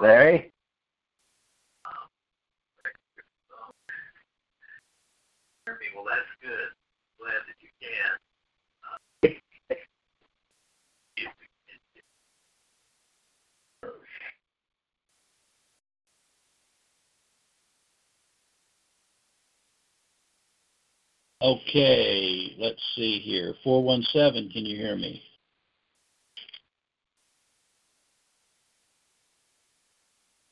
Larry? 0.00 0.52
Well, 5.94 6.04
that's 6.04 6.34
good. 6.42 6.70
Glad 7.18 7.42
that 7.46 7.58
you 7.60 7.68
can. 7.80 8.16
Okay, 21.42 22.54
let's 22.58 22.82
see 22.96 23.18
here. 23.18 23.54
417, 23.64 24.50
can 24.52 24.66
you 24.66 24.76
hear 24.76 24.96
me? 24.96 25.22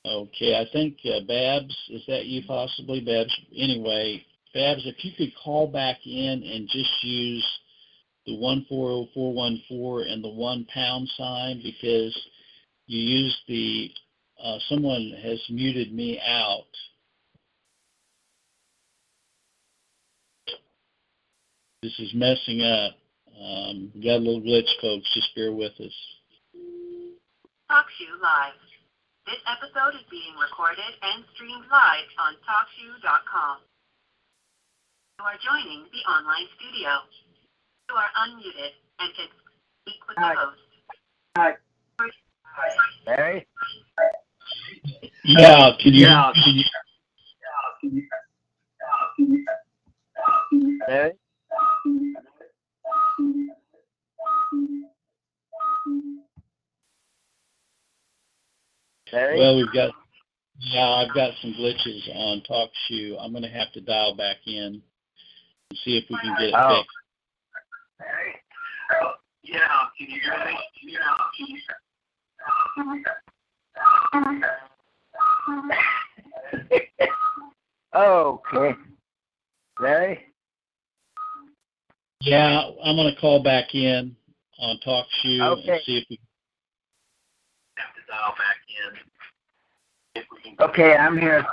Okay, 0.08 0.54
I 0.56 0.64
think 0.72 0.96
uh, 1.04 1.20
Babs, 1.26 1.76
is 1.90 2.02
that 2.08 2.24
you 2.24 2.42
possibly, 2.46 3.00
Babs? 3.00 3.34
Anyway, 3.54 4.24
Babs, 4.54 4.86
if 4.86 5.04
you 5.04 5.12
could 5.16 5.34
call 5.42 5.66
back 5.66 5.98
in 6.06 6.42
and 6.42 6.66
just 6.68 6.90
use 7.02 7.46
the 8.24 8.34
140414 8.38 10.12
and 10.12 10.24
the 10.24 10.28
one 10.28 10.66
pound 10.72 11.08
sign 11.16 11.60
because 11.62 12.18
you 12.86 13.00
used 13.00 13.36
the, 13.48 13.90
uh, 14.42 14.58
someone 14.68 15.12
has 15.22 15.44
muted 15.50 15.92
me 15.92 16.18
out. 16.26 16.64
This 21.82 21.98
is 21.98 22.14
messing 22.14 22.62
up. 22.62 22.92
Um, 23.38 23.92
got 24.02 24.16
a 24.16 24.24
little 24.24 24.40
glitch, 24.40 24.68
folks. 24.80 25.12
Just 25.12 25.34
bear 25.36 25.52
with 25.52 25.72
us. 25.80 25.94
TalkShoe 27.70 28.20
Live. 28.22 28.67
This 29.28 29.44
episode 29.44 29.92
is 29.92 30.08
being 30.08 30.32
recorded 30.40 30.88
and 31.02 31.22
streamed 31.34 31.68
live 31.70 32.08
on 32.16 32.32
TalkShoe.com. 32.48 33.60
You 35.20 35.24
are 35.26 35.36
joining 35.44 35.84
the 35.92 36.00
online 36.08 36.48
studio. 36.56 36.88
You 37.90 37.94
are 37.94 38.08
unmuted 38.24 38.72
and 39.00 39.12
can 39.12 39.28
speak 39.84 40.00
with 40.08 40.16
Hi. 40.16 40.32
the 40.32 40.40
host. 40.40 40.64
Hi. 41.36 41.60
Larry? 43.06 43.46
Yeah, 45.24 45.72
can 45.78 45.92
you? 45.92 46.06
Yeah. 46.06 46.32
Can 46.32 46.54
you 49.20 49.44
Larry? 50.88 51.12
Larry? 59.12 59.38
well, 59.38 59.56
we've 59.56 59.72
got. 59.72 59.90
Yeah, 60.60 60.88
I've 60.88 61.14
got 61.14 61.34
some 61.40 61.54
glitches 61.54 62.08
on 62.16 62.42
TalkShoe. 62.50 63.16
I'm 63.20 63.30
going 63.30 63.44
to 63.44 63.48
have 63.48 63.72
to 63.74 63.80
dial 63.80 64.16
back 64.16 64.38
in 64.46 64.82
and 65.70 65.78
see 65.84 65.96
if 65.96 66.04
we 66.10 66.18
can 66.20 66.34
get 66.36 66.48
it 66.48 66.54
Oh. 66.56 66.76
fixed. 66.78 66.90
Yeah, 69.44 69.60
can 69.96 70.10
you 70.10 70.20
hear 70.20 70.44
me? 70.44 70.58
Yeah. 70.82 71.16
okay. 77.96 78.74
Larry? 79.80 80.26
Yeah, 82.20 82.62
I'm 82.84 82.96
going 82.96 83.14
to 83.14 83.20
call 83.20 83.42
back 83.42 83.74
in 83.74 84.16
on 84.58 84.78
TalkShoe 84.84 85.40
Okay. 85.40 85.72
and 85.72 85.80
see 85.86 85.96
if 85.98 86.04
we. 86.10 86.18
Have 87.76 87.94
to 87.94 88.00
dial 88.08 88.34
back 88.36 88.56
in. 88.68 88.98
If 90.14 90.24
we 90.24 90.24
can 90.26 90.36
Okay, 90.60 90.94
I'm 90.96 91.18
here. 91.18 91.44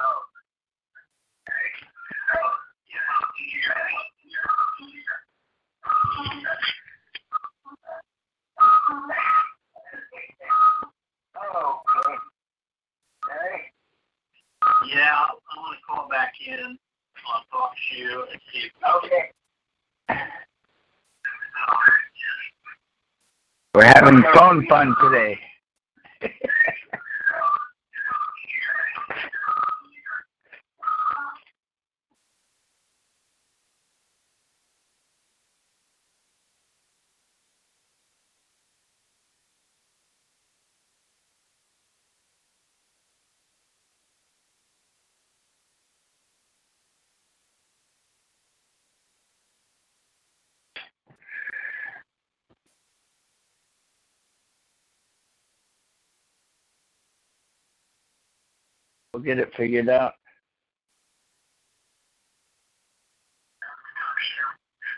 Oh? 11.38 11.82
Yeah, 14.88 15.12
I'm 15.14 15.64
gonna 15.64 15.78
call 15.88 16.08
back 16.10 16.34
in 16.46 16.78
on 17.28 17.42
TalkShoe 17.54 18.32
and 18.32 18.42
see 18.52 18.60
if 18.60 18.72
Okay. 19.04 19.32
We're 23.74 23.84
having 23.84 24.24
phone 24.34 24.66
fun 24.68 24.96
today. 25.02 25.40
We'll 59.16 59.24
get 59.24 59.40
it 59.40 59.48
figured 59.56 59.88
out. 59.88 60.12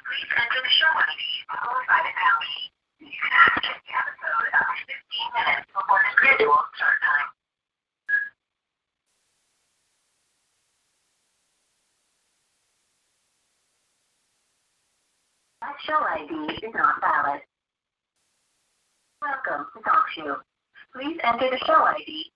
Please 0.09 0.33
enter 0.33 0.57
the 0.57 0.73
show 0.73 0.89
ID 0.89 1.21
followed 1.45 1.85
by 1.85 2.01
the 2.01 2.09
pound 2.17 2.41
key. 2.41 2.65
You 2.97 3.13
can 3.13 3.29
access 3.45 3.77
the 3.77 3.93
episode 3.93 4.49
up 4.57 4.73
to 4.73 4.89
15 4.89 5.37
minutes 5.37 5.69
before 5.69 6.01
the 6.01 6.09
scheduled 6.17 6.65
start 6.73 6.97
time. 7.05 7.29
That 15.61 15.77
show 15.85 16.01
ID 16.01 16.65
is 16.65 16.73
not 16.73 16.97
valid. 17.05 17.45
Welcome 19.21 19.69
to 19.77 19.79
TalkShoe. 19.85 20.41
Please 20.97 21.21
enter 21.21 21.53
the 21.53 21.61
show 21.69 21.85
ID. 21.85 22.33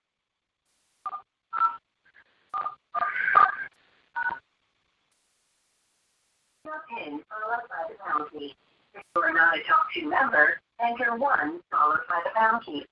Your 6.64 6.74
followed 6.96 7.68
by 7.68 7.88
the 7.88 7.96
pound 8.04 8.30
key. 8.32 8.54
If 8.94 9.02
you 9.14 9.22
are 9.22 9.32
not 9.32 9.56
a 9.56 9.60
TalkShoe 9.60 10.08
member, 10.08 10.60
enter 10.80 11.16
1 11.16 11.60
followed 11.70 12.00
by 12.08 12.20
the 12.24 12.30
pound 12.34 12.64
key. 12.64 12.84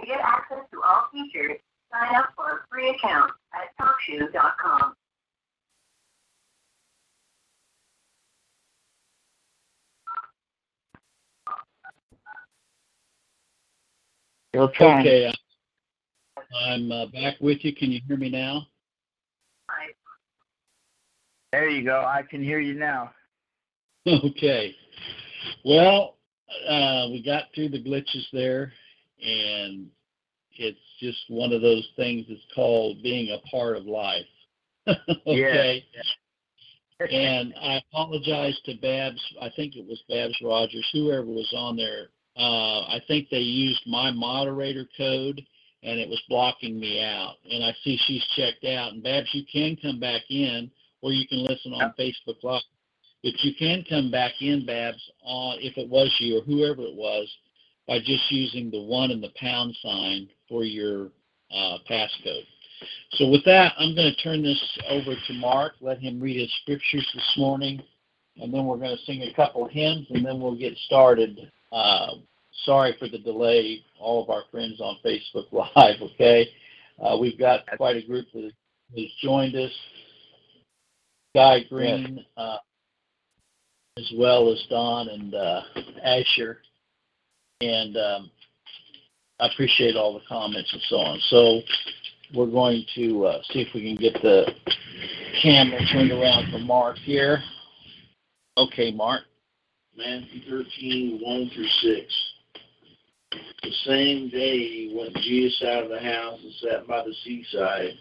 To 0.00 0.06
get 0.06 0.20
access 0.20 0.58
to 0.72 0.82
all 0.82 1.08
features, 1.12 1.58
sign 1.92 2.14
up 2.16 2.30
for 2.36 2.44
a 2.44 2.60
free 2.70 2.90
account 2.90 3.32
at 3.54 3.76
TalkShoe.com. 3.80 4.94
Trying. 14.74 15.00
Okay, 15.00 15.32
I'm 16.66 16.90
uh, 16.90 17.06
back 17.06 17.34
with 17.40 17.62
you. 17.62 17.74
Can 17.74 17.92
you 17.92 18.00
hear 18.08 18.16
me 18.16 18.30
now? 18.30 18.66
There 21.52 21.68
you 21.68 21.84
go. 21.84 22.00
I 22.00 22.22
can 22.22 22.42
hear 22.42 22.60
you 22.60 22.74
now. 22.74 23.12
Okay. 24.06 24.74
Well, 25.64 26.16
uh, 26.68 27.08
we 27.10 27.22
got 27.24 27.44
through 27.54 27.70
the 27.70 27.82
glitches 27.82 28.24
there, 28.32 28.72
and 29.20 29.88
it's 30.58 30.78
just 31.00 31.18
one 31.28 31.52
of 31.52 31.62
those 31.62 31.88
things 31.96 32.26
that's 32.28 32.40
called 32.54 33.02
being 33.02 33.30
a 33.30 33.48
part 33.48 33.76
of 33.76 33.84
life. 33.84 34.26
okay. 35.26 35.84
And 37.00 37.52
I 37.60 37.82
apologize 37.90 38.58
to 38.64 38.74
Babs. 38.80 39.20
I 39.40 39.50
think 39.54 39.76
it 39.76 39.86
was 39.86 40.02
Babs 40.08 40.36
Rogers, 40.42 40.88
whoever 40.92 41.26
was 41.26 41.52
on 41.54 41.76
there. 41.76 42.08
Uh, 42.36 42.82
I 42.82 43.00
think 43.06 43.28
they 43.28 43.38
used 43.38 43.82
my 43.86 44.10
moderator 44.10 44.86
code, 44.96 45.42
and 45.82 45.98
it 45.98 46.08
was 46.08 46.22
blocking 46.28 46.78
me 46.78 47.02
out. 47.02 47.34
And 47.50 47.64
I 47.64 47.74
see 47.82 47.98
she's 48.06 48.24
checked 48.36 48.64
out. 48.64 48.92
And 48.92 49.02
Babs, 49.02 49.28
you 49.32 49.44
can 49.50 49.76
come 49.76 50.00
back 50.00 50.22
in, 50.30 50.70
or 51.06 51.12
you 51.12 51.24
can 51.28 51.44
listen 51.44 51.72
on 51.72 51.94
Facebook 51.96 52.42
Live. 52.42 52.62
But 53.22 53.34
you 53.44 53.54
can 53.54 53.84
come 53.88 54.10
back 54.10 54.32
in, 54.40 54.66
Babs, 54.66 55.00
on 55.22 55.58
if 55.60 55.78
it 55.78 55.88
was 55.88 56.12
you 56.18 56.38
or 56.38 56.42
whoever 56.42 56.82
it 56.82 56.96
was, 56.96 57.32
by 57.86 58.00
just 58.00 58.24
using 58.28 58.72
the 58.72 58.82
one 58.82 59.12
and 59.12 59.22
the 59.22 59.30
pound 59.36 59.76
sign 59.80 60.28
for 60.48 60.64
your 60.64 61.10
uh, 61.54 61.78
passcode. 61.88 62.42
So 63.12 63.28
with 63.28 63.44
that, 63.44 63.72
I'm 63.78 63.94
going 63.94 64.12
to 64.12 64.20
turn 64.20 64.42
this 64.42 64.60
over 64.90 65.14
to 65.14 65.32
Mark, 65.34 65.74
let 65.80 66.00
him 66.00 66.20
read 66.20 66.40
his 66.40 66.52
scriptures 66.62 67.08
this 67.14 67.34
morning, 67.36 67.80
and 68.38 68.52
then 68.52 68.66
we're 68.66 68.76
going 68.76 68.96
to 68.96 69.04
sing 69.04 69.22
a 69.22 69.32
couple 69.34 69.66
hymns, 69.68 70.08
and 70.10 70.26
then 70.26 70.40
we'll 70.40 70.58
get 70.58 70.76
started. 70.86 71.52
Uh, 71.70 72.16
sorry 72.64 72.96
for 72.98 73.08
the 73.08 73.18
delay, 73.18 73.84
all 74.00 74.24
of 74.24 74.28
our 74.28 74.42
friends 74.50 74.80
on 74.80 74.98
Facebook 75.04 75.46
Live, 75.52 76.02
okay? 76.02 76.48
Uh, 77.00 77.16
we've 77.16 77.38
got 77.38 77.60
quite 77.76 77.96
a 77.96 78.04
group 78.04 78.26
that 78.34 78.50
has 78.96 79.06
joined 79.22 79.54
us. 79.54 79.70
Guy 81.36 81.64
Green, 81.68 82.24
uh, 82.38 82.56
as 83.98 84.10
well 84.16 84.50
as 84.50 84.64
Don 84.70 85.06
and 85.10 85.34
uh, 85.34 85.60
Asher. 86.02 86.60
And 87.60 87.94
um, 87.98 88.30
I 89.38 89.48
appreciate 89.52 89.96
all 89.96 90.14
the 90.14 90.24
comments 90.26 90.72
and 90.72 90.80
so 90.88 90.96
on. 90.96 91.20
So 91.28 91.60
we're 92.34 92.50
going 92.50 92.86
to 92.94 93.26
uh, 93.26 93.42
see 93.50 93.60
if 93.60 93.68
we 93.74 93.82
can 93.82 94.02
get 94.02 94.14
the 94.22 94.46
camera 95.42 95.78
turned 95.92 96.10
around 96.10 96.50
for 96.50 96.58
Mark 96.58 96.96
here. 96.96 97.42
Okay, 98.56 98.90
Mark. 98.90 99.24
Matthew 99.94 100.40
13, 100.48 101.20
1 101.22 101.50
through 101.54 102.00
6. 102.00 102.14
The 103.62 103.72
same 103.84 104.30
day 104.30 104.90
went 104.90 105.14
Jesus 105.16 105.62
out 105.68 105.84
of 105.84 105.90
the 105.90 106.00
house 106.00 106.40
and 106.42 106.52
sat 106.62 106.86
by 106.86 107.02
the 107.04 107.14
seaside. 107.24 107.92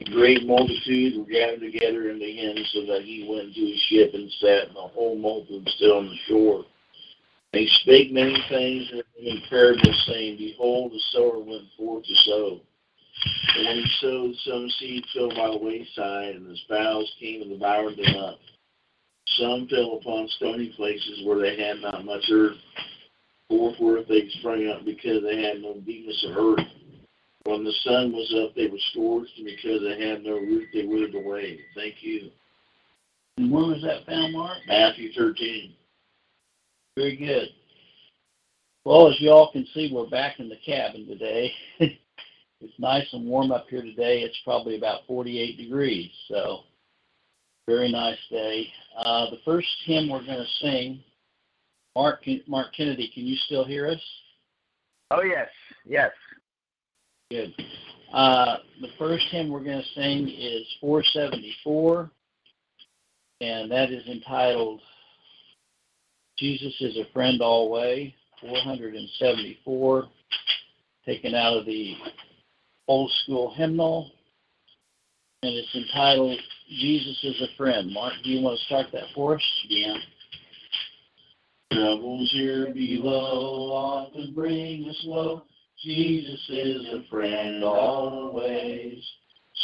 A 0.00 0.04
great 0.10 0.46
multitude 0.46 1.16
were 1.16 1.24
gathered 1.24 1.60
together 1.60 2.10
unto 2.10 2.26
him, 2.26 2.56
so 2.72 2.84
that 2.86 3.02
he 3.02 3.26
went 3.28 3.48
into 3.48 3.72
his 3.72 3.80
ship 3.88 4.12
and 4.12 4.30
sat, 4.40 4.68
and 4.68 4.76
the 4.76 4.88
whole 4.92 5.16
multitude 5.16 5.68
still 5.70 5.98
on 5.98 6.06
the 6.06 6.16
shore. 6.28 6.64
And 7.52 7.62
he 7.62 7.68
spake 7.80 8.12
many 8.12 8.36
things 8.50 8.90
in 9.18 9.42
parables, 9.48 10.04
saying, 10.06 10.36
Behold, 10.36 10.92
the 10.92 11.00
sower 11.12 11.38
went 11.38 11.64
forth 11.76 12.04
to 12.04 12.14
sow. 12.14 12.60
And 13.56 13.66
when 13.66 13.76
he 13.76 13.90
sowed, 14.00 14.34
some 14.44 14.68
seed 14.78 15.04
fell 15.14 15.30
by 15.30 15.50
the 15.50 15.64
wayside, 15.64 16.36
and 16.36 16.50
the 16.50 16.56
sparrows 16.64 17.10
came 17.18 17.40
and 17.40 17.50
devoured 17.50 17.96
them 17.96 18.16
up. 18.16 18.38
Some 19.38 19.66
fell 19.68 19.98
upon 20.00 20.28
stony 20.36 20.74
places 20.76 21.22
where 21.24 21.40
they 21.40 21.56
had 21.56 21.80
not 21.80 22.04
much 22.04 22.24
earth. 22.30 22.58
Forthwith 23.48 24.08
they 24.08 24.28
sprang 24.40 24.68
up 24.68 24.84
because 24.84 25.22
they 25.22 25.42
had 25.42 25.62
no 25.62 25.74
deepness 25.74 26.24
of 26.28 26.36
earth. 26.36 26.66
When 27.46 27.62
the 27.62 27.72
sun 27.84 28.12
was 28.12 28.34
up, 28.42 28.56
they 28.56 28.66
were 28.66 28.78
scorched, 28.90 29.38
and 29.38 29.46
because 29.46 29.80
they 29.80 30.08
had 30.08 30.24
no 30.24 30.32
root, 30.32 30.68
they 30.74 30.84
withered 30.84 31.14
away. 31.14 31.60
Thank 31.76 32.02
you. 32.02 32.30
And 33.38 33.52
where 33.52 33.66
was 33.66 33.82
that 33.82 34.04
found, 34.04 34.32
Mark? 34.32 34.58
Matthew 34.66 35.12
13. 35.12 35.72
Very 36.96 37.16
good. 37.16 37.48
Well, 38.84 39.08
as 39.08 39.20
you 39.20 39.30
all 39.30 39.52
can 39.52 39.64
see, 39.74 39.90
we're 39.92 40.08
back 40.08 40.40
in 40.40 40.48
the 40.48 40.58
cabin 40.64 41.06
today. 41.06 41.52
it's 41.78 42.78
nice 42.80 43.06
and 43.12 43.26
warm 43.26 43.52
up 43.52 43.66
here 43.68 43.82
today. 43.82 44.22
It's 44.22 44.40
probably 44.44 44.76
about 44.76 45.06
48 45.06 45.56
degrees, 45.56 46.10
so 46.28 46.60
very 47.68 47.92
nice 47.92 48.18
day. 48.28 48.66
Uh, 48.98 49.30
the 49.30 49.38
first 49.44 49.68
hymn 49.84 50.08
we're 50.08 50.24
going 50.24 50.38
to 50.38 50.64
sing, 50.64 51.00
Mark, 51.94 52.24
Mark 52.48 52.74
Kennedy, 52.76 53.10
can 53.14 53.24
you 53.24 53.36
still 53.36 53.64
hear 53.64 53.88
us? 53.88 54.00
Oh, 55.12 55.22
yes, 55.22 55.48
yes. 55.84 56.10
Good. 57.30 57.54
Uh, 58.12 58.58
the 58.80 58.88
first 58.98 59.24
hymn 59.30 59.50
we're 59.50 59.64
going 59.64 59.82
to 59.82 60.00
sing 60.00 60.28
is 60.28 60.64
474, 60.80 62.08
and 63.40 63.70
that 63.70 63.90
is 63.90 64.06
entitled 64.06 64.80
Jesus 66.38 66.74
is 66.80 66.96
a 66.98 67.12
Friend 67.12 67.40
Always, 67.40 68.12
474, 68.42 70.04
taken 71.04 71.34
out 71.34 71.56
of 71.56 71.66
the 71.66 71.96
old 72.86 73.10
school 73.22 73.52
hymnal, 73.56 74.12
and 75.42 75.52
it's 75.52 75.74
entitled 75.74 76.38
Jesus 76.68 77.18
is 77.24 77.42
a 77.42 77.56
Friend. 77.56 77.90
Mark, 77.92 78.12
do 78.22 78.30
you 78.30 78.44
want 78.44 78.58
to 78.58 78.66
start 78.66 78.86
that 78.92 79.06
for 79.14 79.34
us? 79.34 79.64
Yeah. 79.68 79.96
Troubles 81.72 82.30
here 82.32 82.72
below 82.72 83.72
often 83.72 84.32
bring 84.32 84.88
us 84.88 85.00
low. 85.04 85.42
Jesus 85.82 86.40
is 86.48 86.86
a 86.94 87.04
friend 87.10 87.62
always. 87.62 89.04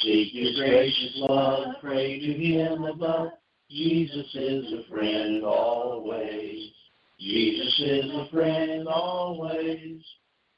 Seek 0.02 0.32
his 0.32 0.56
gracious 0.56 1.12
love, 1.16 1.74
pray 1.80 2.18
to 2.20 2.32
him 2.32 2.84
above. 2.84 3.28
Jesus 3.70 4.26
is 4.34 4.72
a 4.72 4.90
friend 4.90 5.44
always. 5.44 6.70
Jesus 7.18 7.80
is 7.80 8.10
a 8.12 8.28
friend 8.30 8.88
always. 8.88 10.02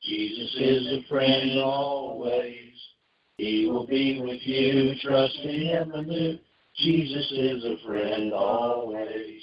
Jesus 0.02 0.56
is 0.58 0.86
a 0.86 1.08
friend 1.08 1.58
always. 1.60 2.72
He 3.36 3.66
will 3.66 3.86
be 3.86 4.20
with 4.20 4.40
you, 4.42 4.94
trust 5.02 5.36
in 5.42 5.60
him 5.60 5.92
anew. 5.92 6.38
Jesus 6.76 7.32
is 7.32 7.64
a 7.64 7.76
friend 7.86 8.32
always. 8.32 9.42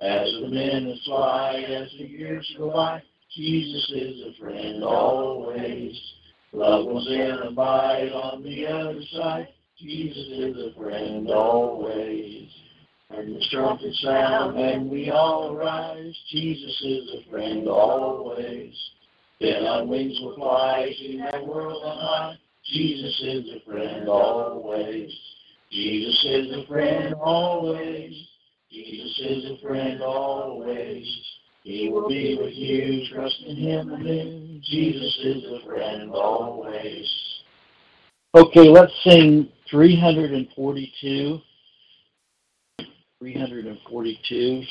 As 0.00 0.28
the 0.40 0.48
minutes 0.48 1.04
fly, 1.04 1.64
as 1.68 1.90
the 1.98 2.06
years 2.06 2.54
go 2.58 2.70
by, 2.70 3.02
Jesus 3.38 3.92
is 3.94 4.20
a 4.26 4.40
friend 4.42 4.82
always. 4.82 5.96
Love 6.52 6.86
will 6.86 7.06
in 7.06 7.38
abide 7.46 8.10
on 8.10 8.42
the 8.42 8.66
other 8.66 9.00
side. 9.12 9.46
Jesus 9.78 10.26
is 10.32 10.56
a 10.56 10.74
friend 10.76 11.30
always. 11.30 12.50
And 13.10 13.36
the 13.36 13.46
trumpet 13.48 13.94
sound 13.94 14.58
and 14.58 14.90
we 14.90 15.12
all 15.12 15.54
arise. 15.54 16.12
Jesus 16.32 16.82
is 16.82 17.10
a 17.14 17.30
friend 17.30 17.68
always. 17.68 18.74
Then 19.40 19.64
on 19.66 19.88
wings 19.88 20.18
will 20.20 20.34
fly 20.34 20.92
to 20.98 21.18
that 21.18 21.46
world 21.46 21.84
on 21.84 21.96
high. 21.96 22.38
Jesus 22.64 23.20
is 23.22 23.44
a 23.54 23.70
friend 23.70 24.08
always. 24.08 25.16
Jesus 25.70 26.24
is 26.24 26.56
a 26.56 26.66
friend 26.66 27.14
always. 27.14 28.14
Jesus 28.72 29.20
is 29.20 29.44
a 29.52 29.62
friend 29.62 30.02
always. 30.02 31.06
He 31.68 31.90
will 31.90 32.08
be 32.08 32.34
with 32.40 32.54
you. 32.54 33.06
Trust 33.12 33.42
in 33.46 33.54
him 33.54 33.92
anew. 33.92 34.58
Jesus 34.62 35.18
is 35.22 35.44
a 35.44 35.66
friend 35.66 36.10
always. 36.12 37.06
Okay, 38.34 38.70
let's 38.70 38.92
sing 39.04 39.50
342. 39.70 41.40
342. 43.18 44.62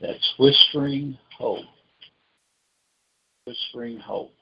That's 0.00 0.34
Whispering 0.38 1.18
Hope. 1.36 1.66
Whispering 3.46 3.98
Hope. 3.98 4.32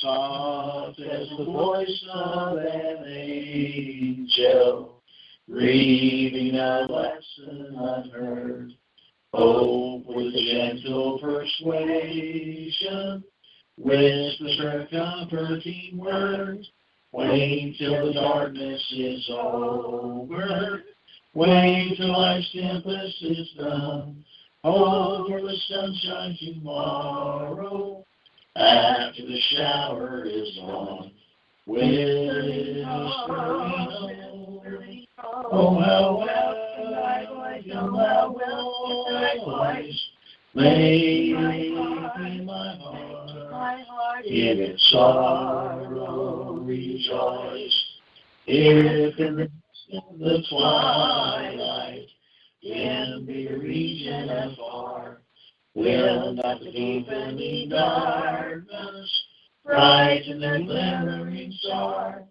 Soft 0.00 0.98
as 1.00 1.28
the 1.36 1.44
voice 1.44 2.04
of 2.14 2.56
an 2.56 3.04
angel, 3.06 5.01
breathing 5.48 6.56
a 6.56 6.86
lesson 6.88 7.76
unheard. 7.78 8.72
Hope 9.32 10.04
with 10.06 10.34
gentle 10.34 11.18
persuasion, 11.18 13.24
whispers 13.78 14.88
comforting 14.90 15.92
words. 15.94 16.68
Wait 17.12 17.76
till 17.78 18.06
the 18.06 18.12
darkness 18.12 18.82
is 18.92 19.26
over. 19.30 20.82
Wait 21.34 21.94
till 21.96 22.12
life's 22.12 22.52
tempest 22.52 23.22
is 23.22 23.48
done. 23.58 24.22
Hope 24.64 25.28
for 25.28 25.40
the 25.40 25.56
sunshine 25.68 26.36
tomorrow. 26.40 28.04
After 28.54 29.22
the 29.22 29.40
shower 29.56 30.26
is 30.26 30.58
on, 30.60 30.66
gone, 30.66 31.10
whispering 31.66 32.84
Oh, 35.54 35.78
how 35.80 36.16
well 36.16 36.56
I 37.04 37.62
know 37.66 37.94
how 37.98 38.34
well 38.34 39.04
thy 39.10 39.36
voice 39.44 40.00
in 40.54 42.46
my 42.46 43.82
heart. 43.84 44.24
In 44.24 44.60
its 44.60 44.90
sorrow 44.90 46.54
rejoice. 46.64 47.84
If 48.46 49.18
in 49.18 49.36
the, 49.36 49.50
the 50.18 50.42
twilight 50.48 52.06
in 52.62 53.26
the 53.26 53.48
region 53.58 54.30
afar, 54.30 55.20
will 55.74 56.32
not 56.32 56.60
the 56.60 56.72
deepening 56.72 57.68
darkness 57.68 59.24
brighten 59.66 60.40
the 60.40 60.62
glimmering 60.64 61.52
star? 61.60 62.24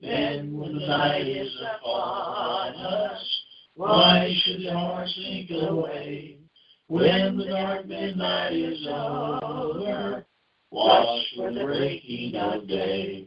Then 0.00 0.56
when 0.56 0.78
the 0.78 0.86
night 0.86 1.28
is 1.28 1.54
upon 1.76 2.74
us, 2.74 3.42
why 3.74 4.34
should 4.42 4.66
heart 4.72 5.08
sink 5.08 5.50
away? 5.50 6.38
When 6.86 7.36
the 7.36 7.44
dark 7.44 7.86
midnight 7.86 8.52
is 8.52 8.86
over, 8.88 10.24
watch 10.70 11.26
for 11.36 11.52
the 11.52 11.64
breaking 11.64 12.34
of 12.36 12.66
day. 12.66 13.26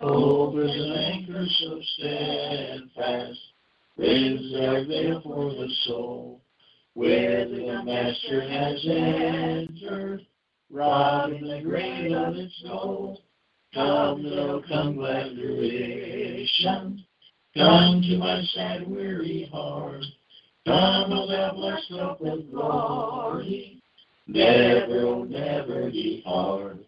Hope 0.00 0.56
is 0.58 0.74
an 0.74 0.92
anchor 0.92 1.46
so 1.58 1.80
steadfast, 1.96 3.38
is 3.98 4.52
there 4.52 5.20
for 5.22 5.50
the 5.50 5.68
soul, 5.86 6.40
where 6.94 7.48
the 7.48 7.82
Master 7.84 8.48
has 8.48 8.86
entered, 8.86 10.24
robbing 10.70 11.48
the 11.48 11.60
grave 11.62 12.12
of 12.12 12.36
its 12.36 12.62
gold. 12.62 13.18
Come, 13.76 14.64
come, 14.70 14.96
glad 14.96 15.34
creation. 15.34 17.04
Come 17.54 18.00
to 18.00 18.16
my 18.16 18.42
sad, 18.54 18.88
weary 18.88 19.50
heart. 19.52 20.02
Come, 20.66 21.12
O 21.12 21.28
thou 21.28 21.52
blessed 21.52 21.90
hope 21.90 22.22
of 22.22 22.50
glory. 22.50 23.82
Never, 24.26 25.00
oh, 25.00 25.24
never 25.24 25.90
depart. 25.90 26.78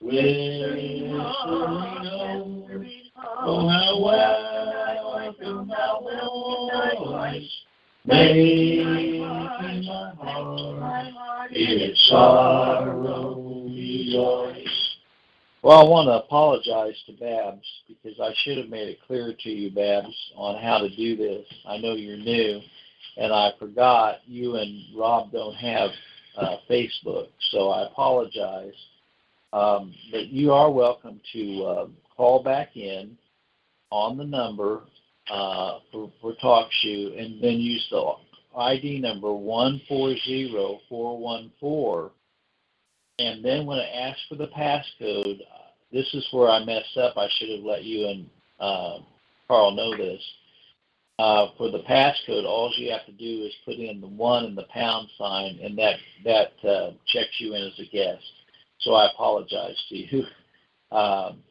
Whispering, 0.00 1.18
whispering, 1.18 2.92
oh, 3.18 3.68
how 3.68 4.00
well 4.00 5.14
I 5.16 5.32
feel 5.40 5.66
how 5.76 6.00
well 6.04 6.70
thy 6.72 6.94
voice 6.96 7.50
making 8.04 9.18
my 9.18 10.14
heart 10.20 11.12
in 11.50 11.80
its 11.80 12.08
sorrow 12.08 13.64
rejoice. 13.66 14.75
Well, 15.66 15.80
I 15.80 15.82
want 15.82 16.06
to 16.06 16.24
apologize 16.24 16.94
to 17.06 17.12
Babs 17.14 17.66
because 17.88 18.20
I 18.20 18.32
should 18.44 18.56
have 18.56 18.68
made 18.68 18.86
it 18.86 19.00
clear 19.04 19.34
to 19.36 19.50
you, 19.50 19.72
Babs, 19.72 20.14
on 20.36 20.62
how 20.62 20.78
to 20.78 20.88
do 20.88 21.16
this. 21.16 21.44
I 21.66 21.78
know 21.78 21.94
you're 21.94 22.16
new, 22.16 22.60
and 23.16 23.32
I 23.32 23.50
forgot 23.58 24.18
you 24.26 24.54
and 24.54 24.96
Rob 24.96 25.32
don't 25.32 25.56
have 25.56 25.90
uh, 26.36 26.58
Facebook, 26.70 27.30
so 27.50 27.70
I 27.70 27.88
apologize. 27.88 28.76
Um, 29.52 29.92
but 30.12 30.28
you 30.28 30.52
are 30.52 30.70
welcome 30.70 31.20
to 31.32 31.64
uh, 31.64 31.88
call 32.16 32.44
back 32.44 32.76
in 32.76 33.18
on 33.90 34.16
the 34.16 34.24
number 34.24 34.82
uh, 35.28 35.80
for, 35.90 36.12
for 36.20 36.34
TalkShoe 36.34 37.20
and 37.20 37.42
then 37.42 37.54
use 37.54 37.84
the 37.90 38.12
ID 38.56 39.00
number 39.00 39.32
140414 39.32 42.10
and 43.18 43.44
then 43.44 43.64
when 43.64 43.78
it 43.78 43.88
asks 43.94 44.22
for 44.28 44.34
the 44.34 44.48
passcode, 44.48 45.40
this 45.92 46.06
is 46.14 46.26
where 46.32 46.48
I 46.48 46.64
messed 46.64 46.96
up. 46.96 47.16
I 47.16 47.28
should 47.36 47.50
have 47.50 47.64
let 47.64 47.84
you 47.84 48.08
and 48.08 48.30
uh, 48.60 48.98
Carl 49.48 49.72
know 49.72 49.96
this. 49.96 50.20
Uh, 51.18 51.46
for 51.56 51.70
the 51.70 51.82
passcode, 51.88 52.44
all 52.44 52.70
you 52.76 52.92
have 52.92 53.06
to 53.06 53.12
do 53.12 53.44
is 53.46 53.54
put 53.64 53.76
in 53.76 54.02
the 54.02 54.06
one 54.06 54.44
and 54.44 54.58
the 54.58 54.66
pound 54.70 55.08
sign, 55.16 55.58
and 55.62 55.78
that 55.78 55.96
that 56.24 56.68
uh, 56.68 56.90
checks 57.06 57.40
you 57.40 57.54
in 57.54 57.62
as 57.62 57.78
a 57.78 57.86
guest. 57.90 58.22
So 58.80 58.92
I 58.94 59.10
apologize 59.10 59.76
to 59.88 59.96
you. 59.96 60.22
Um, 60.92 61.42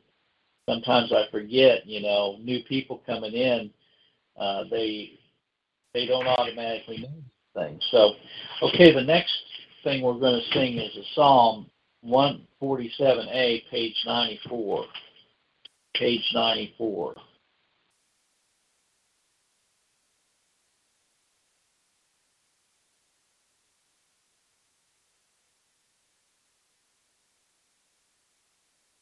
sometimes 0.67 1.11
I 1.11 1.29
forget. 1.29 1.85
You 1.85 2.01
know, 2.01 2.37
new 2.41 2.63
people 2.63 3.01
coming 3.05 3.33
in, 3.33 3.69
uh, 4.39 4.63
they 4.71 5.19
they 5.93 6.05
don't 6.05 6.25
automatically 6.25 6.99
know 6.99 7.09
things. 7.55 7.81
So, 7.91 8.13
okay, 8.61 8.93
the 8.93 9.01
next 9.01 9.33
thing 9.83 10.01
we're 10.01 10.19
going 10.19 10.41
to 10.41 10.53
sing 10.53 10.77
is 10.77 10.95
a 10.95 11.03
psalm 11.15 11.69
147a, 12.05 13.61
page 13.69 13.95
94. 14.05 14.85
Page 15.95 16.31
94. 16.33 17.15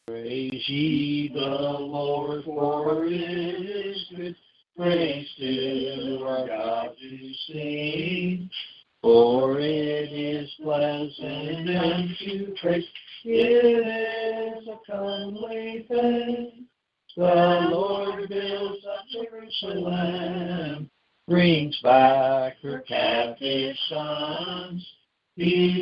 Praise 0.08 0.64
ye 0.68 1.32
the 1.34 1.40
Lord, 1.40 2.44
for 2.46 3.06
it 3.06 3.12
is 3.12 4.06
good. 4.16 4.36
Praise 4.78 5.28
to 5.40 6.24
our 6.26 6.48
God 6.48 6.90
to 7.00 7.34
sing. 7.48 8.50
For 9.04 9.60
it 9.60 10.14
is 10.14 10.50
pleasant 10.64 11.70
unto 11.70 12.56
praise. 12.56 12.86
It 13.26 14.62
is 14.62 14.68
a 14.70 14.80
comely 14.90 15.86
thing. 15.90 16.66
The 17.18 17.68
Lord 17.70 18.30
builds 18.30 18.86
up 18.86 19.06
Jerusalem, 19.12 20.90
brings 21.28 21.78
back 21.82 22.56
her 22.64 22.80
captive 22.88 23.76
sons. 23.90 24.88
He 25.36 25.73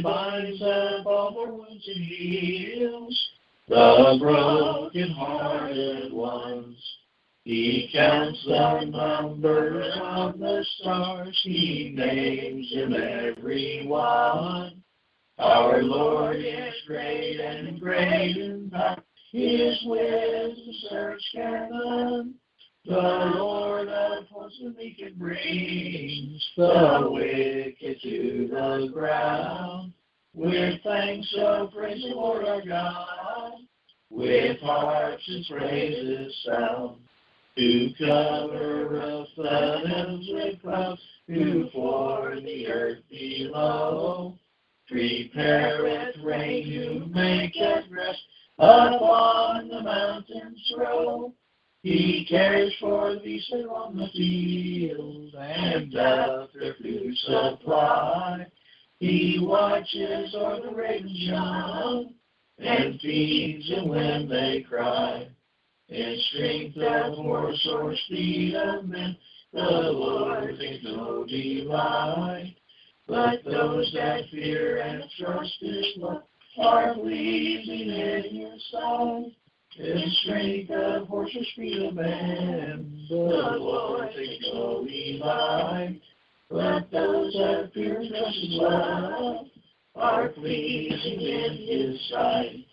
Our 15.71 15.83
Lord 15.83 16.35
is 16.35 16.73
great 16.85 17.39
and 17.39 17.79
great 17.79 18.35
in 18.35 18.69
power, 18.69 18.97
his 19.31 19.81
wisdom 19.85 20.73
search 20.89 21.23
heaven. 21.33 22.35
The 22.83 23.31
Lord 23.37 23.87
of 23.87 24.27
hosts 24.27 24.59
the 24.61 24.71
meek 24.71 24.99
and 24.99 25.17
brings 25.17 26.45
the 26.57 27.07
wicked 27.09 28.01
to 28.03 28.49
the 28.51 28.89
ground. 28.91 29.93
With 30.33 30.81
thanks 30.83 31.33
of 31.37 31.71
praise 31.71 32.03
the 32.03 32.15
Lord 32.15 32.45
our 32.45 32.61
God, 32.65 33.53
with 34.09 34.59
harps 34.59 35.23
and 35.25 35.45
praises 35.57 36.35
sound 36.45 36.97
to 37.57 37.89
cover 37.97 39.25
the 39.37 39.81
heavens 39.87 40.27
with 40.33 40.61
clouds, 40.61 41.01
to 41.29 41.69
for 41.71 42.35
the 42.43 42.67
earth 42.67 43.03
below. 43.09 44.37
Prepare 44.91 45.85
it 45.85 46.15
rain 46.21 46.69
to 46.69 47.05
make 47.07 47.55
it 47.55 47.85
rest 47.89 48.19
upon 48.59 49.69
the 49.69 49.81
mountains 49.81 50.73
row. 50.77 51.33
He 51.81 52.25
cares 52.29 52.73
for 52.77 53.13
the 53.13 53.21
beasts 53.21 53.53
on 53.53 53.95
the 53.95 54.07
field 54.07 55.33
and 55.33 55.91
their 55.93 56.75
food 56.81 57.17
supply. 57.19 58.45
He 58.99 59.39
watches 59.41 60.35
o'er 60.35 60.59
the 60.61 60.75
ravens 60.75 61.09
young 61.13 62.13
and 62.59 62.99
feeds 62.99 63.69
them 63.69 63.87
when 63.87 64.27
they 64.27 64.65
cry 64.67 65.27
in 65.87 66.21
strength 66.33 66.77
of 66.77 67.15
horse 67.15 67.67
or 67.71 67.95
speed 68.05 68.55
of 68.55 68.89
men, 68.89 69.15
the 69.53 69.61
Lord 69.61 70.57
thinks 70.57 70.83
no 70.83 71.25
delight. 71.25 72.55
But 73.11 73.43
those 73.43 73.91
that 73.93 74.21
fear 74.31 74.77
and 74.77 75.03
trust 75.19 75.53
His 75.59 75.85
love 75.97 76.23
are 76.57 76.93
pleasing 76.93 77.89
in 77.89 78.23
His 78.23 78.63
sight. 78.71 79.33
In 79.77 80.11
strength 80.23 80.71
of 80.71 81.07
horse 81.09 81.35
or 81.35 81.43
speed 81.51 81.81
of 81.87 81.95
men, 81.95 83.05
the 83.09 83.15
Lord 83.15 84.13
thinks 84.15 84.45
no 84.53 84.85
delight. 84.85 85.99
But 86.49 86.89
those 86.89 87.33
that 87.33 87.71
fear 87.73 87.99
and 87.99 88.11
trust 88.11 88.37
His 88.37 88.49
love 88.51 89.45
are 89.95 90.29
pleasing 90.29 91.19
in 91.19 91.57
His 91.67 92.09
sight. 92.11 92.65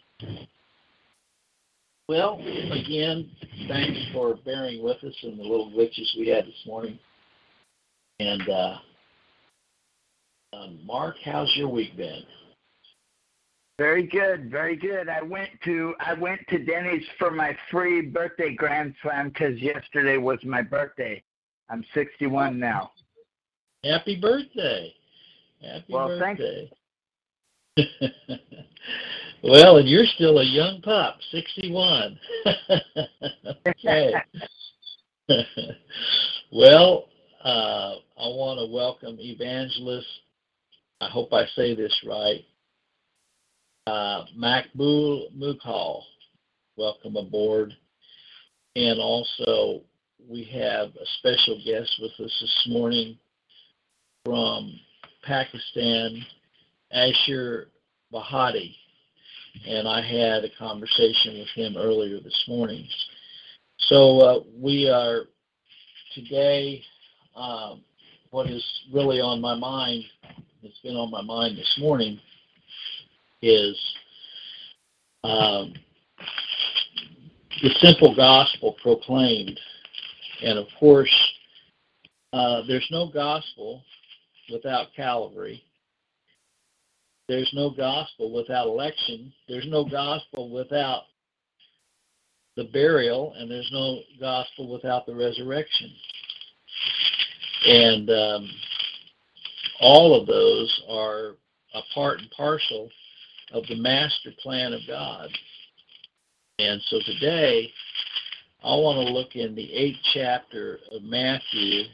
Well, 2.09 2.40
again, 2.70 3.29
thanks 3.66 3.98
for 4.12 4.37
bearing 4.44 4.85
with 4.85 5.03
us 5.03 5.16
in 5.24 5.37
the 5.37 5.42
little 5.42 5.72
glitches 5.72 6.16
we 6.16 6.29
had 6.29 6.46
this 6.46 6.62
morning. 6.64 6.96
And 8.20 8.48
uh, 8.48 8.77
um, 10.53 10.79
Mark, 10.85 11.17
how's 11.25 11.55
your 11.57 11.69
week 11.69 11.97
been? 11.97 12.23
Very 13.79 14.07
good, 14.07 14.51
very 14.51 14.77
good. 14.77 15.09
I 15.09 15.23
went 15.23 15.51
to 15.65 15.95
I 16.01 16.15
went 16.15 16.41
to 16.49 16.59
Denny's 16.65 17.05
for 17.19 17.31
my 17.31 17.57
free 17.71 18.03
birthday 18.03 18.55
grand 18.55 18.95
slam 19.03 19.29
because 19.29 19.57
yesterday 19.61 20.17
was 20.17 20.39
my 20.45 20.63
birthday. 20.63 21.23
I'm 21.71 21.85
61 21.95 22.59
now. 22.59 22.91
Happy 23.85 24.19
birthday! 24.21 24.93
Happy 25.63 25.85
well, 25.89 26.19
birthday! 26.19 26.71
Well, 29.43 29.77
and 29.77 29.89
you're 29.89 30.07
still 30.07 30.39
a 30.39 30.45
young 30.45 30.81
pup, 30.83 31.19
61. 31.31 32.19
okay. 33.69 34.13
well, 36.53 37.05
uh, 37.45 37.95
I 38.19 38.27
want 38.27 38.59
to 38.59 38.67
welcome 38.75 39.17
Evangelist, 39.21 40.09
I 41.01 41.09
hope 41.09 41.33
I 41.33 41.47
say 41.55 41.75
this 41.75 41.95
right, 42.07 42.45
uh, 43.87 44.25
Mughal. 44.37 46.03
Welcome 46.77 47.17
aboard. 47.17 47.73
And 48.77 49.01
also, 49.01 49.83
we 50.29 50.45
have 50.45 50.89
a 50.89 51.07
special 51.19 51.61
guest 51.65 51.91
with 52.01 52.13
us 52.25 52.37
this 52.41 52.67
morning 52.69 53.19
from 54.25 54.79
Pakistan, 55.25 56.25
Ashir 56.93 57.69
Bahati 58.13 58.75
and 59.67 59.89
I 59.89 60.01
had 60.01 60.45
a 60.45 60.51
conversation 60.59 61.39
with 61.39 61.49
him 61.55 61.77
earlier 61.77 62.21
this 62.21 62.45
morning. 62.49 62.87
So 63.79 64.21
uh, 64.21 64.41
we 64.57 64.89
are 64.89 65.25
today. 66.15 66.83
Um, 67.35 67.83
what 68.31 68.51
is 68.51 68.65
really 68.93 69.21
on 69.21 69.41
my 69.41 69.55
mind, 69.55 70.05
that's 70.62 70.79
been 70.83 70.97
on 70.97 71.11
my 71.11 71.23
mind 71.23 71.57
this 71.57 71.77
morning, 71.79 72.18
is 73.42 73.79
um, 75.25 75.75
the 77.62 77.71
simple 77.81 78.14
gospel 78.14 78.77
proclaimed. 78.83 79.59
And 80.42 80.59
of 80.59 80.66
course, 80.79 81.14
uh, 82.33 82.62
there's 82.66 82.87
no 82.90 83.11
gospel 83.11 83.83
without 84.53 84.88
Calvary. 84.94 85.62
There's 87.29 87.51
no 87.53 87.71
gospel 87.71 88.33
without 88.33 88.66
election. 88.66 89.33
There's 89.49 89.66
no 89.68 89.85
gospel 89.85 90.51
without 90.51 91.03
the 92.57 92.64
burial, 92.64 93.35
and 93.37 93.51
there's 93.51 93.71
no 93.73 94.01
gospel 94.18 94.73
without 94.73 95.07
the 95.07 95.14
resurrection. 95.14 95.90
And 97.66 98.11
um, 98.11 98.51
all 99.81 100.21
of 100.21 100.27
those 100.27 100.83
are 100.88 101.37
a 101.75 101.81
part 101.95 102.21
and 102.21 102.31
parcel 102.31 102.88
of 103.53 103.64
the 103.69 103.77
master 103.77 104.31
plan 104.43 104.73
of 104.73 104.81
God. 104.87 105.29
And 106.59 106.81
so 106.88 106.99
today, 107.07 107.71
I 108.64 108.75
want 108.75 109.07
to 109.07 109.12
look 109.12 109.37
in 109.37 109.55
the 109.55 109.73
eighth 109.73 109.99
chapter 110.12 110.81
of 110.91 111.03
Matthew, 111.03 111.85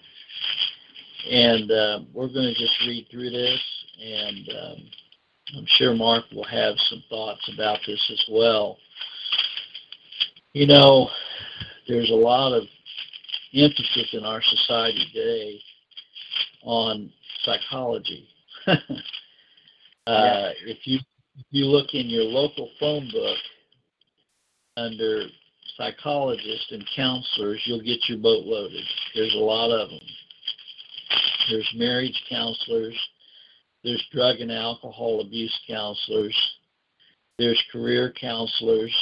and 1.31 1.71
uh, 1.71 2.01
we're 2.13 2.29
going 2.29 2.53
to 2.53 2.59
just 2.59 2.81
read 2.87 3.07
through 3.11 3.31
this, 3.31 3.61
and 4.03 4.49
um, 4.49 4.77
I'm 5.59 5.67
sure 5.77 5.95
Mark 5.95 6.25
will 6.33 6.45
have 6.45 6.75
some 6.89 7.05
thoughts 7.11 7.49
about 7.53 7.79
this 7.87 8.01
as 8.11 8.25
well. 8.31 8.79
You 10.55 10.67
know, 10.67 11.11
there's 11.87 12.11
a 12.11 12.15
lot 12.15 12.53
of 12.53 12.65
emphasis 13.53 14.09
in 14.13 14.25
our 14.25 14.43
society 14.43 15.07
today 15.13 15.61
on 16.63 17.13
psychology. 17.45 18.29
uh, 18.67 18.77
yeah. 20.07 20.51
If 20.67 20.79
you 20.85 20.99
if 21.37 21.47
you 21.51 21.67
look 21.67 21.95
in 21.95 22.09
your 22.09 22.25
local 22.25 22.71
phone 22.79 23.11
book 23.13 23.39
under 24.77 25.25
psychologists 25.77 26.71
and 26.71 26.85
counselors, 26.95 27.61
you'll 27.65 27.83
get 27.83 28.09
your 28.09 28.19
boat 28.19 28.45
loaded. 28.45 28.85
There's 29.15 29.35
a 29.35 29.39
lot 29.39 29.71
of 29.71 29.91
them. 29.91 30.01
There's 31.51 31.71
marriage 31.77 32.21
counselors. 32.31 32.97
There's 33.83 34.05
drug 34.13 34.37
and 34.41 34.53
alcohol 34.53 35.21
abuse 35.21 35.55
counselors. 35.69 36.37
There's 37.39 37.63
career 37.73 38.13
counselors. 38.19 38.95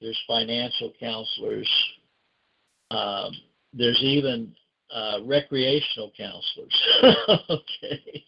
There's 0.00 0.20
financial 0.26 0.92
counselors. 1.00 1.68
Um, 2.90 3.32
there's 3.72 4.00
even 4.02 4.54
uh, 4.94 5.18
recreational 5.24 6.12
counselors. 6.16 6.82
okay, 7.50 8.24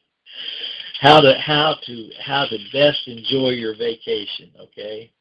how 1.01 1.21
to 1.21 1.35
how 1.39 1.77
to 1.87 2.11
how 2.21 2.47
to 2.47 2.59
best 2.73 3.07
enjoy 3.07 3.51
your 3.51 3.77
vacation. 3.77 4.51
Okay. 4.61 5.13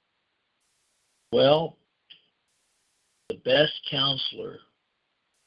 Well, 1.32 1.78
the 3.30 3.36
best 3.46 3.74
counselor, 3.90 4.58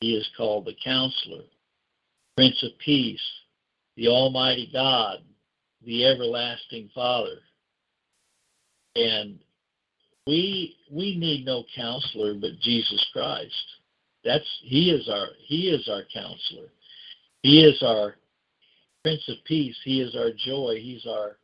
he 0.00 0.14
is 0.14 0.28
called 0.36 0.66
the 0.66 0.76
counselor, 0.84 1.42
Prince 2.36 2.62
of 2.62 2.70
Peace, 2.78 3.20
the 3.96 4.08
Almighty 4.08 4.68
God, 4.72 5.18
the 5.84 6.04
everlasting 6.04 6.90
Father. 6.94 7.38
And 8.96 9.38
we 10.26 10.76
we 10.90 11.16
need 11.16 11.46
no 11.46 11.64
counselor 11.74 12.34
but 12.34 12.60
Jesus 12.60 13.04
Christ. 13.12 13.77
That's 14.24 14.44
he 14.62 14.90
is 14.90 15.08
our 15.08 15.28
he 15.46 15.68
is 15.68 15.88
our 15.88 16.02
counselor. 16.12 16.68
He 17.42 17.64
is 17.64 17.82
our 17.82 18.16
Prince 19.02 19.28
of 19.28 19.36
Peace. 19.44 19.76
He 19.84 20.00
is 20.00 20.16
our 20.16 20.30
joy. 20.32 20.78
He's 20.82 21.06
our 21.06 21.38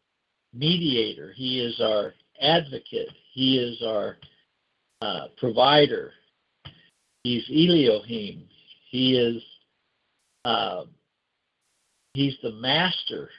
mediator. 0.52 1.32
He 1.36 1.60
is 1.60 1.80
our 1.80 2.14
advocate. 2.40 3.10
He 3.32 3.58
is 3.58 3.82
our 3.82 4.16
uh, 5.00 5.28
provider. 5.36 6.12
He's 7.22 7.44
Elohim. 7.48 8.44
He 8.90 9.16
is 9.16 9.42
uh, 10.44 10.84
he's 12.12 12.36
the 12.42 12.52
master. 12.52 13.30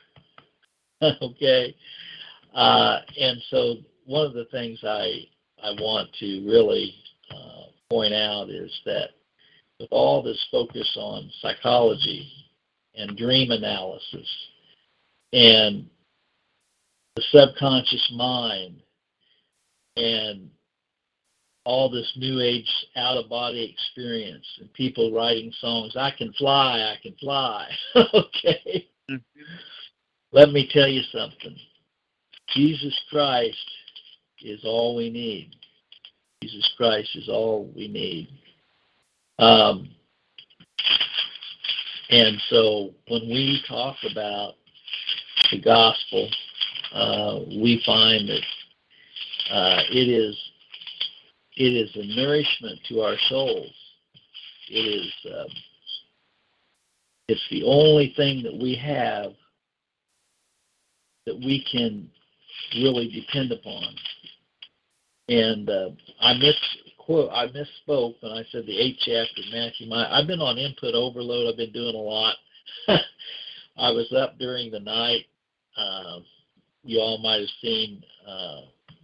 okay, 1.22 1.76
uh, 2.54 3.00
and 3.20 3.42
so 3.50 3.76
one 4.06 4.26
of 4.26 4.34
the 4.34 4.46
things 4.46 4.80
I 4.84 5.28
I 5.62 5.72
want 5.80 6.10
to 6.20 6.46
really 6.48 6.94
uh, 7.32 7.66
point 7.90 8.14
out 8.14 8.50
is 8.50 8.72
that 8.86 9.10
with 9.80 9.90
all 9.92 10.22
this 10.22 10.44
focus 10.52 10.96
on 11.00 11.30
psychology 11.42 12.32
and 12.96 13.18
dream 13.18 13.52
analysis 13.52 14.28
and 15.34 15.88
the 17.16 17.24
subconscious 17.32 18.12
mind 18.16 18.82
and 19.98 20.50
all 21.66 21.90
this 21.90 22.12
new 22.16 22.40
age 22.42 22.70
out 22.96 23.18
of 23.18 23.30
body 23.30 23.64
experience 23.74 24.46
and 24.60 24.72
people 24.74 25.14
writing 25.14 25.52
songs 25.60 25.96
i 25.98 26.12
can 26.12 26.32
fly 26.34 26.80
i 26.80 26.96
can 27.02 27.16
fly. 27.20 27.68
Okay. 28.14 28.88
Let 30.32 30.50
me 30.50 30.70
tell 30.72 30.88
you 30.88 31.02
something. 31.14 31.56
Jesus 32.54 33.00
christ 33.10 33.58
is 34.42 34.62
all 34.66 34.96
we 34.96 35.10
need. 35.10 35.56
Jesus 36.44 36.70
christ 36.78 37.10
is 37.16 37.30
all 37.30 37.72
we 37.76 37.88
need 37.88 38.28
um, 39.40 39.90
and 42.10 42.38
so 42.50 42.92
when 43.08 43.28
we 43.28 43.62
talk 43.68 43.96
about 44.10 44.54
the 45.52 45.60
gospel, 45.60 46.30
uh, 46.94 47.40
we 47.48 47.82
find 47.86 48.30
that 48.30 49.54
uh, 49.54 49.82
it 49.92 50.08
is 50.08 50.36
it 51.58 51.74
is 51.74 51.96
a 51.96 52.16
nourishment 52.16 52.80
to 52.90 53.02
our 53.02 53.16
souls. 53.30 53.74
It 54.70 54.76
is 54.76 55.14
um, 55.34 55.48
it's 57.28 57.48
the 57.50 57.64
only 57.64 58.14
thing 58.16 58.44
that 58.44 58.56
we 58.56 58.76
have 58.76 59.34
that 61.26 61.36
we 61.36 61.66
can 61.72 62.10
really 62.76 63.10
depend 63.10 63.52
upon. 63.52 63.96
And 65.28 65.70
uh, 65.70 65.90
I 66.22 66.34
miss 66.34 66.56
quote 67.06 67.30
I 67.32 67.48
misspoke 67.48 68.16
when 68.22 68.32
I 68.32 68.44
said 68.52 68.66
the 68.66 68.78
eighth 68.78 69.00
chapter 69.00 69.42
of 69.42 69.54
Matthew. 69.54 69.88
My, 69.88 70.12
I've 70.12 70.28
been 70.28 70.42
on 70.42 70.58
input 70.58 70.96
overload. 70.96 71.48
I've 71.48 71.58
been 71.58 71.72
doing 71.72 71.96
a 71.96 71.98
lot. 71.98 72.36
I 73.78 73.92
was 73.92 74.12
up 74.14 74.40
during 74.40 74.72
the 74.72 74.80
night. 74.80 75.26
Uh, 75.78 76.20
you 76.84 77.00
all 77.00 77.20
might 77.20 77.42
have 77.42 77.50
seen. 77.62 78.04
Uh, 78.28 78.62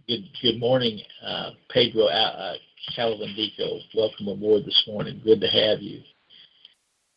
good 0.08 0.24
good 0.42 0.58
morning, 0.58 1.00
uh, 1.24 1.50
Pedro 1.70 2.06
uh, 2.06 2.54
Calvindico. 2.96 3.80
Welcome 3.94 4.28
aboard 4.28 4.64
this 4.64 4.82
morning. 4.86 5.20
Good 5.24 5.40
to 5.40 5.46
have 5.46 5.80
you. 5.80 6.00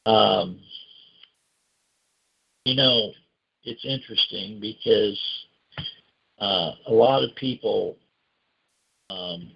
Um, 0.06 0.60
you 2.66 2.76
know, 2.76 3.12
it's 3.64 3.84
interesting 3.86 4.60
because 4.60 5.20
uh, 6.40 6.72
a 6.88 6.94
lot 6.94 7.24
of 7.24 7.36
people 7.36 7.96
um, 9.10 9.52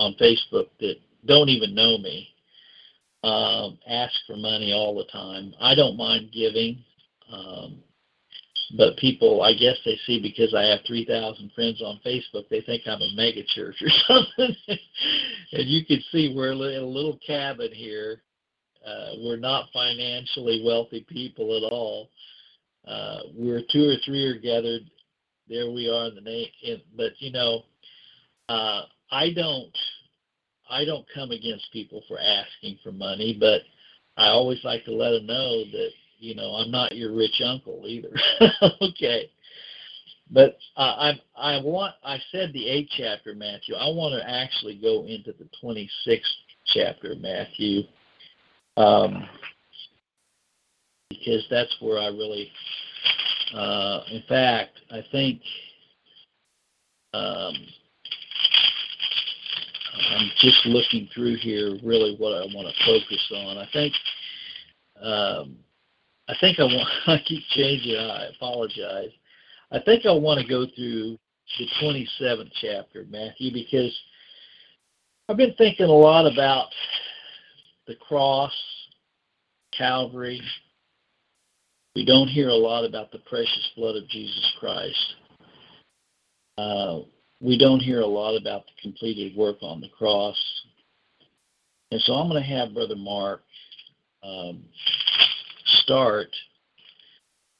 on 0.00 0.14
Facebook 0.20 0.66
that 0.80 0.96
don't 1.26 1.50
even 1.50 1.74
know 1.74 1.98
me 1.98 2.28
um, 3.22 3.78
ask 3.86 4.14
for 4.26 4.36
money 4.36 4.72
all 4.72 4.94
the 4.94 5.10
time. 5.12 5.54
I 5.60 5.74
don't 5.74 5.96
mind 5.96 6.32
giving, 6.32 6.82
um, 7.30 7.82
but 8.76 8.96
people, 8.96 9.42
I 9.42 9.52
guess 9.52 9.76
they 9.84 9.98
see 10.06 10.20
because 10.20 10.54
I 10.54 10.62
have 10.62 10.80
3,000 10.86 11.52
friends 11.54 11.82
on 11.82 12.00
Facebook, 12.04 12.48
they 12.48 12.62
think 12.62 12.82
I'm 12.86 13.02
a 13.02 13.14
mega 13.14 13.42
church 13.54 13.76
or 13.82 13.88
something. 14.08 14.56
and 15.52 15.68
you 15.68 15.84
can 15.84 16.02
see 16.10 16.32
we're 16.34 16.52
in 16.52 16.82
a 16.82 16.86
little 16.86 17.18
cabin 17.26 17.70
here. 17.72 18.22
Uh, 18.86 19.10
we're 19.18 19.36
not 19.36 19.66
financially 19.74 20.62
wealthy 20.64 21.04
people 21.08 21.56
at 21.56 21.70
all. 21.70 22.08
Uh, 22.86 23.18
we're 23.36 23.62
two 23.70 23.86
or 23.86 23.96
three 24.04 24.24
are 24.24 24.38
gathered. 24.38 24.82
There 25.48 25.70
we 25.70 25.90
are 25.90 26.06
in 26.06 26.14
the 26.14 26.22
name. 26.22 26.46
In, 26.62 26.80
but 26.96 27.12
you 27.18 27.30
know, 27.30 27.64
uh, 28.48 28.84
I 29.10 29.32
don't 29.34 29.76
I 30.70 30.84
don't 30.84 31.06
come 31.14 31.30
against 31.30 31.72
people 31.72 32.02
for 32.08 32.18
asking 32.18 32.78
for 32.82 32.92
money, 32.92 33.36
but 33.38 33.62
I 34.16 34.28
always 34.28 34.62
like 34.64 34.84
to 34.84 34.92
let 34.92 35.10
them 35.10 35.26
know 35.26 35.64
that 35.64 35.90
you 36.18 36.34
know 36.34 36.54
I'm 36.54 36.70
not 36.70 36.96
your 36.96 37.14
rich 37.14 37.40
uncle 37.44 37.84
either. 37.86 38.14
okay, 38.82 39.30
but 40.30 40.58
I 40.76 41.12
I 41.36 41.60
want 41.60 41.94
I 42.04 42.18
said 42.30 42.52
the 42.52 42.68
eighth 42.68 42.90
chapter 42.96 43.32
of 43.32 43.38
Matthew. 43.38 43.74
I 43.74 43.86
want 43.88 44.20
to 44.20 44.30
actually 44.30 44.76
go 44.76 45.04
into 45.06 45.32
the 45.32 45.48
twenty 45.60 45.90
sixth 46.04 46.30
chapter 46.66 47.12
of 47.12 47.20
Matthew, 47.20 47.82
um, 48.76 49.28
because 51.08 51.44
that's 51.50 51.74
where 51.80 51.98
I 51.98 52.06
really. 52.08 52.50
Uh, 53.52 54.02
in 54.12 54.22
fact, 54.28 54.78
I 54.92 55.02
think 55.10 55.40
um, 57.12 57.54
I'm 59.94 60.30
just 60.38 60.66
looking 60.66 61.08
through 61.14 61.36
here 61.36 61.76
really 61.82 62.16
what 62.18 62.32
I 62.32 62.46
want 62.54 62.68
to 62.68 62.84
focus 62.84 63.32
on. 63.34 63.58
I 63.58 63.68
think 63.72 63.94
um, 65.02 65.56
I 66.28 66.34
think 66.40 66.58
I 66.58 66.64
want 66.64 66.88
I 67.06 67.18
keep 67.26 67.42
changing. 67.50 67.96
I 67.96 68.26
apologize. 68.36 69.10
I 69.72 69.80
think 69.80 70.06
I 70.06 70.12
want 70.12 70.40
to 70.40 70.46
go 70.46 70.66
through 70.74 71.18
the 71.58 71.66
27th 71.82 72.50
chapter, 72.60 73.04
Matthew, 73.08 73.52
because 73.52 73.96
I've 75.28 75.36
been 75.36 75.54
thinking 75.54 75.86
a 75.86 75.92
lot 75.92 76.26
about 76.26 76.68
the 77.86 77.94
cross, 77.96 78.52
Calvary. 79.76 80.40
We 81.94 82.04
don't 82.04 82.28
hear 82.28 82.48
a 82.48 82.54
lot 82.54 82.84
about 82.84 83.10
the 83.10 83.18
precious 83.18 83.70
blood 83.76 83.96
of 83.96 84.08
Jesus 84.08 84.52
Christ. 84.58 85.14
Uh, 86.56 87.00
we 87.40 87.56
don't 87.56 87.80
hear 87.80 88.00
a 88.00 88.06
lot 88.06 88.36
about 88.36 88.64
the 88.66 88.82
completed 88.82 89.34
work 89.36 89.56
on 89.62 89.80
the 89.80 89.88
cross. 89.88 90.36
And 91.90 92.00
so 92.02 92.12
I'm 92.12 92.28
going 92.28 92.42
to 92.42 92.48
have 92.48 92.74
Brother 92.74 92.96
Mark 92.96 93.42
um, 94.22 94.62
start. 95.82 96.28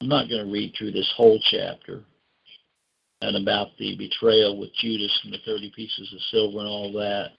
I'm 0.01 0.09
not 0.09 0.29
going 0.29 0.45
to 0.45 0.53
read 0.53 0.75
through 0.77 0.93
this 0.93 1.11
whole 1.17 1.41
chapter, 1.51 2.05
and 3.23 3.37
about 3.37 3.69
the 3.79 3.97
betrayal 3.97 4.59
with 4.59 4.71
Judas 4.75 5.19
and 5.25 5.33
the 5.33 5.39
30 5.45 5.73
pieces 5.75 6.13
of 6.13 6.21
silver 6.31 6.61
and 6.61 6.69
all 6.69 6.93
that. 6.93 7.33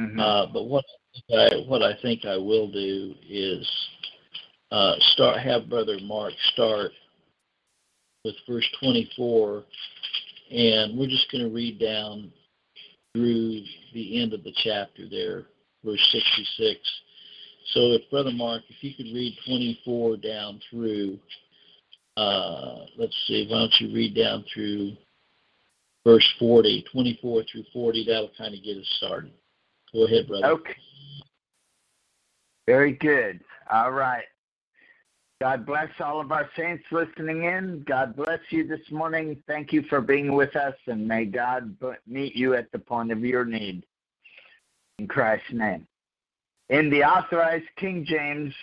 Mhm. 0.00 0.20
Uh, 0.20 0.46
but 0.52 0.64
what 0.64 0.84
I, 1.30 1.48
what 1.66 1.82
I 1.82 1.94
think 2.02 2.24
I 2.26 2.36
will 2.36 2.70
do 2.70 3.14
is 3.26 3.66
uh, 4.70 4.94
start 5.12 5.38
have 5.38 5.70
Brother 5.70 5.98
Mark 6.02 6.34
start 6.52 6.92
with 8.24 8.34
verse 8.48 8.68
24, 8.80 9.64
and 10.50 10.98
we're 10.98 11.08
just 11.08 11.30
going 11.30 11.44
to 11.44 11.54
read 11.54 11.78
down 11.80 12.32
through 13.14 13.62
the 13.94 14.20
end 14.20 14.32
of 14.32 14.44
the 14.44 14.52
chapter 14.62 15.08
there, 15.10 15.44
verse 15.84 16.00
66. 16.12 16.80
So 17.72 17.80
if 17.92 18.02
Brother 18.10 18.30
Mark, 18.32 18.62
if 18.68 18.76
you 18.82 18.94
could 18.94 19.12
read 19.12 19.36
24 19.46 20.18
down 20.18 20.60
through, 20.70 21.18
uh, 22.16 22.84
let's 22.96 23.16
see, 23.26 23.46
why 23.48 23.60
don't 23.60 23.74
you 23.80 23.94
read 23.94 24.14
down 24.14 24.44
through 24.52 24.92
verse 26.04 26.26
40, 26.38 26.84
24 26.92 27.42
through 27.50 27.64
40, 27.72 28.04
that'll 28.06 28.30
kind 28.38 28.54
of 28.54 28.62
get 28.62 28.76
us 28.76 28.94
started. 28.98 29.32
Go 29.92 30.06
ahead, 30.06 30.28
brother. 30.28 30.46
Okay. 30.46 30.76
Very 32.66 32.92
good. 32.92 33.40
All 33.72 33.92
right. 33.92 34.24
God 35.40 35.66
bless 35.66 35.90
all 36.00 36.20
of 36.20 36.32
our 36.32 36.48
saints 36.56 36.84
listening 36.90 37.44
in. 37.44 37.84
God 37.86 38.16
bless 38.16 38.40
you 38.50 38.66
this 38.66 38.80
morning. 38.90 39.42
Thank 39.46 39.70
you 39.72 39.82
for 39.82 40.00
being 40.00 40.32
with 40.34 40.56
us, 40.56 40.74
and 40.86 41.06
may 41.06 41.26
God 41.26 41.76
meet 42.06 42.34
you 42.34 42.54
at 42.54 42.72
the 42.72 42.78
point 42.78 43.12
of 43.12 43.20
your 43.20 43.44
need. 43.44 43.84
In 44.98 45.06
Christ's 45.06 45.52
name. 45.52 45.86
In 46.70 46.88
the 46.88 47.04
authorized 47.04 47.66
King 47.76 48.04
James, 48.08 48.54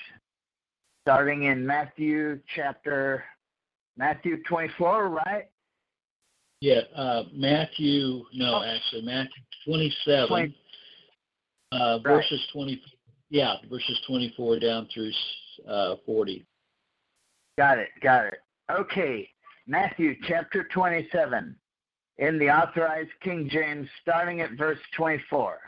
starting 1.03 1.43
in 1.43 1.65
Matthew 1.65 2.39
chapter 2.55 3.23
Matthew 3.95 4.41
24, 4.43 5.09
right? 5.09 5.45
Yeah, 6.59 6.81
uh, 6.95 7.25
Matthew, 7.31 8.23
no, 8.33 8.55
Oh. 8.55 8.63
actually, 8.63 9.03
Matthew 9.03 9.43
27, 9.65 10.27
Twenty- 10.27 10.57
uh, 11.71 11.99
Right. 12.03 12.15
verses 12.15 12.47
20, 12.51 12.81
yeah, 13.29 13.57
verses 13.69 14.01
24 14.07 14.57
down 14.59 14.87
through 14.87 15.11
uh, 15.67 15.97
40. 15.97 16.43
Got 17.57 17.77
it, 17.77 17.89
got 18.01 18.25
it. 18.25 18.39
Okay, 18.71 19.29
Matthew 19.67 20.15
chapter 20.27 20.67
27, 20.73 21.55
in 22.17 22.39
the 22.39 22.49
authorized 22.49 23.11
King 23.21 23.47
James, 23.51 23.87
starting 24.01 24.41
at 24.41 24.57
verse 24.57 24.79
24. 24.95 25.59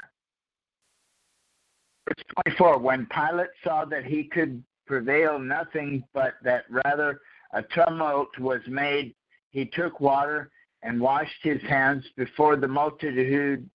Verse 2.08 2.26
24 2.46 2.80
When 2.80 3.08
Pilate 3.08 3.50
saw 3.64 3.86
that 3.86 4.06
he 4.06 4.24
could 4.24 4.64
prevail 4.88 5.38
nothing, 5.38 6.04
but 6.14 6.34
that 6.44 6.66
rather 6.70 7.22
a 7.54 7.62
tumult 7.62 8.38
was 8.40 8.62
made, 8.68 9.14
he 9.52 9.66
took 9.66 10.00
water 10.00 10.50
and 10.82 11.00
washed 11.00 11.44
his 11.44 11.62
hands 11.64 12.04
before 12.16 12.56
the 12.56 12.68
multitude 12.68 13.70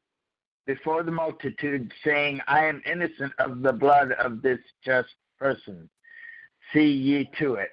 before 0.67 1.03
the 1.03 1.11
multitude, 1.11 1.93
saying, 2.05 2.41
I 2.47 2.65
am 2.67 2.83
innocent 2.87 3.33
of 3.41 3.61
the 3.63 3.73
blood 3.73 4.13
of 4.13 4.41
this 4.41 4.61
just 4.85 5.09
person. 5.37 5.89
See 6.73 6.87
ye 6.87 7.29
to 7.41 7.55
it. 7.55 7.71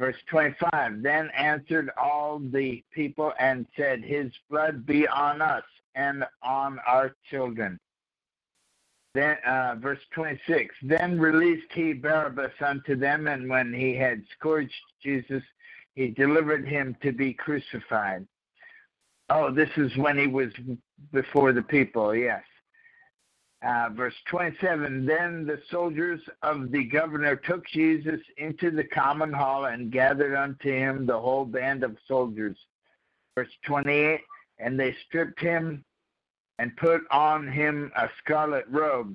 Verse 0.00 0.16
25 0.30 1.02
Then 1.02 1.28
answered 1.36 1.90
all 2.02 2.38
the 2.38 2.82
people 2.90 3.34
and 3.38 3.66
said, 3.76 4.02
His 4.02 4.32
blood 4.48 4.86
be 4.86 5.06
on 5.06 5.42
us 5.42 5.62
and 5.94 6.24
on 6.42 6.78
our 6.86 7.14
children. 7.30 7.78
Then, 9.12 9.36
uh, 9.46 9.74
verse 9.78 10.00
26 10.14 10.74
Then 10.82 11.20
released 11.20 11.70
he 11.74 11.92
Barabbas 11.92 12.52
unto 12.64 12.96
them, 12.96 13.28
and 13.28 13.50
when 13.50 13.74
he 13.74 13.94
had 13.94 14.22
scourged 14.38 14.72
Jesus, 15.02 15.42
he 15.94 16.08
delivered 16.08 16.66
him 16.66 16.96
to 17.02 17.12
be 17.12 17.34
crucified. 17.34 18.26
Oh, 19.28 19.52
this 19.52 19.70
is 19.76 19.94
when 19.98 20.16
he 20.16 20.26
was 20.26 20.50
before 21.12 21.52
the 21.52 21.62
people, 21.62 22.14
yes. 22.14 22.42
Uh, 23.62 23.90
verse 23.94 24.14
27 24.30 25.04
Then 25.04 25.44
the 25.44 25.60
soldiers 25.70 26.20
of 26.42 26.70
the 26.70 26.84
governor 26.84 27.36
took 27.36 27.66
Jesus 27.66 28.20
into 28.38 28.70
the 28.70 28.84
common 28.84 29.32
hall 29.32 29.66
and 29.66 29.92
gathered 29.92 30.34
unto 30.34 30.70
him 30.72 31.04
the 31.04 31.18
whole 31.18 31.44
band 31.44 31.84
of 31.84 31.96
soldiers. 32.08 32.56
Verse 33.34 33.50
28 33.66 34.20
And 34.58 34.80
they 34.80 34.96
stripped 35.06 35.40
him 35.40 35.84
and 36.58 36.76
put 36.76 37.02
on 37.10 37.48
him 37.48 37.92
a 37.96 38.08
scarlet 38.22 38.64
robe. 38.68 39.14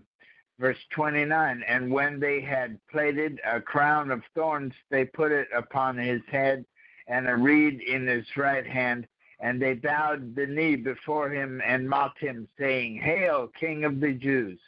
Verse 0.60 0.78
29 0.92 1.64
And 1.68 1.92
when 1.92 2.20
they 2.20 2.40
had 2.40 2.80
plaited 2.92 3.40
a 3.46 3.60
crown 3.60 4.12
of 4.12 4.22
thorns, 4.36 4.74
they 4.92 5.06
put 5.06 5.32
it 5.32 5.48
upon 5.56 5.98
his 5.98 6.22
head 6.32 6.66
and 7.08 7.28
a 7.28 7.36
reed 7.36 7.82
in 7.82 8.08
his 8.08 8.26
right 8.38 8.66
hand 8.66 9.08
and 9.40 9.62
they 9.62 9.74
bowed 9.74 10.36
the 10.36 10.46
knee 10.46 10.76
before 10.76 11.30
him 11.30 11.62
and 11.66 11.90
mocked 11.90 12.20
him, 12.20 12.48
saying, 12.58 12.98
Hail, 12.98 13.50
King 13.60 13.84
of 13.84 14.00
the 14.00 14.14
Jews. 14.14 14.60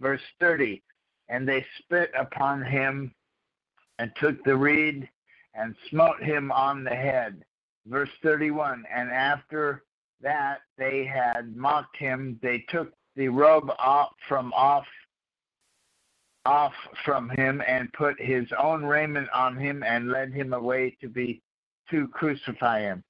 Verse 0.00 0.20
30 0.40 0.82
And 1.28 1.48
they 1.48 1.64
spit 1.78 2.10
upon 2.18 2.62
him 2.62 3.14
and 3.98 4.10
took 4.16 4.42
the 4.44 4.56
reed 4.56 5.08
and 5.54 5.74
smote 5.90 6.22
him 6.22 6.52
on 6.52 6.84
the 6.84 6.94
head. 6.94 7.44
Verse 7.86 8.10
31 8.22 8.84
And 8.92 9.10
after 9.10 9.82
that 10.20 10.58
they 10.76 11.04
had 11.04 11.56
mocked 11.56 11.96
him, 11.96 12.38
they 12.42 12.64
took 12.68 12.92
the 13.16 13.28
robe 13.28 13.70
off 13.78 14.12
from 14.28 14.52
off 14.52 14.86
off 16.46 16.74
from 17.06 17.30
him 17.30 17.62
and 17.66 17.90
put 17.94 18.20
his 18.20 18.46
own 18.62 18.84
raiment 18.84 19.28
on 19.32 19.56
him 19.56 19.82
and 19.82 20.10
led 20.10 20.30
him 20.30 20.52
away 20.52 20.94
to 21.00 21.08
be 21.08 21.40
to 21.90 22.06
crucify 22.08 22.80
him 22.80 23.02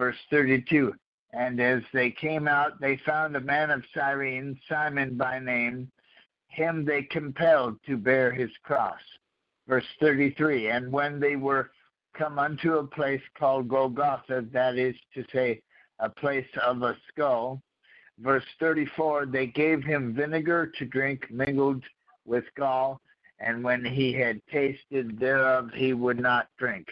verse 0.00 0.16
32. 0.30 0.94
And 1.34 1.60
as 1.60 1.82
they 1.92 2.10
came 2.10 2.48
out, 2.48 2.80
they 2.80 2.98
found 3.04 3.36
a 3.36 3.40
man 3.40 3.70
of 3.70 3.84
Cyrene, 3.94 4.58
Simon 4.66 5.18
by 5.18 5.38
name. 5.38 5.92
Him 6.48 6.86
they 6.86 7.02
compelled 7.02 7.76
to 7.86 7.98
bear 7.98 8.32
his 8.32 8.50
cross. 8.64 8.98
Verse 9.68 9.84
33. 10.00 10.70
And 10.70 10.90
when 10.90 11.20
they 11.20 11.36
were 11.36 11.70
come 12.16 12.38
unto 12.38 12.78
a 12.78 12.86
place 12.86 13.20
called 13.38 13.68
Golgotha, 13.68 14.46
that 14.52 14.78
is 14.78 14.96
to 15.14 15.22
say, 15.32 15.60
a 15.98 16.08
place 16.08 16.48
of 16.64 16.82
a 16.82 16.96
skull. 17.08 17.60
Verse 18.18 18.44
34. 18.58 19.26
They 19.26 19.48
gave 19.48 19.84
him 19.84 20.14
vinegar 20.14 20.72
to 20.78 20.86
drink 20.86 21.30
mingled 21.30 21.84
with 22.24 22.44
gall, 22.56 23.02
and 23.38 23.62
when 23.62 23.84
he 23.84 24.14
had 24.14 24.40
tasted 24.50 25.20
thereof, 25.20 25.68
he 25.74 25.92
would 25.92 26.18
not 26.18 26.48
drink 26.58 26.88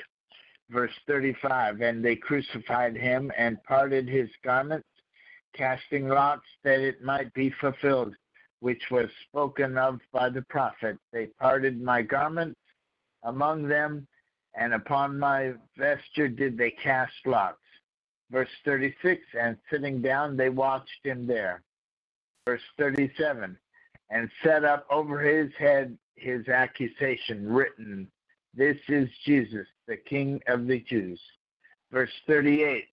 verse 0.70 0.92
35 1.06 1.80
and 1.80 2.04
they 2.04 2.16
crucified 2.16 2.96
him 2.96 3.32
and 3.36 3.62
parted 3.64 4.08
his 4.08 4.28
garments 4.44 4.88
casting 5.54 6.08
lots 6.08 6.44
that 6.62 6.80
it 6.80 7.02
might 7.02 7.32
be 7.34 7.50
fulfilled 7.60 8.14
which 8.60 8.82
was 8.90 9.08
spoken 9.28 9.78
of 9.78 10.00
by 10.12 10.28
the 10.28 10.42
prophet. 10.42 10.98
They 11.12 11.26
parted 11.38 11.80
my 11.80 12.02
garments 12.02 12.60
among 13.22 13.68
them 13.68 14.06
and 14.54 14.74
upon 14.74 15.18
my 15.18 15.52
vesture 15.76 16.28
did 16.28 16.58
they 16.58 16.70
cast 16.70 17.12
lots. 17.24 17.58
Verse 18.30 18.48
36 18.64 19.22
and 19.40 19.56
sitting 19.70 20.02
down 20.02 20.36
they 20.36 20.50
watched 20.50 21.04
him 21.04 21.26
there. 21.26 21.62
Verse 22.46 22.62
37 22.78 23.56
and 24.10 24.30
set 24.42 24.64
up 24.64 24.86
over 24.90 25.20
his 25.20 25.50
head 25.58 25.96
his 26.16 26.48
accusation 26.48 27.46
written 27.48 28.08
this 28.54 28.78
is 28.88 29.08
Jesus, 29.24 29.68
the 29.88 29.96
King 29.96 30.40
of 30.46 30.66
the 30.66 30.80
Jews. 30.80 31.20
Verse 31.90 32.12
38 32.26 32.84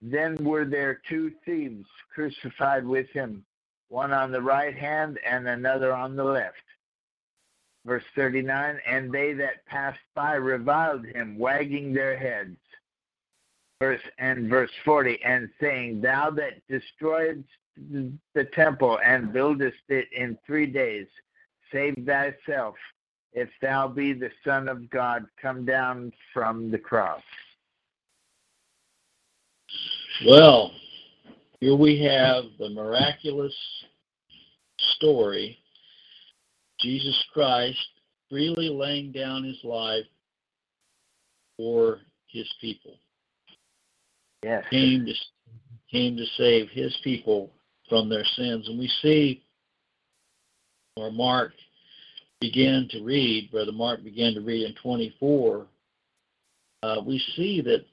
Then 0.00 0.42
were 0.42 0.64
there 0.64 1.02
two 1.08 1.32
thieves 1.44 1.86
crucified 2.14 2.86
with 2.86 3.08
him, 3.10 3.44
one 3.88 4.12
on 4.12 4.32
the 4.32 4.40
right 4.40 4.74
hand 4.74 5.18
and 5.28 5.46
another 5.46 5.92
on 5.92 6.16
the 6.16 6.24
left. 6.24 6.56
Verse 7.84 8.04
39 8.14 8.78
And 8.86 9.12
they 9.12 9.34
that 9.34 9.66
passed 9.66 9.98
by 10.14 10.34
reviled 10.34 11.04
him, 11.04 11.36
wagging 11.36 11.92
their 11.92 12.16
heads. 12.16 12.56
Verse 13.80 14.00
and 14.18 14.48
verse 14.48 14.70
40 14.84 15.22
And 15.24 15.50
saying, 15.60 16.00
Thou 16.00 16.30
that 16.30 16.62
destroyedst 16.70 17.44
the 18.34 18.44
temple 18.54 19.00
and 19.04 19.32
buildest 19.32 19.78
it 19.88 20.06
in 20.16 20.38
three 20.46 20.66
days, 20.66 21.08
save 21.72 21.96
thyself 22.06 22.76
if 23.34 23.48
thou 23.60 23.88
be 23.88 24.12
the 24.12 24.30
Son 24.44 24.68
of 24.68 24.88
God, 24.90 25.26
come 25.40 25.64
down 25.64 26.12
from 26.32 26.70
the 26.70 26.78
cross. 26.78 27.22
Well, 30.26 30.72
here 31.60 31.74
we 31.74 32.00
have 32.04 32.44
the 32.58 32.70
miraculous 32.70 33.54
story 34.96 35.58
Jesus 36.80 37.16
Christ 37.32 37.78
freely 38.28 38.68
laying 38.68 39.12
down 39.12 39.44
his 39.44 39.58
life 39.64 40.04
for 41.56 41.98
his 42.28 42.48
people. 42.60 42.98
Yes. 44.42 44.64
Came 44.70 45.06
to 45.06 45.14
came 45.90 46.16
to 46.16 46.26
save 46.36 46.68
his 46.70 46.94
people 47.04 47.50
from 47.88 48.08
their 48.08 48.24
sins. 48.36 48.68
And 48.68 48.78
we 48.78 48.90
see 49.00 49.42
or 50.96 51.10
Mark 51.10 51.52
began 52.44 52.86
to 52.90 53.02
read, 53.02 53.50
Brother 53.50 53.72
Mark 53.72 54.04
began 54.04 54.34
to 54.34 54.40
read 54.40 54.66
in 54.66 54.74
24, 54.82 55.66
uh, 56.82 56.96
we 57.06 57.18
see 57.36 57.62
that 57.62 57.84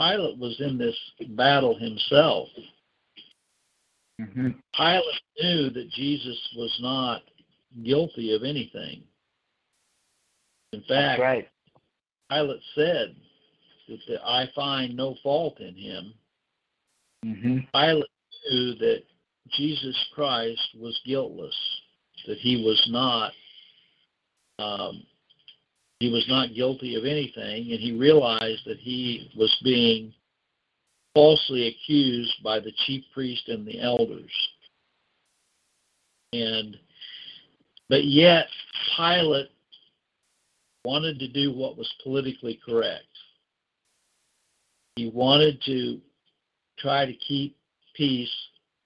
Pilate 0.00 0.36
was 0.38 0.60
in 0.60 0.76
this 0.76 0.96
battle 1.30 1.78
himself. 1.78 2.48
Mm-hmm. 4.20 4.48
Pilate 4.76 5.22
knew 5.40 5.70
that 5.70 5.88
Jesus 5.90 6.36
was 6.56 6.76
not 6.80 7.22
guilty 7.84 8.34
of 8.34 8.42
anything. 8.42 9.02
In 10.72 10.82
fact, 10.88 11.20
right. 11.20 11.48
Pilate 12.28 12.60
said 12.74 13.14
that 14.08 14.26
I 14.26 14.48
find 14.56 14.96
no 14.96 15.14
fault 15.22 15.60
in 15.60 15.76
him. 15.76 16.14
Mm-hmm. 17.24 17.58
Pilate 17.72 18.10
knew 18.50 18.74
that 18.74 19.02
Jesus 19.52 19.96
Christ 20.12 20.68
was 20.80 20.98
guiltless, 21.06 21.54
that 22.26 22.38
he 22.38 22.64
was 22.64 22.82
not 22.90 23.32
um, 24.58 25.02
he 26.00 26.10
was 26.10 26.26
not 26.28 26.54
guilty 26.54 26.94
of 26.94 27.04
anything, 27.04 27.72
and 27.72 27.80
he 27.80 27.92
realized 27.92 28.62
that 28.66 28.78
he 28.78 29.30
was 29.36 29.54
being 29.64 30.12
falsely 31.14 31.68
accused 31.68 32.34
by 32.44 32.60
the 32.60 32.72
chief 32.84 33.02
priest 33.14 33.48
and 33.48 33.66
the 33.66 33.80
elders. 33.80 34.30
And 36.32 36.76
but 37.88 38.04
yet 38.04 38.46
Pilate 38.96 39.50
wanted 40.84 41.18
to 41.18 41.28
do 41.28 41.52
what 41.52 41.78
was 41.78 41.90
politically 42.02 42.60
correct. 42.64 43.04
He 44.96 45.10
wanted 45.10 45.60
to 45.62 46.00
try 46.78 47.06
to 47.06 47.14
keep 47.14 47.56
peace 47.94 48.32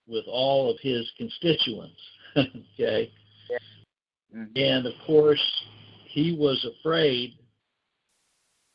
with 0.07 0.24
all 0.29 0.70
of 0.70 0.79
his 0.81 1.11
constituents. 1.16 2.00
okay? 2.37 3.11
Mm-hmm. 4.37 4.53
And 4.57 4.87
of 4.87 4.93
course, 5.07 5.43
he 6.07 6.37
was 6.38 6.64
afraid 6.64 7.35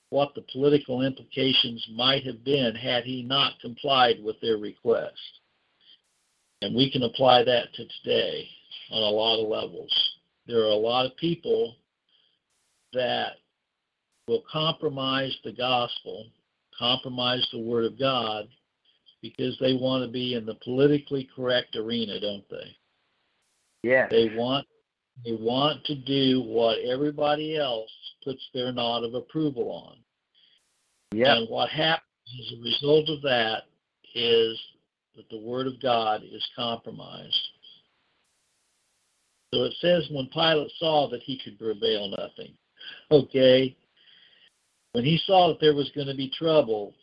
what 0.10 0.34
the 0.36 0.46
political 0.52 1.02
implications 1.02 1.86
might 1.94 2.26
have 2.26 2.44
been 2.44 2.76
had 2.76 3.04
he 3.04 3.24
not 3.24 3.60
complied 3.60 4.24
with 4.24 4.40
their 4.42 4.58
request. 4.58 5.20
And 6.62 6.76
we 6.76 6.90
can 6.90 7.04
apply 7.04 7.44
that 7.44 7.74
to 7.74 7.86
today 8.02 8.48
on 8.92 9.02
a 9.02 9.06
lot 9.06 9.42
of 9.42 9.50
levels. 9.50 9.92
There 10.48 10.62
are 10.62 10.72
a 10.72 10.76
lot 10.76 11.06
of 11.06 11.18
people 11.18 11.76
that 12.94 13.34
will 14.28 14.44
compromise 14.50 15.36
the 15.44 15.52
gospel, 15.52 16.28
compromise 16.78 17.46
the 17.52 17.60
Word 17.60 17.86
of 17.86 18.00
God, 18.00 18.48
because 19.22 19.58
they 19.60 19.74
want 19.74 20.04
to 20.04 20.12
be 20.12 20.36
in 20.36 20.46
the 20.46 20.56
politically 20.64 21.28
correct 21.36 21.76
arena, 21.76 22.20
don't 22.20 22.48
they? 22.50 22.78
Yeah. 23.84 24.08
They 24.10 24.32
want 24.36 24.66
they 25.24 25.34
want 25.34 25.84
to 25.86 25.96
do 25.96 26.42
what 26.42 26.80
everybody 26.80 27.58
else 27.58 27.90
puts 28.24 28.42
their 28.54 28.72
nod 28.72 29.04
of 29.04 29.14
approval 29.14 29.72
on. 29.72 29.98
Yeah. 31.12 31.38
And 31.38 31.50
what 31.50 31.70
happens 31.70 32.04
as 32.40 32.58
a 32.58 32.62
result 32.62 33.10
of 33.10 33.22
that 33.22 33.64
is 34.14 34.60
that 35.16 35.30
the 35.30 35.40
Word 35.40 35.68
of 35.68 35.82
God 35.82 36.22
is 36.24 36.46
compromised. 36.56 37.48
So 39.54 39.64
it 39.64 39.74
says 39.80 40.08
when 40.12 40.28
Pilate 40.28 40.72
saw 40.80 41.10
that 41.10 41.22
he 41.22 41.40
could 41.42 41.58
prevail 41.58 42.10
nothing, 42.10 42.54
okay, 43.10 43.76
when 44.92 45.06
he 45.06 45.20
saw 45.26 45.48
that 45.50 45.62
there 45.62 45.76
was 45.76 45.92
going 45.96 46.08
to 46.08 46.16
be 46.16 46.30
trouble, 46.30 46.94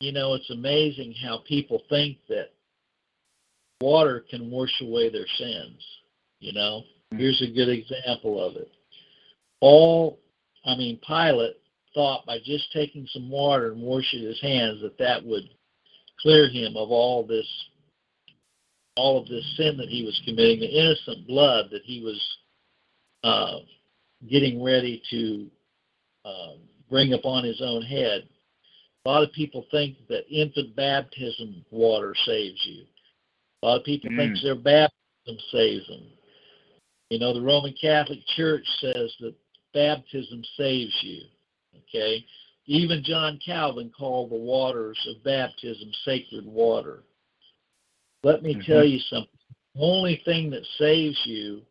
you 0.00 0.12
know, 0.12 0.34
it's 0.34 0.50
amazing 0.50 1.14
how 1.20 1.42
people 1.48 1.82
think 1.88 2.18
that 2.28 2.52
water 3.80 4.24
can 4.30 4.50
wash 4.50 4.80
away 4.80 5.10
their 5.10 5.26
sins, 5.36 5.82
you 6.38 6.52
know. 6.52 6.82
Here's 7.10 7.40
a 7.42 7.46
good 7.54 7.68
example 7.68 8.42
of 8.42 8.56
it. 8.56 8.70
All, 9.60 10.18
I 10.64 10.76
mean, 10.76 11.00
Pilate 11.06 11.56
thought 11.94 12.26
by 12.26 12.38
just 12.44 12.72
taking 12.72 13.06
some 13.12 13.30
water 13.30 13.72
and 13.72 13.82
washing 13.82 14.22
his 14.22 14.40
hands 14.40 14.82
that 14.82 14.98
that 14.98 15.24
would 15.24 15.44
clear 16.20 16.48
him 16.48 16.76
of 16.76 16.90
all 16.90 17.26
this, 17.26 17.46
all 18.96 19.20
of 19.20 19.28
this 19.28 19.44
sin 19.56 19.76
that 19.78 19.88
he 19.88 20.04
was 20.04 20.20
committing, 20.24 20.60
the 20.60 20.66
innocent 20.68 21.26
blood 21.26 21.70
that 21.70 21.82
he 21.84 22.02
was 22.02 22.36
uh, 23.24 23.58
getting 24.30 24.62
ready 24.62 25.02
to 25.10 25.46
uh, 26.24 26.52
bring 26.90 27.14
upon 27.14 27.44
his 27.44 27.60
own 27.62 27.82
head. 27.82 28.28
A 29.04 29.08
lot 29.08 29.22
of 29.22 29.32
people 29.32 29.64
think 29.70 29.96
that 30.08 30.28
infant 30.30 30.76
baptism 30.76 31.64
water 31.70 32.14
saves 32.26 32.60
you. 32.64 32.84
A 33.62 33.66
lot 33.66 33.80
of 33.80 33.84
people 33.84 34.10
Mm. 34.10 34.16
think 34.16 34.42
their 34.42 34.54
baptism 34.54 35.38
saves 35.50 35.86
them. 35.86 36.02
You 37.10 37.18
know, 37.18 37.32
the 37.32 37.40
Roman 37.40 37.74
Catholic 37.80 38.20
Church 38.36 38.66
says 38.80 39.14
that 39.20 39.34
baptism 39.72 40.42
saves 40.56 40.94
you. 41.02 41.22
Okay? 41.76 42.24
Even 42.66 43.02
John 43.02 43.40
Calvin 43.44 43.90
called 43.96 44.30
the 44.30 44.36
waters 44.36 44.98
of 45.08 45.24
baptism 45.24 45.90
sacred 46.04 46.44
water. 46.44 47.04
Let 48.22 48.42
me 48.42 48.54
Mhm. 48.54 48.64
tell 48.66 48.84
you 48.84 48.98
something. 48.98 49.38
The 49.74 49.80
only 49.80 50.16
thing 50.16 50.50
that 50.50 50.66
saves 50.76 51.24
you, 51.24 51.64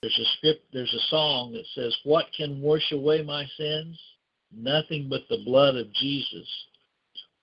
there's 0.00 0.18
a 0.18 0.24
script, 0.36 0.72
there's 0.72 0.94
a 0.94 1.00
song 1.08 1.52
that 1.52 1.66
says, 1.74 1.94
What 2.04 2.32
can 2.32 2.60
wash 2.62 2.90
away 2.92 3.22
my 3.22 3.46
sins? 3.56 4.00
Nothing 4.50 5.08
but 5.08 5.28
the 5.28 5.38
blood 5.38 5.76
of 5.76 5.92
Jesus. 5.92 6.48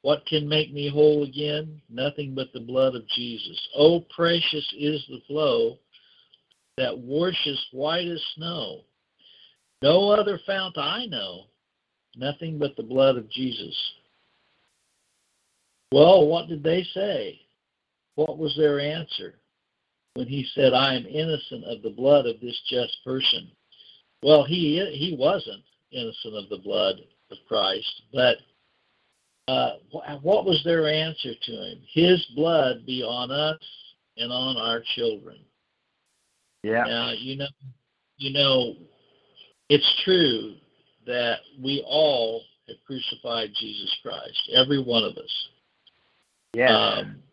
What 0.01 0.25
can 0.25 0.47
make 0.47 0.71
me 0.71 0.87
whole 0.87 1.23
again? 1.23 1.81
Nothing 1.89 2.33
but 2.33 2.51
the 2.53 2.61
blood 2.61 2.95
of 2.95 3.07
Jesus. 3.09 3.67
Oh, 3.75 3.99
precious 3.99 4.73
is 4.73 5.05
the 5.07 5.21
flow 5.27 5.77
that 6.79 6.97
washes 6.97 7.61
white 7.73 8.07
as 8.07 8.23
snow. 8.35 8.79
No 9.81 10.09
other 10.11 10.39
fount 10.47 10.77
I 10.77 11.05
know, 11.07 11.47
nothing 12.15 12.57
but 12.57 12.75
the 12.77 12.83
blood 12.83 13.17
of 13.17 13.29
Jesus. 13.29 13.75
Well, 15.91 16.25
what 16.27 16.47
did 16.47 16.63
they 16.63 16.83
say? 16.93 17.41
What 18.15 18.37
was 18.37 18.55
their 18.55 18.79
answer 18.79 19.35
when 20.13 20.27
he 20.27 20.47
said, 20.55 20.73
I 20.73 20.95
am 20.95 21.05
innocent 21.05 21.65
of 21.65 21.81
the 21.81 21.89
blood 21.89 22.25
of 22.25 22.39
this 22.39 22.59
just 22.69 22.95
person? 23.03 23.51
Well, 24.23 24.45
he 24.45 24.79
he 24.93 25.17
wasn't 25.19 25.63
innocent 25.91 26.35
of 26.35 26.47
the 26.49 26.63
blood 26.63 26.95
of 27.29 27.37
Christ, 27.47 28.03
but 28.13 28.37
uh, 29.49 29.77
what 30.21 30.45
was 30.45 30.61
their 30.63 30.87
answer 30.87 31.33
to 31.41 31.51
him? 31.51 31.81
His 31.91 32.25
blood 32.35 32.85
be 32.85 33.03
on 33.03 33.31
us 33.31 33.59
and 34.15 34.31
on 34.31 34.55
our 34.55 34.81
children. 34.95 35.39
Yeah. 36.63 36.83
Now, 36.83 37.11
you 37.11 37.37
know, 37.37 37.47
you 38.17 38.33
know, 38.33 38.75
it's 39.69 40.01
true 40.03 40.55
that 41.05 41.37
we 41.61 41.83
all 41.87 42.41
have 42.67 42.77
crucified 42.85 43.49
Jesus 43.55 43.95
Christ, 44.03 44.51
every 44.53 44.81
one 44.81 45.03
of 45.03 45.17
us. 45.17 45.47
Yeah. 46.53 46.75
Um, 46.75 47.23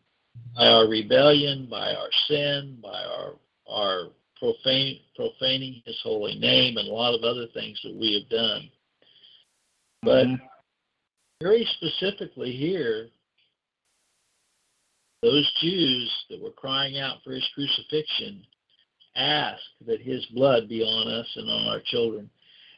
by 0.55 0.67
our 0.67 0.89
rebellion, 0.89 1.67
by 1.71 1.95
our 1.95 2.11
sin, 2.29 2.79
by 2.83 3.05
our 3.05 3.35
our 3.69 4.11
profane, 4.39 5.01
profaning 5.17 5.83
His 5.85 5.99
holy 6.03 6.39
name, 6.39 6.77
and 6.77 6.89
a 6.89 6.93
lot 6.93 7.15
of 7.15 7.25
other 7.25 7.47
things 7.53 7.81
that 7.83 7.95
we 7.95 8.15
have 8.15 8.29
done. 8.29 8.71
But 10.03 10.27
Mhm. 10.27 10.49
very 11.41 11.65
specifically 11.65 12.53
here, 12.53 13.11
those 15.23 15.51
Jews 15.55 16.25
that 16.31 16.41
were 16.41 16.53
crying 16.53 16.99
out 16.99 17.23
for 17.25 17.33
his 17.33 17.47
crucifixion 17.49 18.47
asked 19.17 19.63
that 19.87 20.01
his 20.01 20.25
blood 20.27 20.69
be 20.69 20.83
on 20.83 21.09
us 21.09 21.27
and 21.37 21.51
on 21.51 21.67
our 21.67 21.81
children. 21.81 22.31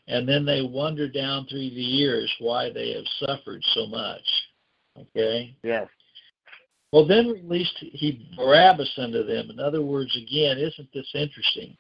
And 0.07 0.27
then 0.27 0.45
they 0.45 0.63
wonder 0.63 1.09
down 1.09 1.47
through 1.47 1.71
the 1.71 1.83
years 1.83 2.33
why 2.39 2.71
they 2.73 2.95
have 2.95 3.05
suffered 3.27 3.63
so 3.75 3.87
much. 3.87 4.23
Okay? 4.99 5.55
Yes. 5.63 5.89
Well, 6.93 7.07
then 7.07 7.29
released 7.29 7.77
he 7.79 8.27
Barabbas 8.37 8.91
unto 8.97 9.23
them. 9.23 9.51
In 9.51 9.61
other 9.61 9.83
words, 9.83 10.17
again, 10.17 10.57
isn't 10.59 10.89
this 10.95 11.11
interesting? 11.15 11.77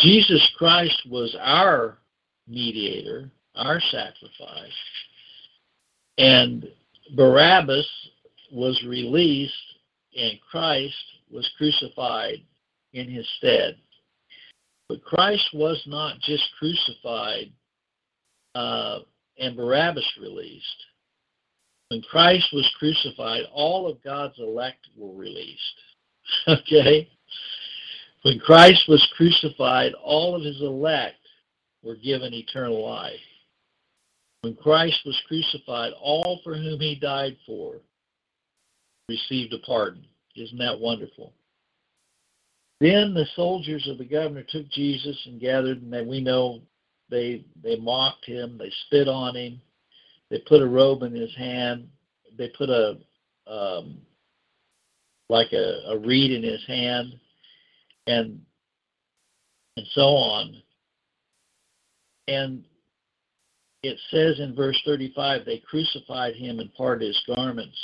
Jesus 0.00 0.42
Christ 0.58 1.00
was 1.08 1.36
our 1.40 1.98
mediator, 2.48 3.30
our 3.54 3.80
sacrifice. 3.80 4.72
And 6.18 6.68
Barabbas 7.14 7.86
was 8.52 8.82
released, 8.86 9.52
and 10.16 10.40
Christ 10.50 10.94
was 11.30 11.48
crucified 11.56 12.38
in 12.96 13.10
his 13.10 13.28
stead. 13.38 13.76
But 14.88 15.04
Christ 15.04 15.48
was 15.52 15.82
not 15.86 16.18
just 16.20 16.44
crucified 16.58 17.52
uh, 18.54 19.00
and 19.38 19.56
Barabbas 19.56 20.10
released. 20.20 20.84
When 21.88 22.02
Christ 22.02 22.46
was 22.52 22.68
crucified, 22.78 23.42
all 23.52 23.88
of 23.88 24.02
God's 24.02 24.38
elect 24.38 24.88
were 24.96 25.14
released. 25.14 25.60
okay? 26.48 27.08
When 28.22 28.38
Christ 28.40 28.82
was 28.88 29.06
crucified, 29.16 29.92
all 30.02 30.34
of 30.34 30.42
his 30.42 30.60
elect 30.60 31.16
were 31.82 31.96
given 31.96 32.32
eternal 32.32 32.84
life. 32.84 33.20
When 34.40 34.56
Christ 34.56 34.98
was 35.04 35.20
crucified, 35.28 35.92
all 36.00 36.40
for 36.42 36.54
whom 36.54 36.80
he 36.80 36.94
died 36.94 37.36
for 37.46 37.76
received 39.08 39.52
a 39.52 39.58
pardon. 39.58 40.04
Isn't 40.34 40.58
that 40.58 40.80
wonderful? 40.80 41.32
Then 42.80 43.14
the 43.14 43.26
soldiers 43.34 43.88
of 43.88 43.98
the 43.98 44.04
governor 44.04 44.44
took 44.46 44.68
Jesus 44.70 45.18
and 45.26 45.40
gathered, 45.40 45.82
and 45.82 46.08
we 46.08 46.20
know 46.20 46.60
they 47.08 47.44
they 47.62 47.76
mocked 47.76 48.26
him, 48.26 48.58
they 48.58 48.70
spit 48.86 49.08
on 49.08 49.34
him, 49.34 49.60
they 50.30 50.38
put 50.40 50.62
a 50.62 50.66
robe 50.66 51.02
in 51.02 51.14
his 51.14 51.34
hand. 51.36 51.88
They 52.36 52.48
put 52.48 52.68
a 52.68 52.98
um, 53.46 53.98
like 55.28 55.52
a, 55.52 55.82
a 55.88 55.98
reed 55.98 56.32
in 56.32 56.42
his 56.42 56.64
hand, 56.66 57.14
and 58.06 58.40
and 59.76 59.86
so 59.92 60.02
on. 60.02 60.62
And 62.28 62.64
it 63.82 63.98
says 64.10 64.40
in 64.40 64.54
verse 64.56 64.80
35, 64.84 65.44
they 65.44 65.58
crucified 65.58 66.34
him 66.34 66.58
and 66.58 66.74
parted 66.74 67.06
his 67.06 67.22
garments. 67.34 67.78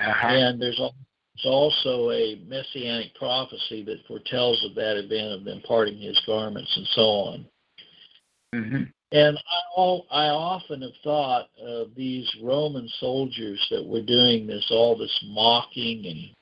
Uh-huh. 0.00 0.26
And 0.28 0.62
there's 0.62 0.80
also 1.44 2.10
a 2.10 2.40
messianic 2.46 3.14
prophecy 3.14 3.82
that 3.84 4.06
foretells 4.06 4.64
of 4.64 4.74
that 4.74 4.96
event 4.96 5.32
of 5.32 5.44
them 5.44 5.62
parting 5.66 5.98
his 5.98 6.20
garments 6.26 6.72
and 6.76 6.86
so 6.94 7.02
on. 7.02 7.46
Mm-hmm. 8.54 8.82
And 9.12 9.36
I, 9.36 9.60
all, 9.76 10.06
I 10.10 10.28
often 10.28 10.82
have 10.82 10.92
thought 11.04 11.48
of 11.62 11.94
these 11.94 12.30
Roman 12.42 12.88
soldiers 12.98 13.64
that 13.70 13.84
were 13.84 14.02
doing 14.02 14.46
this, 14.46 14.66
all 14.70 14.96
this 14.96 15.24
mocking 15.28 16.06
and 16.06 16.36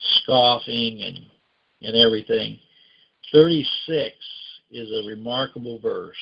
scoffing 0.00 1.02
and 1.02 1.18
and 1.82 1.96
everything. 1.96 2.58
36 3.32 4.14
is 4.70 4.90
a 4.90 5.08
remarkable 5.08 5.78
verse. 5.80 6.16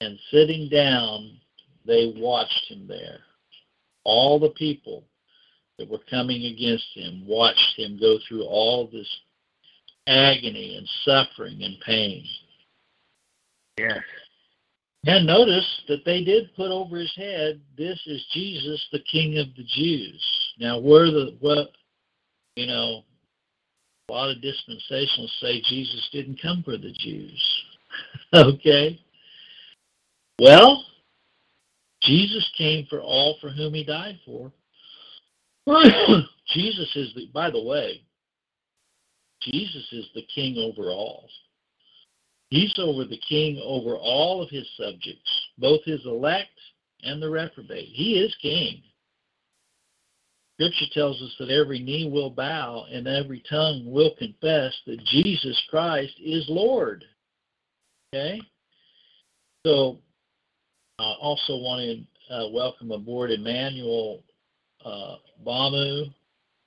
And 0.00 0.18
sitting 0.30 0.68
down, 0.70 1.38
they 1.86 2.14
watched 2.16 2.70
him 2.70 2.86
there. 2.88 3.18
All 4.04 4.38
the 4.38 4.50
people 4.50 5.04
that 5.80 5.90
were 5.90 5.98
coming 6.10 6.44
against 6.44 6.84
him 6.94 7.26
watched 7.26 7.74
him 7.76 7.98
go 7.98 8.18
through 8.28 8.44
all 8.44 8.86
this 8.86 9.08
agony 10.06 10.76
and 10.76 10.86
suffering 11.04 11.62
and 11.62 11.80
pain. 11.80 12.22
Yes. 13.78 14.02
And 15.06 15.26
notice 15.26 15.66
that 15.88 16.04
they 16.04 16.22
did 16.22 16.54
put 16.54 16.70
over 16.70 16.98
his 16.98 17.14
head, 17.16 17.62
"This 17.78 17.98
is 18.06 18.22
Jesus, 18.26 18.86
the 18.92 18.98
King 19.00 19.38
of 19.38 19.54
the 19.56 19.64
Jews." 19.64 20.22
Now, 20.58 20.78
where 20.78 21.10
the 21.10 21.34
what, 21.40 21.72
you 22.56 22.66
know, 22.66 23.04
a 24.10 24.12
lot 24.12 24.30
of 24.30 24.42
dispensationalists 24.42 25.40
say 25.40 25.62
Jesus 25.62 26.06
didn't 26.12 26.42
come 26.42 26.62
for 26.62 26.76
the 26.76 26.92
Jews. 26.92 27.64
okay. 28.34 29.00
Well, 30.38 30.84
Jesus 32.02 32.46
came 32.58 32.84
for 32.86 33.00
all 33.00 33.38
for 33.40 33.48
whom 33.48 33.72
he 33.72 33.84
died 33.84 34.20
for. 34.26 34.52
Jesus 36.48 36.96
is 36.96 37.12
the, 37.14 37.28
by 37.32 37.50
the 37.50 37.62
way, 37.62 38.02
Jesus 39.42 39.86
is 39.92 40.06
the 40.14 40.26
king 40.34 40.58
over 40.58 40.90
all. 40.90 41.28
He's 42.50 42.74
over 42.78 43.04
the 43.04 43.20
king 43.28 43.60
over 43.64 43.94
all 43.96 44.42
of 44.42 44.50
his 44.50 44.68
subjects, 44.76 45.30
both 45.58 45.84
his 45.84 46.04
elect 46.04 46.50
and 47.02 47.22
the 47.22 47.30
reprobate. 47.30 47.88
He 47.88 48.14
is 48.14 48.34
king. 48.42 48.82
Scripture 50.54 50.92
tells 50.92 51.22
us 51.22 51.34
that 51.38 51.48
every 51.48 51.78
knee 51.78 52.10
will 52.12 52.28
bow 52.28 52.84
and 52.92 53.06
every 53.06 53.42
tongue 53.48 53.84
will 53.86 54.14
confess 54.18 54.74
that 54.86 55.02
Jesus 55.06 55.58
Christ 55.70 56.12
is 56.22 56.44
Lord. 56.48 57.04
Okay? 58.12 58.42
So, 59.64 59.98
I 60.98 61.14
also 61.18 61.56
want 61.56 62.04
to 62.28 62.34
uh, 62.34 62.50
welcome 62.50 62.90
aboard 62.90 63.30
Emmanuel 63.30 64.22
uh, 64.84 65.16
Bamu, 65.46 66.12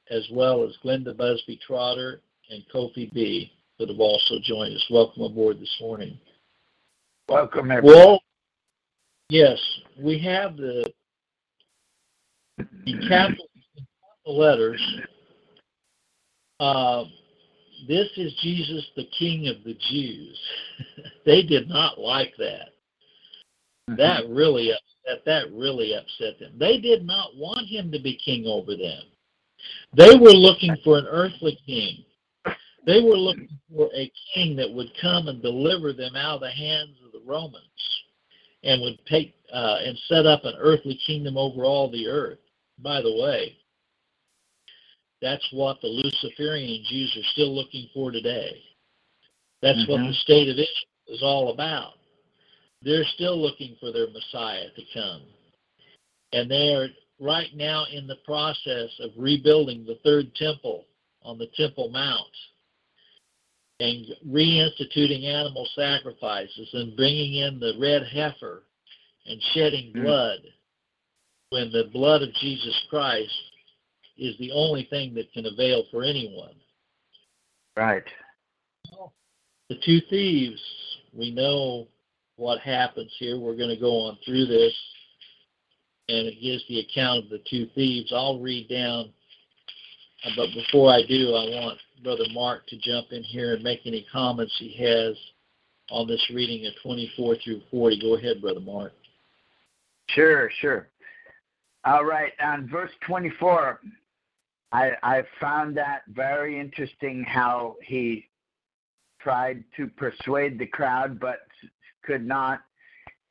as 0.09 0.27
well 0.31 0.63
as 0.63 0.75
Glenda 0.83 1.15
Busby 1.15 1.59
Trotter 1.65 2.21
and 2.49 2.63
Kofi 2.73 3.11
B 3.13 3.51
that 3.79 3.89
have 3.89 3.99
also 3.99 4.35
joined 4.41 4.75
us. 4.75 4.85
Welcome 4.89 5.23
aboard 5.23 5.59
this 5.59 5.75
morning. 5.81 6.19
Welcome, 7.27 7.71
everyone. 7.71 7.97
Well, 7.97 8.23
yes, 9.29 9.59
we 9.99 10.19
have 10.19 10.57
the 10.57 10.91
in 12.85 13.07
capital 13.07 13.47
letters. 14.25 14.81
Uh, 16.59 17.05
this 17.87 18.09
is 18.17 18.33
Jesus, 18.41 18.85
the 18.95 19.07
King 19.17 19.47
of 19.47 19.63
the 19.63 19.75
Jews. 19.89 20.39
they 21.25 21.41
did 21.41 21.67
not 21.67 21.99
like 21.99 22.33
that. 22.37 22.72
Mm-hmm. 23.89 23.97
That 23.97 24.29
really 24.29 24.71
upset. 24.71 25.25
That 25.25 25.51
really 25.53 25.93
upset 25.93 26.39
them. 26.39 26.53
They 26.57 26.79
did 26.79 27.05
not 27.05 27.35
want 27.35 27.67
him 27.67 27.91
to 27.91 27.99
be 27.99 28.19
king 28.23 28.45
over 28.47 28.75
them. 28.75 29.03
They 29.95 30.15
were 30.15 30.33
looking 30.33 30.75
for 30.83 30.97
an 30.97 31.05
earthly 31.07 31.57
king. 31.65 32.05
They 32.85 33.01
were 33.01 33.17
looking 33.17 33.49
for 33.73 33.89
a 33.95 34.11
king 34.33 34.55
that 34.57 34.71
would 34.71 34.91
come 35.01 35.27
and 35.27 35.41
deliver 35.41 35.93
them 35.93 36.15
out 36.15 36.35
of 36.35 36.41
the 36.41 36.51
hands 36.51 36.97
of 37.05 37.11
the 37.13 37.21
Romans 37.25 37.63
and 38.63 38.81
would 38.81 38.99
take 39.05 39.35
uh, 39.53 39.77
and 39.83 39.97
set 40.07 40.25
up 40.25 40.43
an 40.43 40.55
earthly 40.57 40.99
kingdom 41.05 41.37
over 41.37 41.63
all 41.63 41.89
the 41.89 42.07
earth. 42.07 42.39
By 42.79 43.01
the 43.01 43.13
way, 43.13 43.57
that's 45.21 45.47
what 45.53 45.79
the 45.81 45.87
Luciferian 45.87 46.83
Jews 46.89 47.15
are 47.17 47.31
still 47.31 47.55
looking 47.55 47.87
for 47.93 48.11
today. 48.11 48.61
That's 49.61 49.79
mm-hmm. 49.79 49.91
what 49.91 50.07
the 50.07 50.13
state 50.15 50.49
of 50.49 50.55
Israel 50.55 50.67
is 51.07 51.23
all 51.23 51.53
about. 51.53 51.93
They're 52.83 53.05
still 53.15 53.41
looking 53.41 53.75
for 53.79 53.91
their 53.91 54.07
Messiah 54.07 54.67
to 54.75 54.81
come. 54.93 55.21
And 56.33 56.49
they 56.49 56.73
are 56.73 56.87
right 57.19 57.49
now 57.55 57.85
in 57.91 58.07
the 58.07 58.17
process 58.25 58.89
of 58.99 59.11
rebuilding 59.17 59.85
the 59.85 59.99
third 60.03 60.33
temple 60.35 60.85
on 61.23 61.37
the 61.37 61.47
Temple 61.55 61.89
Mount 61.89 62.27
and 63.79 64.05
reinstituting 64.27 65.25
animal 65.25 65.67
sacrifices 65.75 66.69
and 66.73 66.95
bringing 66.95 67.35
in 67.35 67.59
the 67.59 67.73
red 67.79 68.03
heifer 68.13 68.63
and 69.25 69.41
shedding 69.53 69.91
mm-hmm. 69.93 70.03
blood 70.03 70.39
when 71.49 71.71
the 71.71 71.89
blood 71.93 72.21
of 72.21 72.33
Jesus 72.35 72.75
Christ 72.89 73.31
is 74.17 74.37
the 74.37 74.51
only 74.51 74.87
thing 74.89 75.13
that 75.15 75.31
can 75.33 75.45
avail 75.45 75.83
for 75.91 76.03
anyone. 76.03 76.55
Right. 77.75 78.03
The 79.69 79.75
two 79.83 80.01
thieves, 80.09 80.61
we 81.13 81.31
know 81.31 81.87
what 82.43 82.59
happens 82.59 83.11
here. 83.19 83.39
We're 83.39 83.55
going 83.55 83.69
to 83.69 83.79
go 83.79 83.91
on 84.01 84.17
through 84.25 84.47
this, 84.47 84.73
and 86.09 86.27
it 86.27 86.41
gives 86.41 86.63
the 86.67 86.81
account 86.81 87.23
of 87.23 87.29
the 87.29 87.41
two 87.49 87.67
thieves. 87.73 88.11
I'll 88.13 88.39
read 88.39 88.67
down, 88.67 89.13
uh, 90.25 90.31
but 90.35 90.49
before 90.53 90.91
I 90.91 91.03
do, 91.07 91.29
I 91.29 91.61
want 91.61 91.79
Brother 92.03 92.25
Mark 92.33 92.67
to 92.67 92.77
jump 92.79 93.07
in 93.11 93.23
here 93.23 93.53
and 93.53 93.63
make 93.63 93.79
any 93.85 94.05
comments 94.11 94.53
he 94.59 94.75
has 94.83 95.15
on 95.89 96.05
this 96.05 96.21
reading 96.33 96.67
of 96.67 96.73
24 96.83 97.37
through 97.43 97.61
40. 97.71 98.01
Go 98.01 98.17
ahead, 98.17 98.41
Brother 98.41 98.59
Mark. 98.59 98.91
Sure, 100.09 100.51
sure. 100.59 100.89
All 101.85 102.03
right, 102.03 102.33
on 102.43 102.67
verse 102.67 102.91
24, 103.07 103.79
I, 104.73 104.91
I 105.01 105.23
found 105.39 105.77
that 105.77 106.01
very 106.09 106.59
interesting 106.59 107.23
how 107.23 107.75
he 107.81 108.27
tried 109.21 109.63
to 109.77 109.87
persuade 109.87 110.59
the 110.59 110.65
crowd 110.65 111.17
but 111.19 111.39
could 112.03 112.25
not. 112.25 112.61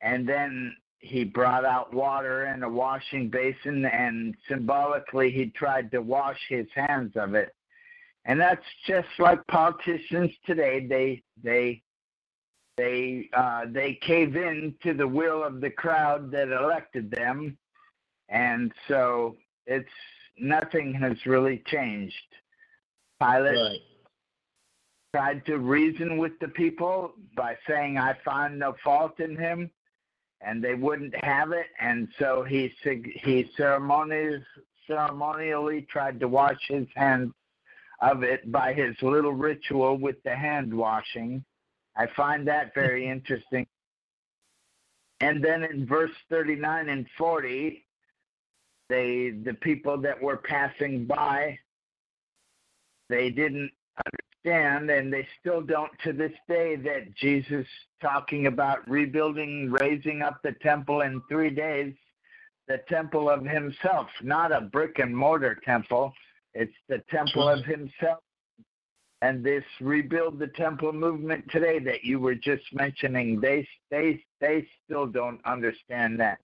And 0.01 0.27
then 0.27 0.75
he 0.99 1.23
brought 1.23 1.65
out 1.65 1.93
water 1.93 2.45
in 2.47 2.63
a 2.63 2.69
washing 2.69 3.29
basin 3.29 3.85
and 3.85 4.35
symbolically 4.47 5.31
he 5.31 5.47
tried 5.47 5.91
to 5.91 6.01
wash 6.01 6.39
his 6.49 6.67
hands 6.75 7.13
of 7.15 7.33
it 7.35 7.53
and 8.25 8.39
that's 8.39 8.65
just 8.87 9.07
like 9.19 9.45
politicians 9.47 10.31
today. 10.45 10.85
They 10.87 11.23
they 11.43 11.81
they 12.77 13.29
uh, 13.33 13.65
they 13.69 13.99
cave 14.01 14.35
in 14.35 14.73
to 14.83 14.93
the 14.93 15.07
will 15.07 15.43
of 15.43 15.61
the 15.61 15.69
crowd 15.69 16.31
that 16.31 16.49
elected 16.49 17.11
them, 17.11 17.57
and 18.29 18.71
so 18.87 19.35
it's 19.65 19.89
nothing 20.39 20.93
has 20.93 21.17
really 21.25 21.61
changed. 21.67 22.15
Pilate 23.21 23.55
right. 23.55 23.79
Tried 25.13 25.45
to 25.45 25.59
reason 25.59 26.17
with 26.17 26.31
the 26.39 26.47
people 26.47 27.13
by 27.35 27.55
saying, 27.67 27.97
"I 27.97 28.13
find 28.25 28.57
no 28.57 28.73
fault 28.83 29.19
in 29.19 29.35
him," 29.35 29.69
and 30.41 30.63
they 30.63 30.73
wouldn't 30.73 31.15
have 31.23 31.51
it, 31.51 31.67
and 31.79 32.07
so 32.17 32.43
he 32.43 32.73
he 32.79 33.51
ceremonially 33.55 34.43
ceremonially 34.87 35.83
tried 35.83 36.19
to 36.19 36.27
wash 36.27 36.59
his 36.67 36.87
hands 36.95 37.31
of 38.01 38.23
it 38.23 38.51
by 38.51 38.73
his 38.73 39.01
little 39.01 39.33
ritual 39.33 39.97
with 39.97 40.21
the 40.23 40.35
hand 40.35 40.73
washing. 40.73 41.45
I 41.95 42.07
find 42.07 42.47
that 42.47 42.73
very 42.73 43.07
interesting. 43.15 43.67
And 45.21 45.43
then 45.43 45.63
in 45.63 45.85
verse 45.85 46.11
39 46.29 46.89
and 46.89 47.07
40, 47.17 47.85
they 48.89 49.29
the 49.29 49.53
people 49.53 49.97
that 49.99 50.21
were 50.21 50.37
passing 50.37 51.05
by 51.05 51.59
they 53.09 53.29
didn't 53.29 53.71
understand 54.43 54.89
and 54.89 55.13
they 55.13 55.27
still 55.39 55.61
don't 55.61 55.91
to 56.03 56.13
this 56.13 56.33
day 56.47 56.75
that 56.75 57.15
Jesus 57.15 57.65
talking 58.01 58.47
about 58.47 58.87
rebuilding 58.89 59.71
raising 59.71 60.21
up 60.21 60.41
the 60.43 60.53
temple 60.61 61.01
in 61.01 61.21
3 61.29 61.49
days 61.49 61.93
the 62.67 62.79
temple 62.89 63.29
of 63.29 63.45
himself 63.45 64.07
not 64.21 64.51
a 64.51 64.61
brick 64.61 64.99
and 64.99 65.15
mortar 65.15 65.55
temple. 65.65 66.13
It's 66.53 66.73
the 66.87 67.01
temple 67.09 67.49
of 67.49 67.65
himself. 67.65 68.19
And 69.21 69.43
this 69.43 69.63
rebuild 69.79 70.37
the 70.37 70.47
temple 70.47 70.91
movement 70.91 71.49
today 71.49 71.79
that 71.79 72.03
you 72.03 72.19
were 72.19 72.35
just 72.35 72.63
mentioning, 72.73 73.39
they 73.39 73.65
they 73.89 74.21
they 74.41 74.67
still 74.83 75.07
don't 75.07 75.39
understand 75.45 76.19
that. 76.19 76.39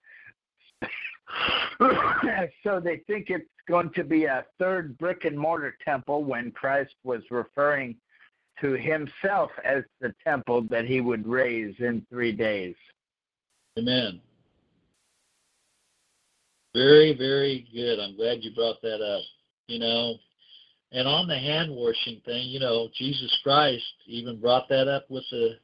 so 2.63 2.80
they 2.80 2.97
think 3.07 3.30
it's 3.30 3.45
going 3.67 3.91
to 3.95 4.03
be 4.03 4.25
a 4.25 4.45
third 4.57 4.97
brick 4.97 5.25
and 5.25 5.38
mortar 5.38 5.75
temple 5.84 6.23
when 6.23 6.51
Christ 6.51 6.95
was 7.03 7.21
referring 7.30 7.95
to 8.61 8.73
himself 8.73 9.51
as 9.63 9.84
the 10.01 10.13
temple 10.23 10.63
that 10.69 10.86
he 10.86 11.01
would 11.01 11.25
raise 11.27 11.75
in 11.80 12.05
three 12.09 12.32
days. 12.32 12.75
Amen. 13.77 14.19
Very, 16.75 17.15
very 17.17 17.67
good. 17.73 17.99
I'm 17.99 18.15
glad 18.15 18.39
you 18.43 18.53
brought 18.53 18.82
that 18.82 19.01
up. 19.01 19.23
You 19.67 19.80
know, 19.80 20.15
and 20.91 21.07
on 21.07 21.27
the 21.27 21.38
hand 21.38 21.71
washing 21.71 22.21
thing, 22.25 22.47
you 22.47 22.59
know, 22.59 22.89
Jesus 22.97 23.36
Christ 23.43 23.84
even 24.07 24.39
brought 24.39 24.67
that 24.69 24.88
up 24.88 25.09
with 25.09 25.23
the 25.32 25.57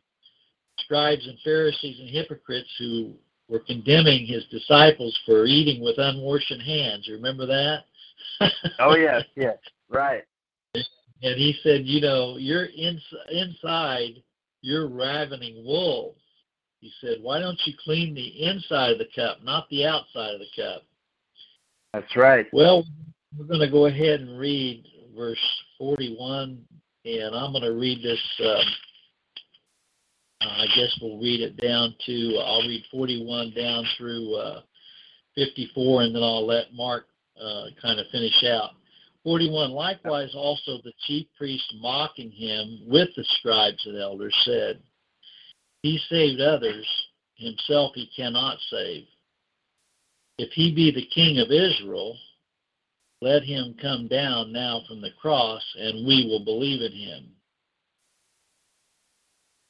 scribes 0.79 1.25
and 1.27 1.37
Pharisees 1.43 1.99
and 1.99 2.09
hypocrites 2.09 2.69
who 2.77 3.13
were 3.49 3.59
condemning 3.59 4.25
his 4.25 4.43
disciples 4.45 5.17
for 5.25 5.45
eating 5.45 5.83
with 5.83 5.97
unwashed 5.97 6.61
hands. 6.65 7.07
Remember 7.09 7.45
that? 7.45 7.83
oh 8.79 8.95
yes, 8.95 9.23
yes, 9.35 9.57
right. 9.89 10.23
And 10.73 11.35
he 11.37 11.55
said, 11.63 11.85
you 11.85 12.01
know, 12.01 12.37
you're 12.37 12.65
in, 12.65 12.99
inside, 13.29 14.21
you're 14.61 14.87
ravening 14.87 15.63
wolves. 15.65 16.19
He 16.81 16.91
said, 17.01 17.17
why 17.21 17.39
don't 17.39 17.59
you 17.65 17.73
clean 17.83 18.13
the 18.13 18.43
inside 18.43 18.91
of 18.91 18.97
the 18.99 19.07
cup, 19.15 19.43
not 19.43 19.67
the 19.69 19.85
outside 19.85 20.35
of 20.35 20.39
the 20.39 20.61
cup? 20.61 20.83
That's 21.93 22.15
right. 22.15 22.45
Well, 22.51 22.85
we're 23.37 23.45
going 23.45 23.61
to 23.61 23.71
go 23.71 23.85
ahead 23.85 24.19
and 24.19 24.37
read 24.37 24.85
verse 25.15 25.39
41, 25.77 26.61
and 27.05 27.35
I'm 27.35 27.53
going 27.53 27.63
to 27.63 27.71
read 27.71 28.03
this. 28.03 28.19
Um, 28.45 28.65
I 30.49 30.65
guess 30.75 30.97
we'll 31.01 31.19
read 31.19 31.41
it 31.41 31.57
down 31.57 31.95
to, 32.05 32.37
I'll 32.43 32.67
read 32.67 32.83
41 32.91 33.53
down 33.55 33.85
through 33.97 34.35
uh, 34.35 34.61
54, 35.35 36.03
and 36.03 36.15
then 36.15 36.23
I'll 36.23 36.45
let 36.45 36.73
Mark 36.73 37.07
uh, 37.41 37.65
kind 37.81 37.99
of 37.99 38.07
finish 38.11 38.43
out. 38.43 38.71
41 39.23 39.71
Likewise, 39.71 40.31
also 40.35 40.77
the 40.83 40.93
chief 41.07 41.27
priest 41.37 41.65
mocking 41.79 42.31
him 42.31 42.81
with 42.87 43.09
the 43.15 43.25
scribes 43.39 43.83
and 43.85 43.97
elders 43.97 44.35
said, 44.45 44.79
He 45.81 45.99
saved 46.09 46.41
others, 46.41 46.85
himself 47.35 47.93
he 47.95 48.09
cannot 48.15 48.57
save. 48.69 49.05
If 50.37 50.51
he 50.51 50.73
be 50.73 50.91
the 50.91 51.07
king 51.07 51.39
of 51.39 51.51
Israel, 51.51 52.17
let 53.21 53.43
him 53.43 53.75
come 53.81 54.07
down 54.07 54.51
now 54.51 54.81
from 54.87 55.01
the 55.01 55.11
cross, 55.19 55.63
and 55.79 56.05
we 56.05 56.27
will 56.29 56.43
believe 56.43 56.81
in 56.81 56.91
him. 56.91 57.34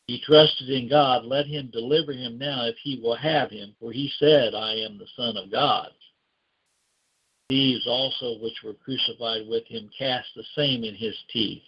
He 0.08 0.22
trusted 0.22 0.70
in 0.70 0.88
God, 0.88 1.26
let 1.26 1.48
him 1.48 1.72
deliver 1.72 2.14
him 2.14 2.38
now 2.38 2.66
if 2.66 2.76
he 2.78 3.00
will 3.02 3.16
have 3.16 3.50
him, 3.50 3.76
for 3.80 3.92
he 3.92 4.12
said, 4.20 4.54
I 4.54 4.74
am 4.74 4.98
the 4.98 5.08
Son 5.16 5.36
of 5.36 5.52
God. 5.52 5.90
Thieves 7.50 7.88
also 7.88 8.40
which 8.40 8.62
were 8.64 8.74
crucified 8.74 9.48
with 9.48 9.66
him 9.68 9.90
cast 9.98 10.28
the 10.36 10.44
same 10.56 10.84
in 10.84 10.96
his 10.96 11.16
teeth. 11.32 11.64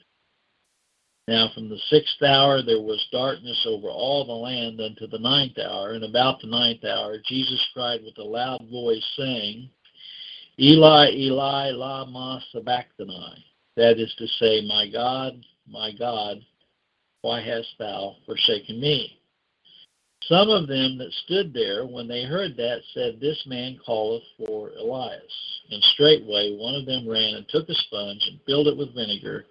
Now 1.28 1.50
from 1.54 1.68
the 1.68 1.80
sixth 1.90 2.22
hour 2.22 2.62
there 2.62 2.82
was 2.82 3.06
darkness 3.12 3.66
over 3.68 3.90
all 3.90 4.26
the 4.26 4.32
land 4.32 4.80
unto 4.80 5.08
the 5.08 5.20
ninth 5.20 5.58
hour, 5.58 5.92
and 5.92 6.04
about 6.04 6.40
the 6.40 6.48
ninth 6.48 6.86
hour 6.86 7.18
Jesus 7.26 7.64
cried 7.74 8.02
with 8.04 8.18
a 8.18 8.24
loud 8.24 8.66
voice, 8.72 9.06
saying, 9.18 9.70
Eli, 10.60 11.12
Eli, 11.12 11.72
lama 11.72 12.42
sabachthani. 12.52 13.46
That 13.76 14.00
is 14.00 14.14
to 14.18 14.28
say, 14.28 14.62
My 14.66 14.88
God, 14.90 15.44
my 15.68 15.92
God, 15.92 16.40
why 17.28 17.42
hast 17.42 17.68
thou 17.78 18.16
forsaken 18.26 18.80
me? 18.80 19.20
Some 20.30 20.50
of 20.50 20.70
them 20.70 20.98
that 20.98 21.12
stood 21.26 21.54
there, 21.54 21.86
when 21.86 22.08
they 22.08 22.24
heard 22.24 22.56
that, 22.56 22.80
said, 22.94 23.20
This 23.20 23.44
man 23.46 23.78
calleth 23.86 24.24
for 24.38 24.70
Elias. 24.80 25.60
And 25.70 25.84
straightway 25.94 26.56
one 26.56 26.74
of 26.74 26.86
them 26.86 27.06
ran 27.06 27.36
and 27.36 27.46
took 27.50 27.68
a 27.68 27.74
sponge 27.74 28.24
and 28.28 28.40
filled 28.46 28.70
it 28.70 28.78
with 28.78 28.96
vinegar 28.96 29.46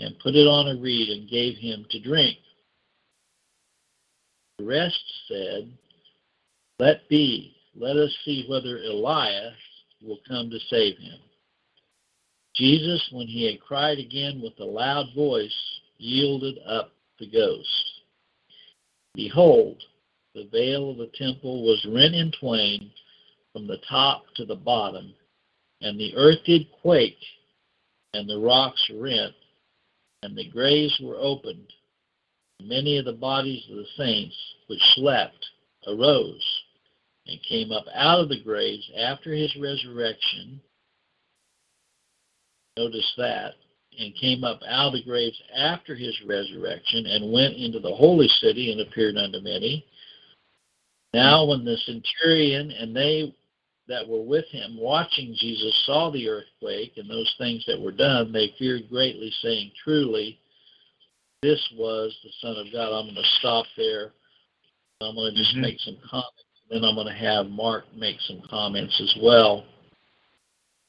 and 0.00 0.18
put 0.18 0.34
it 0.34 0.48
on 0.48 0.76
a 0.76 0.80
reed 0.80 1.08
and 1.08 1.30
gave 1.30 1.56
him 1.56 1.86
to 1.90 2.00
drink. 2.00 2.36
The 4.58 4.64
rest 4.64 4.98
said, 5.28 5.70
Let 6.80 7.08
be, 7.08 7.54
let 7.76 7.96
us 7.96 8.10
see 8.24 8.44
whether 8.48 8.78
Elias 8.78 9.54
will 10.02 10.18
come 10.26 10.50
to 10.50 10.58
save 10.68 10.98
him. 10.98 11.20
Jesus, 12.56 13.08
when 13.12 13.28
he 13.28 13.46
had 13.46 13.60
cried 13.60 14.00
again 14.00 14.40
with 14.42 14.54
a 14.58 14.64
loud 14.64 15.14
voice, 15.14 15.54
yielded 15.98 16.58
up 16.66 16.90
the 17.18 17.30
ghost. 17.30 18.00
Behold, 19.14 19.82
the 20.34 20.48
veil 20.50 20.90
of 20.90 20.98
the 20.98 21.10
temple 21.14 21.64
was 21.64 21.86
rent 21.88 22.14
in 22.14 22.32
twain 22.32 22.90
from 23.52 23.66
the 23.66 23.78
top 23.88 24.24
to 24.34 24.44
the 24.44 24.56
bottom, 24.56 25.14
and 25.80 25.98
the 25.98 26.14
earth 26.16 26.38
did 26.44 26.66
quake, 26.82 27.18
and 28.12 28.28
the 28.28 28.38
rocks 28.38 28.90
rent, 28.92 29.34
and 30.22 30.36
the 30.36 30.48
graves 30.48 30.98
were 31.00 31.18
opened. 31.18 31.72
Many 32.60 32.98
of 32.98 33.04
the 33.04 33.12
bodies 33.12 33.62
of 33.70 33.76
the 33.76 33.86
saints 33.96 34.36
which 34.66 34.80
slept 34.94 35.46
arose 35.86 36.62
and 37.26 37.38
came 37.48 37.72
up 37.72 37.84
out 37.94 38.20
of 38.20 38.28
the 38.28 38.42
graves 38.42 38.90
after 38.96 39.32
his 39.32 39.54
resurrection. 39.56 40.60
Notice 42.76 43.12
that. 43.18 43.54
And 43.98 44.14
came 44.16 44.44
up 44.44 44.60
out 44.68 44.88
of 44.88 44.92
the 44.94 45.04
graves 45.04 45.40
after 45.56 45.94
his 45.94 46.16
resurrection 46.26 47.06
and 47.06 47.32
went 47.32 47.54
into 47.56 47.80
the 47.80 47.94
holy 47.94 48.28
city 48.40 48.72
and 48.72 48.80
appeared 48.80 49.16
unto 49.16 49.40
many. 49.40 49.84
Now, 51.12 51.44
when 51.44 51.64
the 51.64 51.76
centurion 51.86 52.70
and 52.72 52.94
they 52.94 53.34
that 53.86 54.08
were 54.08 54.22
with 54.22 54.46
him 54.46 54.78
watching 54.78 55.36
Jesus 55.38 55.82
saw 55.84 56.10
the 56.10 56.28
earthquake 56.28 56.94
and 56.96 57.08
those 57.08 57.32
things 57.38 57.62
that 57.66 57.80
were 57.80 57.92
done, 57.92 58.32
they 58.32 58.54
feared 58.58 58.88
greatly, 58.88 59.32
saying, 59.42 59.72
Truly, 59.82 60.38
this 61.42 61.62
was 61.76 62.16
the 62.24 62.30
Son 62.40 62.56
of 62.56 62.72
God. 62.72 62.98
I'm 62.98 63.04
going 63.04 63.14
to 63.14 63.38
stop 63.38 63.66
there. 63.76 64.12
I'm 65.00 65.14
going 65.14 65.34
to 65.34 65.38
just 65.38 65.52
mm-hmm. 65.52 65.62
make 65.62 65.78
some 65.80 65.98
comments 66.08 66.44
and 66.70 66.82
then 66.82 66.88
I'm 66.88 66.94
going 66.94 67.06
to 67.06 67.12
have 67.12 67.46
Mark 67.46 67.84
make 67.94 68.20
some 68.20 68.42
comments 68.48 68.98
as 69.00 69.14
well. 69.22 69.64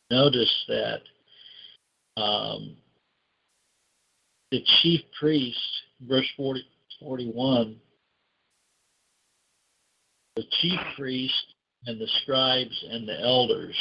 Notice 0.10 0.66
that 0.68 1.02
um, 2.18 2.78
the 4.52 4.64
chief 4.82 5.02
priest, 5.20 5.60
verse 6.02 6.28
40, 6.38 6.64
41, 7.00 7.78
the 10.36 10.44
chief 10.62 10.80
priest 10.98 11.54
and 11.86 12.00
the 12.00 12.08
scribes 12.22 12.86
and 12.90 13.08
the 13.08 13.20
elders 13.22 13.76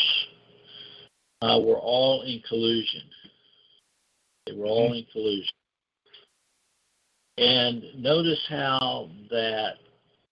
uh, 1.43 1.59
were 1.61 1.79
all 1.79 2.23
in 2.23 2.43
collusion. 2.49 3.03
They 4.47 4.53
were 4.53 4.67
all 4.67 4.93
in 4.93 5.05
collusion. 5.13 5.53
And 7.39 7.83
notice 7.97 8.41
how 8.49 9.11
that 9.31 9.75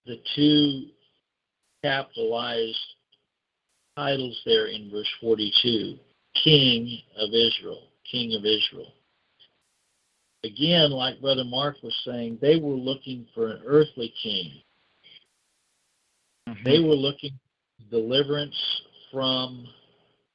the 0.06 0.20
two 0.36 0.86
capitalized 1.82 2.78
titles 3.96 4.40
there 4.46 4.66
in 4.66 4.90
verse 4.90 5.08
42 5.20 5.98
King 6.44 6.98
of 7.18 7.30
Israel, 7.30 7.88
King 8.10 8.34
of 8.34 8.44
Israel. 8.44 8.92
Again, 10.44 10.90
like 10.90 11.20
Brother 11.20 11.44
Mark 11.44 11.76
was 11.82 11.94
saying, 12.04 12.38
they 12.40 12.56
were 12.56 12.74
looking 12.74 13.26
for 13.34 13.48
an 13.48 13.62
earthly 13.64 14.12
king. 14.22 14.50
Mm-hmm. 16.48 16.64
They 16.64 16.80
were 16.80 16.96
looking 16.96 17.38
for 17.78 17.96
deliverance 17.96 18.56
from 19.12 19.66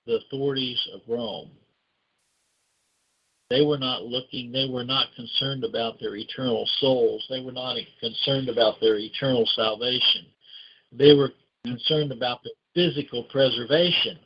the 0.06 0.20
authorities 0.26 0.80
of 0.94 1.02
Rome. 1.08 1.50
They 3.50 3.62
were 3.62 3.78
not 3.78 4.04
looking, 4.04 4.52
they 4.52 4.68
were 4.70 4.84
not 4.84 5.08
concerned 5.16 5.64
about 5.64 6.00
their 6.00 6.16
eternal 6.16 6.68
souls. 6.80 7.26
They 7.30 7.42
were 7.42 7.52
not 7.52 7.78
concerned 8.00 8.50
about 8.50 8.80
their 8.80 8.98
eternal 8.98 9.46
salvation. 9.56 10.26
They 10.92 11.14
were 11.14 11.32
concerned 11.66 12.12
about 12.12 12.44
the 12.44 12.52
physical 12.74 13.24
preservation. 13.24 14.20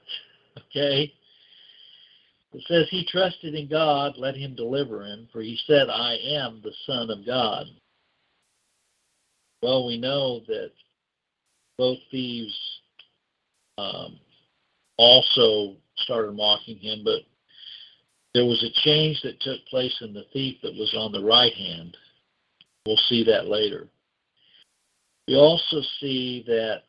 Okay? 0.57 1.13
It 2.53 2.63
says, 2.67 2.87
He 2.89 3.05
trusted 3.05 3.55
in 3.55 3.69
God, 3.69 4.13
let 4.17 4.35
him 4.35 4.55
deliver 4.55 5.05
him, 5.05 5.27
for 5.31 5.41
he 5.41 5.57
said, 5.67 5.89
I 5.89 6.15
am 6.15 6.61
the 6.63 6.73
Son 6.85 7.09
of 7.09 7.25
God. 7.25 7.65
Well, 9.61 9.85
we 9.85 9.97
know 9.97 10.41
that 10.47 10.71
both 11.77 11.99
thieves 12.09 12.55
um, 13.77 14.19
also 14.97 15.75
started 15.97 16.35
mocking 16.35 16.77
him, 16.77 17.03
but 17.03 17.21
there 18.33 18.45
was 18.45 18.63
a 18.63 18.81
change 18.83 19.21
that 19.23 19.39
took 19.41 19.63
place 19.69 19.95
in 20.01 20.13
the 20.13 20.25
thief 20.33 20.57
that 20.63 20.73
was 20.73 20.93
on 20.97 21.11
the 21.11 21.23
right 21.23 21.53
hand. 21.53 21.95
We'll 22.85 22.99
see 23.07 23.23
that 23.25 23.47
later. 23.47 23.87
We 25.27 25.35
also 25.35 25.81
see 25.99 26.43
that 26.47 26.81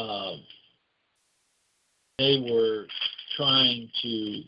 um, 0.00 0.42
they 2.18 2.44
were 2.50 2.86
trying 3.38 3.88
to 4.02 4.42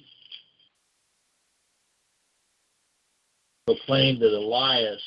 proclaimed 3.66 4.20
that 4.20 4.36
Elias, 4.36 5.02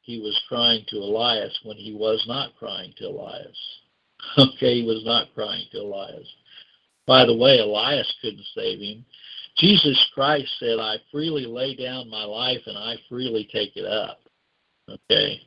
he 0.00 0.18
was 0.20 0.40
crying 0.48 0.84
to 0.88 0.96
Elias 0.96 1.58
when 1.64 1.76
he 1.76 1.92
was 1.92 2.24
not 2.26 2.56
crying 2.58 2.92
to 2.98 3.06
Elias. 3.06 3.56
Okay, 4.38 4.80
he 4.80 4.86
was 4.86 5.04
not 5.04 5.34
crying 5.34 5.66
to 5.72 5.78
Elias. 5.78 6.28
By 7.08 7.26
the 7.26 7.36
way, 7.36 7.58
Elias 7.58 8.10
couldn't 8.22 8.46
save 8.54 8.78
him. 8.78 9.04
Jesus 9.58 10.10
Christ 10.14 10.48
said, 10.60 10.78
I 10.78 10.98
freely 11.10 11.44
lay 11.44 11.74
down 11.74 12.08
my 12.08 12.22
life 12.22 12.60
and 12.66 12.78
I 12.78 12.94
freely 13.08 13.48
take 13.52 13.76
it 13.76 13.84
up. 13.84 14.20
Okay. 14.88 15.40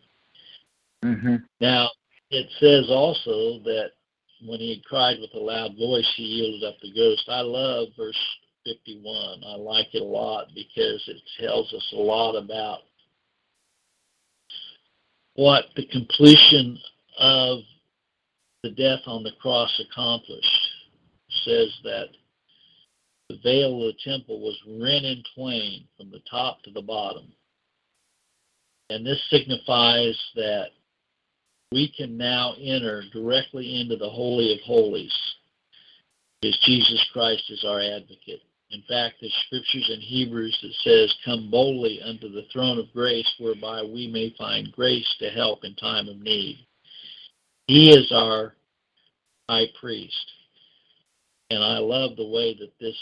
Mm-hmm. 1.05 1.35
Now, 1.61 1.89
it 2.31 2.47
says 2.59 2.89
also 2.89 3.59
that 3.63 3.91
when 4.43 4.59
he 4.59 4.75
had 4.75 4.85
cried 4.85 5.17
with 5.19 5.33
a 5.33 5.39
loud 5.39 5.77
voice, 5.77 6.11
he 6.15 6.23
yielded 6.23 6.67
up 6.67 6.75
the 6.81 6.93
ghost. 6.93 7.23
I 7.29 7.41
love 7.41 7.89
verse 7.97 8.19
51. 8.65 9.43
I 9.45 9.55
like 9.55 9.93
it 9.93 10.01
a 10.01 10.05
lot 10.05 10.47
because 10.53 11.03
it 11.07 11.21
tells 11.39 11.71
us 11.73 11.93
a 11.93 11.97
lot 11.97 12.35
about 12.35 12.79
what 15.35 15.65
the 15.75 15.85
completion 15.87 16.77
of 17.19 17.59
the 18.63 18.71
death 18.71 19.01
on 19.05 19.23
the 19.23 19.31
cross 19.41 19.79
accomplished. 19.79 20.69
It 21.29 21.35
says 21.43 21.79
that 21.83 22.07
the 23.29 23.37
veil 23.43 23.87
of 23.87 23.93
the 23.93 24.11
temple 24.11 24.39
was 24.41 24.57
rent 24.67 25.05
in 25.05 25.23
twain 25.35 25.87
from 25.97 26.11
the 26.11 26.21
top 26.29 26.61
to 26.63 26.71
the 26.71 26.81
bottom. 26.81 27.31
And 28.89 29.05
this 29.05 29.21
signifies 29.29 30.19
that 30.35 30.67
we 31.71 31.91
can 31.95 32.17
now 32.17 32.53
enter 32.59 33.03
directly 33.11 33.81
into 33.81 33.95
the 33.95 34.09
Holy 34.09 34.53
of 34.53 34.59
Holies 34.61 35.13
because 36.41 36.57
Jesus 36.63 37.03
Christ 37.11 37.43
is 37.49 37.63
our 37.63 37.79
advocate. 37.79 38.41
In 38.71 38.83
fact, 38.87 39.15
the 39.21 39.29
scriptures 39.45 39.89
in 39.93 40.01
Hebrews 40.01 40.57
that 40.61 40.73
says, 40.83 41.13
Come 41.23 41.49
boldly 41.49 42.01
unto 42.01 42.29
the 42.29 42.45
throne 42.51 42.77
of 42.77 42.91
grace, 42.93 43.31
whereby 43.39 43.83
we 43.83 44.07
may 44.07 44.33
find 44.37 44.71
grace 44.71 45.07
to 45.19 45.29
help 45.29 45.63
in 45.63 45.75
time 45.75 46.07
of 46.07 46.19
need. 46.19 46.57
He 47.67 47.91
is 47.91 48.11
our 48.11 48.55
high 49.49 49.67
priest. 49.79 50.31
And 51.51 51.63
I 51.63 51.77
love 51.77 52.15
the 52.15 52.27
way 52.27 52.55
that 52.59 52.73
this 52.79 52.97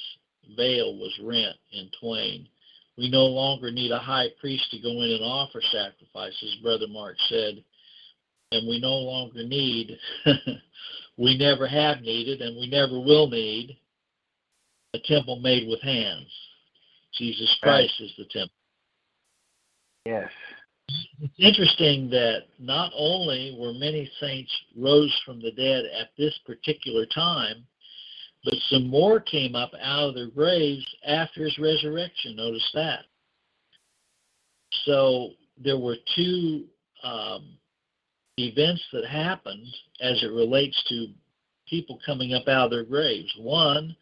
veil 0.55 0.97
was 0.97 1.17
rent 1.23 1.55
in 1.71 1.89
twain. 1.99 2.47
We 2.97 3.09
no 3.09 3.25
longer 3.25 3.71
need 3.71 3.91
a 3.91 3.99
high 3.99 4.27
priest 4.39 4.69
to 4.71 4.79
go 4.79 5.01
in 5.01 5.11
and 5.11 5.23
offer 5.23 5.61
sacrifices, 5.71 6.57
Brother 6.61 6.87
Mark 6.87 7.15
said. 7.29 7.63
And 8.53 8.67
we 8.67 8.79
no 8.79 8.93
longer 8.93 9.43
need, 9.43 9.97
we 11.17 11.37
never 11.37 11.67
have 11.67 12.01
needed, 12.01 12.41
and 12.41 12.55
we 12.55 12.69
never 12.69 12.99
will 12.99 13.27
need 13.27 13.77
a 14.93 14.99
temple 14.99 15.39
made 15.39 15.67
with 15.67 15.81
hands. 15.81 16.27
Jesus 17.17 17.55
Christ 17.61 17.93
right. 17.99 18.05
is 18.05 18.13
the 18.17 18.25
temple. 18.25 18.55
Yes. 20.05 20.29
It's 21.21 21.33
interesting 21.39 22.09
that 22.09 22.43
not 22.59 22.91
only 22.95 23.55
were 23.59 23.73
many 23.73 24.09
saints 24.19 24.51
rose 24.77 25.13
from 25.25 25.41
the 25.41 25.51
dead 25.51 25.85
at 25.99 26.09
this 26.17 26.37
particular 26.45 27.05
time, 27.05 27.65
but 28.43 28.55
some 28.69 28.87
more 28.87 29.19
came 29.19 29.55
up 29.55 29.71
out 29.81 30.09
of 30.09 30.15
their 30.15 30.29
graves 30.29 30.85
after 31.07 31.45
his 31.45 31.57
resurrection. 31.57 32.35
Notice 32.35 32.69
that. 32.73 33.05
So 34.85 35.31
there 35.57 35.77
were 35.77 35.95
two 36.15 36.65
um, 37.03 37.57
events 38.37 38.83
that 38.91 39.05
happened 39.05 39.67
as 40.01 40.21
it 40.23 40.31
relates 40.31 40.81
to 40.89 41.07
people 41.69 41.99
coming 42.05 42.33
up 42.33 42.47
out 42.47 42.65
of 42.65 42.71
their 42.71 42.83
graves. 42.83 43.31
One 43.37 43.95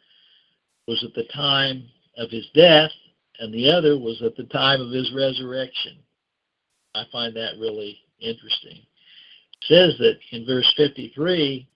was 0.88 1.04
at 1.04 1.14
the 1.14 1.28
time 1.34 1.84
of 2.18 2.30
his 2.30 2.48
death, 2.54 2.92
and 3.40 3.54
the 3.54 3.70
other 3.72 3.98
was 3.98 4.22
at 4.22 4.36
the 4.36 4.46
time 4.46 4.82
of 4.82 4.92
his 4.92 5.12
resurrection. 5.16 5.98
I 6.96 7.04
find 7.12 7.36
that 7.36 7.60
really 7.60 8.00
interesting. 8.20 8.78
It 8.78 9.66
says 9.68 9.98
that 10.00 10.18
in 10.32 10.46
verse 10.46 10.72
53, 10.76 11.68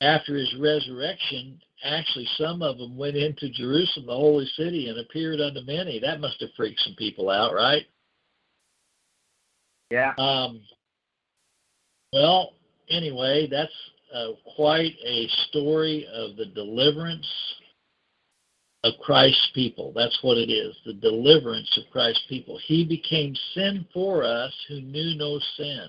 after 0.00 0.36
his 0.36 0.54
resurrection, 0.60 1.60
actually 1.84 2.28
some 2.36 2.62
of 2.62 2.78
them 2.78 2.96
went 2.96 3.16
into 3.16 3.48
Jerusalem, 3.50 4.06
the 4.06 4.12
holy 4.12 4.46
city, 4.56 4.88
and 4.88 4.98
appeared 4.98 5.40
unto 5.40 5.60
many. 5.62 5.98
That 5.98 6.20
must 6.20 6.40
have 6.40 6.50
freaked 6.56 6.80
some 6.80 6.94
people 6.96 7.30
out, 7.30 7.54
right? 7.54 7.86
Yeah. 9.90 10.12
Um, 10.18 10.60
well, 12.14 12.52
anyway, 12.88 13.48
that's 13.50 13.72
uh, 14.14 14.28
quite 14.54 14.94
a 15.04 15.26
story 15.48 16.06
of 16.14 16.36
the 16.36 16.46
deliverance 16.46 17.26
of 18.84 18.92
Christ's 19.02 19.50
people. 19.52 19.92
That's 19.96 20.16
what 20.22 20.38
it 20.38 20.48
is 20.48 20.76
the 20.86 20.92
deliverance 20.92 21.76
of 21.76 21.90
Christ's 21.90 22.24
people. 22.28 22.58
He 22.64 22.84
became 22.84 23.34
sin 23.54 23.84
for 23.92 24.22
us 24.22 24.52
who 24.68 24.80
knew 24.80 25.16
no 25.16 25.40
sin. 25.56 25.88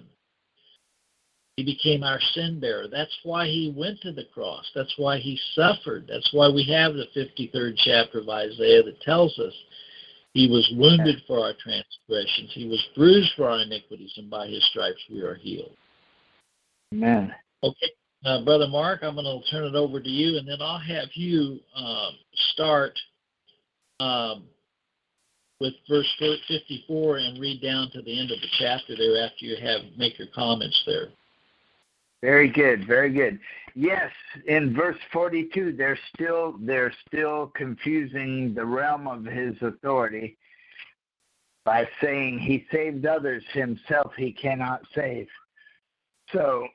He 1.57 1.63
became 1.63 2.03
our 2.03 2.19
sin 2.33 2.59
bearer. 2.59 2.87
That's 2.91 3.15
why 3.23 3.45
he 3.45 3.73
went 3.77 4.01
to 4.01 4.11
the 4.11 4.25
cross. 4.33 4.65
That's 4.73 4.93
why 4.97 5.19
he 5.19 5.39
suffered. 5.53 6.05
That's 6.09 6.33
why 6.33 6.49
we 6.49 6.63
have 6.71 6.95
the 6.95 7.07
53rd 7.15 7.75
chapter 7.77 8.19
of 8.19 8.29
Isaiah 8.29 8.83
that 8.83 8.99
tells 9.01 9.37
us 9.37 9.53
he 10.33 10.49
was 10.49 10.69
wounded 10.75 11.21
for 11.27 11.39
our 11.39 11.53
transgressions, 11.53 12.51
he 12.53 12.67
was 12.67 12.83
bruised 12.93 13.31
for 13.37 13.47
our 13.49 13.61
iniquities, 13.61 14.11
and 14.17 14.29
by 14.29 14.47
his 14.47 14.65
stripes 14.69 14.99
we 15.09 15.21
are 15.21 15.35
healed. 15.35 15.77
Amen. 16.95 17.33
Okay. 17.63 17.91
Uh, 18.25 18.43
Brother 18.43 18.67
Mark, 18.67 19.01
I'm 19.03 19.15
going 19.15 19.25
to 19.25 19.51
turn 19.51 19.65
it 19.65 19.75
over 19.75 19.99
to 19.99 20.09
you, 20.09 20.37
and 20.37 20.47
then 20.47 20.57
I'll 20.61 20.79
have 20.79 21.09
you 21.13 21.59
um, 21.75 22.13
start 22.53 22.97
um, 23.99 24.43
with 25.59 25.73
verse 25.89 26.11
54 26.19 27.17
and 27.17 27.39
read 27.39 27.61
down 27.61 27.91
to 27.91 28.01
the 28.01 28.19
end 28.19 28.31
of 28.31 28.39
the 28.39 28.47
chapter 28.59 28.95
there 28.95 29.23
after 29.23 29.45
you 29.45 29.57
have 29.61 29.81
make 29.97 30.17
your 30.17 30.27
comments 30.33 30.81
there. 30.85 31.09
Very 32.21 32.49
good, 32.49 32.87
very 32.87 33.11
good. 33.13 33.39
Yes, 33.75 34.09
in 34.47 34.73
verse 34.73 34.97
42, 35.11 35.73
they're 35.77 35.99
still 36.15 36.55
they're 36.59 36.93
still 37.07 37.51
confusing 37.55 38.53
the 38.55 38.65
realm 38.65 39.07
of 39.07 39.25
his 39.25 39.53
authority 39.61 40.37
by 41.65 41.87
saying 42.01 42.39
he 42.39 42.65
saved 42.71 43.05
others, 43.05 43.43
himself 43.53 44.13
he 44.17 44.31
cannot 44.31 44.81
save. 44.95 45.27
So 46.31 46.67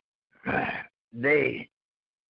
they 1.12 1.68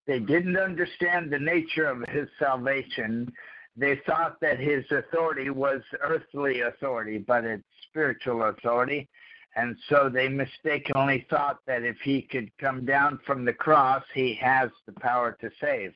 they 0.06 0.18
didn't 0.18 0.56
understand 0.56 1.30
the 1.30 1.38
nature 1.38 1.86
of 1.86 2.02
his 2.08 2.28
salvation. 2.38 3.32
They 3.76 4.00
thought 4.06 4.40
that 4.40 4.58
his 4.58 4.84
authority 4.90 5.50
was 5.50 5.82
earthly 6.00 6.62
authority, 6.62 7.18
but 7.18 7.44
it's 7.44 7.62
spiritual 7.88 8.44
authority. 8.44 9.08
And 9.56 9.76
so 9.88 10.08
they 10.12 10.28
mistakenly 10.28 11.26
thought 11.28 11.58
that 11.66 11.82
if 11.82 11.96
he 12.02 12.22
could 12.22 12.50
come 12.58 12.84
down 12.84 13.18
from 13.26 13.44
the 13.44 13.52
cross, 13.52 14.02
he 14.14 14.34
has 14.40 14.70
the 14.86 14.92
power 15.00 15.36
to 15.40 15.50
save. 15.60 15.92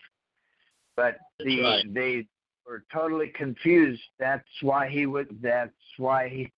But 0.97 1.19
the, 1.39 1.63
right. 1.63 1.95
they 1.95 2.27
were 2.67 2.85
totally 2.93 3.29
confused. 3.29 4.03
That's 4.19 4.45
why 4.61 4.89
he 4.89 5.07
was. 5.07 5.27
That's 5.41 5.73
why 5.99 6.29
he 6.29 6.53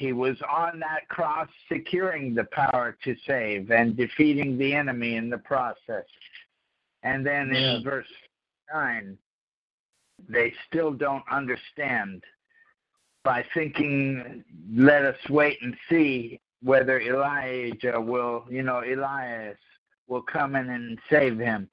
he 0.00 0.14
was 0.14 0.36
on 0.50 0.80
that 0.80 1.06
cross 1.10 1.46
securing 1.70 2.34
the 2.34 2.44
power 2.52 2.96
to 3.04 3.14
save 3.26 3.70
and 3.70 3.98
defeating 3.98 4.56
the 4.56 4.72
enemy 4.72 5.16
in 5.16 5.28
the 5.28 5.36
process. 5.36 6.06
And 7.02 7.24
then 7.24 7.50
yeah. 7.52 7.76
in 7.76 7.84
verse 7.84 8.06
9, 8.72 9.18
they 10.26 10.54
still 10.66 10.92
don't 10.92 11.22
understand 11.30 12.24
by 13.24 13.44
thinking, 13.52 14.42
let 14.74 15.04
us 15.04 15.18
wait 15.28 15.58
and 15.60 15.76
see 15.90 16.40
whether 16.62 16.98
Elijah 16.98 18.00
will, 18.00 18.46
you 18.48 18.62
know, 18.62 18.82
Elias 18.82 19.58
will 20.08 20.22
come 20.22 20.56
in 20.56 20.70
and 20.70 20.98
save 21.10 21.38
him. 21.38 21.68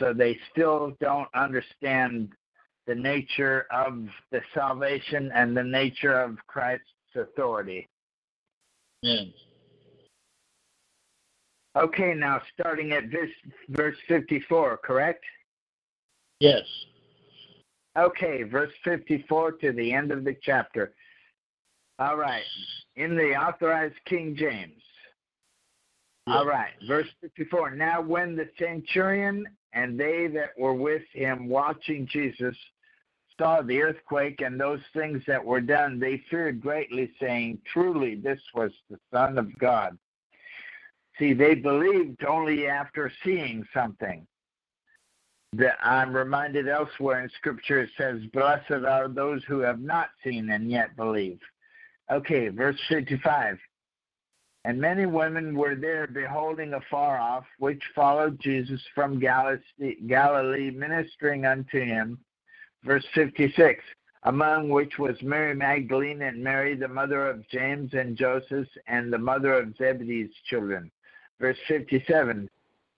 So 0.00 0.12
they 0.12 0.36
still 0.50 0.96
don't 1.00 1.28
understand 1.32 2.32
the 2.88 2.96
nature 2.96 3.66
of 3.70 4.08
the 4.32 4.40
salvation 4.52 5.30
and 5.32 5.56
the 5.56 5.62
nature 5.62 6.20
of 6.20 6.38
Christ's 6.48 6.88
authority. 7.16 7.88
Amen. 9.04 9.32
Okay, 11.76 12.14
now 12.14 12.40
starting 12.52 12.92
at 12.92 13.10
this, 13.10 13.30
verse 13.70 13.96
54, 14.06 14.78
correct? 14.84 15.24
Yes. 16.40 16.62
Okay, 17.96 18.42
verse 18.42 18.72
54 18.84 19.52
to 19.52 19.72
the 19.72 19.92
end 19.92 20.12
of 20.12 20.24
the 20.24 20.36
chapter. 20.42 20.92
All 21.98 22.16
right, 22.16 22.42
in 22.96 23.16
the 23.16 23.34
authorized 23.34 23.94
King 24.06 24.36
James. 24.38 24.82
All 26.26 26.46
right, 26.46 26.72
verse 26.86 27.08
54. 27.20 27.74
Now, 27.74 28.00
when 28.00 28.36
the 28.36 28.48
centurion 28.58 29.44
and 29.72 29.98
they 29.98 30.28
that 30.28 30.50
were 30.58 30.74
with 30.74 31.02
him 31.12 31.48
watching 31.48 32.06
Jesus 32.10 32.56
saw 33.38 33.62
the 33.62 33.82
earthquake 33.82 34.40
and 34.40 34.60
those 34.60 34.80
things 34.92 35.22
that 35.26 35.44
were 35.44 35.60
done, 35.60 35.98
they 35.98 36.22
feared 36.30 36.60
greatly, 36.60 37.10
saying, 37.20 37.58
Truly, 37.72 38.14
this 38.14 38.40
was 38.54 38.72
the 38.90 38.98
Son 39.12 39.38
of 39.38 39.56
God. 39.58 39.98
See, 41.18 41.32
they 41.32 41.54
believed 41.54 42.24
only 42.24 42.66
after 42.66 43.12
seeing 43.24 43.66
something. 43.74 44.26
That 45.54 45.76
I'm 45.82 46.16
reminded 46.16 46.66
elsewhere 46.66 47.22
in 47.22 47.30
Scripture 47.36 47.82
it 47.82 47.90
says, 47.98 48.22
Blessed 48.32 48.86
are 48.86 49.08
those 49.08 49.42
who 49.44 49.58
have 49.58 49.80
not 49.80 50.08
seen 50.24 50.50
and 50.50 50.70
yet 50.70 50.96
believe. 50.96 51.38
Okay, 52.10 52.48
verse 52.48 52.80
55. 52.88 53.58
And 54.64 54.80
many 54.80 55.06
women 55.06 55.56
were 55.56 55.74
there 55.74 56.06
beholding 56.06 56.72
afar 56.74 57.18
off, 57.18 57.44
which 57.58 57.82
followed 57.94 58.40
Jesus 58.40 58.80
from 58.94 59.18
Galilee, 59.18 60.70
ministering 60.70 61.46
unto 61.46 61.80
him. 61.80 62.18
Verse 62.84 63.06
56 63.14 63.82
Among 64.24 64.68
which 64.68 64.98
was 64.98 65.20
Mary 65.22 65.54
Magdalene 65.54 66.22
and 66.22 66.42
Mary, 66.42 66.74
the 66.74 66.88
mother 66.88 67.28
of 67.28 67.48
James 67.48 67.92
and 67.92 68.16
Joseph, 68.16 68.68
and 68.86 69.12
the 69.12 69.18
mother 69.18 69.54
of 69.54 69.76
Zebedee's 69.76 70.30
children. 70.48 70.90
Verse 71.40 71.58
57 71.66 72.48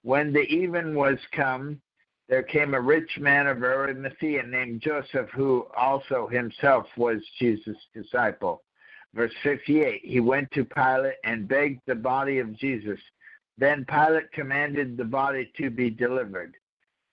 When 0.03 0.33
the 0.33 0.43
even 0.43 0.95
was 0.95 1.19
come, 1.33 1.81
there 2.29 2.43
came 2.43 2.75
a 2.75 2.81
rich 2.81 3.19
man 3.19 3.47
of 3.47 3.63
Arimathea 3.63 4.43
named 4.45 4.81
Joseph, 4.81 5.29
who 5.35 5.67
also 5.77 6.29
himself 6.29 6.87
was 6.97 7.23
Jesus' 7.39 7.77
disciple. 7.95 8.63
Verse 9.15 9.35
58 9.43 10.01
He 10.05 10.21
went 10.21 10.51
to 10.53 10.65
Pilate 10.65 11.17
and 11.25 11.49
begged 11.49 11.81
the 11.87 11.95
body 11.95 12.39
of 12.39 12.57
Jesus. 12.59 12.99
Then 13.57 13.85
Pilate 13.89 14.33
commanded 14.33 14.97
the 14.97 15.05
body 15.05 15.51
to 15.59 15.71
be 15.71 15.91
delivered. 15.91 16.55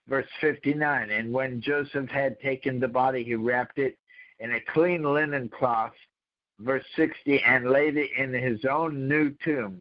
Verse 0.07 0.27
59 0.39 1.09
And 1.09 1.33
when 1.33 1.61
Joseph 1.61 2.09
had 2.09 2.39
taken 2.39 2.79
the 2.79 2.87
body, 2.87 3.23
he 3.23 3.35
wrapped 3.35 3.77
it 3.77 3.97
in 4.39 4.53
a 4.53 4.61
clean 4.73 5.03
linen 5.03 5.49
cloth. 5.49 5.93
Verse 6.59 6.85
60 6.95 7.41
And 7.43 7.69
laid 7.69 7.97
it 7.97 8.09
in 8.17 8.33
his 8.33 8.65
own 8.65 9.07
new 9.07 9.33
tomb, 9.43 9.79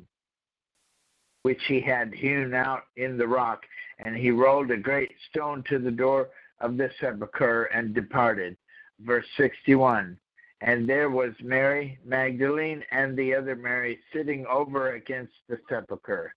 which 1.42 1.62
he 1.66 1.80
had 1.80 2.14
hewn 2.14 2.54
out 2.54 2.84
in 2.96 3.16
the 3.16 3.26
rock. 3.26 3.64
And 3.98 4.16
he 4.16 4.30
rolled 4.30 4.70
a 4.70 4.76
great 4.76 5.12
stone 5.30 5.62
to 5.68 5.78
the 5.78 5.90
door 5.90 6.30
of 6.60 6.76
the 6.76 6.90
sepulchre 7.00 7.64
and 7.64 7.94
departed. 7.94 8.56
Verse 9.00 9.26
61 9.36 10.18
and 10.62 10.88
there 10.88 11.08
was 11.08 11.32
Mary 11.42 11.98
Magdalene 12.04 12.84
and 12.90 13.16
the 13.16 13.34
other 13.34 13.56
Mary 13.56 13.98
sitting 14.12 14.44
over 14.46 14.94
against 14.94 15.32
the 15.48 15.58
sepulchre. 15.68 16.34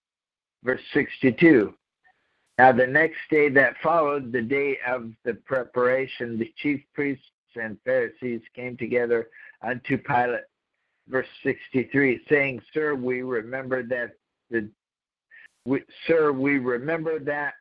Verse 0.63 0.81
62. 0.93 1.73
Now, 2.58 2.72
the 2.72 2.86
next 2.86 3.18
day 3.32 3.49
that 3.49 3.76
followed, 3.82 4.32
the 4.32 4.41
day 4.41 4.78
of 4.88 5.12
the 5.26 5.34
preparation, 5.34 6.38
the 6.38 6.54
chief 6.58 6.82
priests 6.93 7.26
and 7.56 7.78
Pharisees 7.84 8.41
came 8.56 8.78
together 8.78 9.28
unto 9.62 9.97
Pilate. 9.97 10.41
Verse 11.10 11.28
63, 11.43 12.22
saying, 12.30 12.62
Sir, 12.74 12.95
we 12.95 13.24
remember 13.24 13.84
that 13.84 14.12
the 14.49 14.70
we, 15.66 15.82
Sir, 16.08 16.32
we 16.32 16.60
remember 16.60 17.20
that 17.20 17.54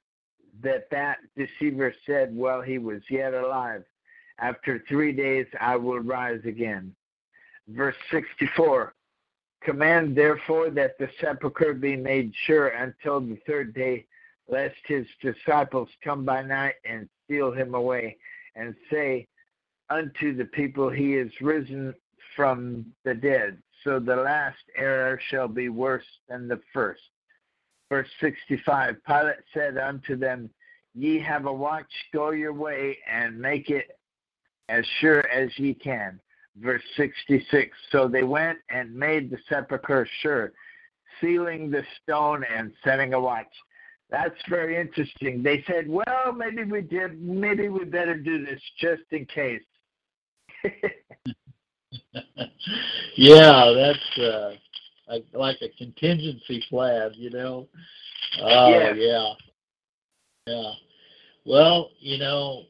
that 0.62 0.88
that 0.90 1.18
deceiver 1.36 1.94
said 2.04 2.34
while 2.34 2.60
he 2.60 2.78
was 2.78 3.00
yet 3.08 3.32
alive, 3.32 3.84
after 4.38 4.84
three 4.88 5.12
days 5.12 5.46
I 5.60 5.76
will 5.76 6.00
rise 6.00 6.40
again. 6.44 6.94
Verse 7.68 7.96
64 8.10 8.94
Command 9.62 10.16
therefore 10.16 10.70
that 10.70 10.98
the 10.98 11.08
sepulchre 11.20 11.74
be 11.74 11.96
made 11.96 12.32
sure 12.46 12.68
until 12.68 13.20
the 13.20 13.38
third 13.46 13.72
day, 13.74 14.06
lest 14.48 14.76
his 14.86 15.06
disciples 15.20 15.88
come 16.02 16.24
by 16.24 16.42
night 16.42 16.74
and 16.84 17.08
steal 17.24 17.52
him 17.52 17.74
away, 17.74 18.16
and 18.54 18.74
say 18.90 19.26
unto 19.90 20.36
the 20.36 20.44
people, 20.46 20.90
He 20.90 21.14
is 21.14 21.30
risen 21.40 21.94
from 22.36 22.86
the 23.04 23.14
dead. 23.14 23.58
So 23.84 23.98
the 23.98 24.16
last 24.16 24.62
error 24.76 25.20
shall 25.28 25.48
be 25.48 25.68
worse 25.68 26.04
than 26.28 26.48
the 26.48 26.60
first. 26.72 27.02
Verse 27.88 28.08
65 28.20 28.96
Pilate 29.06 29.36
said 29.52 29.76
unto 29.76 30.16
them, 30.16 30.48
Ye 30.94 31.18
have 31.20 31.46
a 31.46 31.52
watch, 31.52 31.92
go 32.12 32.30
your 32.30 32.52
way, 32.52 32.98
and 33.10 33.38
make 33.38 33.70
it 33.70 33.98
as 34.68 34.84
sure 35.00 35.26
as 35.28 35.50
ye 35.58 35.74
can. 35.74 36.20
Verse 36.56 36.82
66 36.96 37.76
So 37.90 38.08
they 38.08 38.22
went 38.22 38.58
and 38.70 38.94
made 38.94 39.30
the 39.30 39.38
sepulchre 39.48 40.06
sure, 40.20 40.52
sealing 41.20 41.70
the 41.70 41.82
stone 42.02 42.44
and 42.44 42.72
setting 42.84 43.14
a 43.14 43.20
watch. 43.20 43.46
That's 44.12 44.36
very 44.46 44.78
interesting. 44.78 45.42
They 45.42 45.64
said, 45.66 45.88
well, 45.88 46.34
maybe 46.36 46.64
we 46.64 46.82
did, 46.82 47.20
maybe 47.22 47.70
we 47.70 47.86
better 47.86 48.14
do 48.14 48.44
this 48.44 48.60
just 48.78 49.04
in 49.10 49.24
case. 49.24 49.62
yeah, 53.16 53.72
that's 53.74 54.18
uh, 54.18 54.52
like 55.32 55.56
a 55.62 55.70
contingency 55.78 56.62
plan, 56.68 57.12
you 57.14 57.30
know. 57.30 57.66
Oh, 58.42 58.68
yeah. 58.68 58.92
yeah. 58.92 59.32
Yeah. 60.46 60.72
Well, 61.46 61.88
you 61.98 62.18
know, 62.18 62.64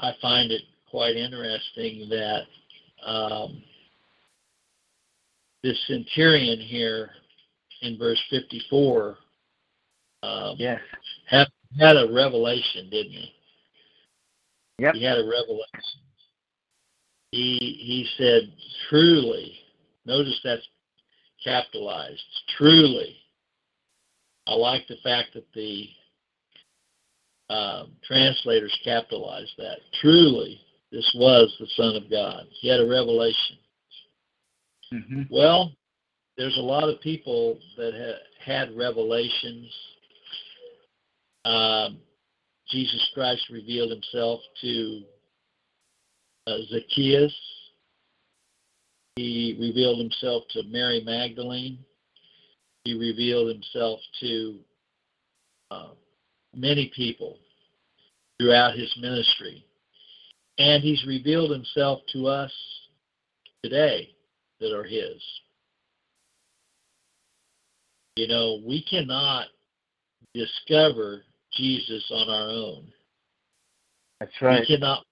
I 0.00 0.12
find 0.20 0.52
it 0.52 0.62
quite 0.90 1.16
interesting 1.16 2.10
that 2.10 2.42
um, 3.06 3.62
this 5.62 5.78
centurion 5.86 6.60
here 6.60 7.08
in 7.80 7.96
verse 7.96 8.22
54 8.28 9.16
um, 10.22 10.54
yes. 10.58 10.80
had, 11.26 11.46
had 11.78 11.96
a 11.96 12.12
revelation, 12.12 12.88
didn't 12.90 13.12
he? 13.12 13.32
Yep. 14.78 14.94
He 14.94 15.04
had 15.04 15.18
a 15.18 15.24
revelation. 15.24 16.00
He 17.30 17.58
he 17.58 18.06
said, 18.16 18.52
"Truly." 18.88 19.52
Notice 20.06 20.40
that's 20.42 20.66
capitalized. 21.44 22.22
Truly. 22.56 23.16
I 24.46 24.54
like 24.54 24.86
the 24.88 24.96
fact 25.02 25.34
that 25.34 25.44
the 25.54 25.88
um, 27.50 27.92
translators 28.06 28.76
capitalized 28.84 29.52
that. 29.58 29.78
Truly, 30.00 30.60
this 30.90 31.10
was 31.14 31.54
the 31.60 31.66
Son 31.76 31.96
of 31.96 32.10
God. 32.10 32.44
He 32.60 32.68
had 32.68 32.80
a 32.80 32.88
revelation. 32.88 33.56
Mm-hmm. 34.92 35.22
Well, 35.30 35.72
there's 36.38 36.56
a 36.56 36.62
lot 36.62 36.88
of 36.88 37.00
people 37.00 37.58
that 37.76 37.92
ha- 37.94 38.52
had 38.52 38.76
revelations. 38.76 39.70
Um, 41.48 41.98
Jesus 42.68 43.10
Christ 43.14 43.42
revealed 43.50 43.90
himself 43.90 44.40
to 44.60 45.02
uh, 46.46 46.58
Zacchaeus. 46.70 47.34
He 49.16 49.56
revealed 49.58 49.98
himself 49.98 50.44
to 50.50 50.62
Mary 50.64 51.02
Magdalene. 51.02 51.78
He 52.84 52.92
revealed 52.92 53.48
himself 53.48 53.98
to 54.20 54.58
uh, 55.70 55.88
many 56.54 56.92
people 56.94 57.38
throughout 58.38 58.74
his 58.74 58.94
ministry. 59.00 59.64
And 60.58 60.82
he's 60.82 61.06
revealed 61.06 61.50
himself 61.50 62.00
to 62.12 62.26
us 62.26 62.52
today 63.62 64.10
that 64.60 64.76
are 64.76 64.84
his. 64.84 65.22
You 68.16 68.28
know, 68.28 68.60
we 68.66 68.84
cannot 68.84 69.46
discover 70.34 71.22
Jesus 71.58 72.04
on 72.10 72.30
our 72.30 72.48
own. 72.48 72.84
That's 74.20 74.32
right. 74.40 74.60
We 74.60 74.76
cannot 74.76 75.04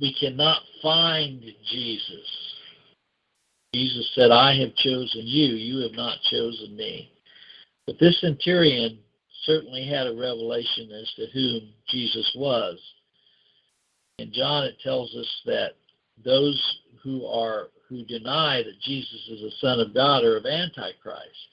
we 0.00 0.14
cannot 0.18 0.62
find 0.82 1.42
Jesus. 1.70 2.52
Jesus 3.74 4.10
said, 4.14 4.30
I 4.30 4.54
have 4.56 4.74
chosen 4.76 5.22
you, 5.24 5.54
you 5.54 5.82
have 5.82 5.92
not 5.92 6.18
chosen 6.30 6.76
me. 6.76 7.10
But 7.86 7.98
this 7.98 8.20
centurion 8.20 8.98
certainly 9.44 9.86
had 9.86 10.06
a 10.06 10.14
revelation 10.14 10.90
as 10.92 11.10
to 11.16 11.26
whom 11.32 11.70
Jesus 11.88 12.30
was. 12.36 12.78
In 14.18 14.32
John, 14.32 14.64
it 14.64 14.76
tells 14.82 15.14
us 15.14 15.42
that 15.46 15.72
those 16.24 16.60
who 17.02 17.24
are 17.26 17.68
who 17.88 18.04
deny 18.04 18.62
that 18.62 18.80
Jesus 18.82 19.28
is 19.30 19.40
the 19.40 19.52
Son 19.60 19.80
of 19.80 19.94
God 19.94 20.24
are 20.24 20.36
of 20.36 20.46
Antichrist. 20.46 21.48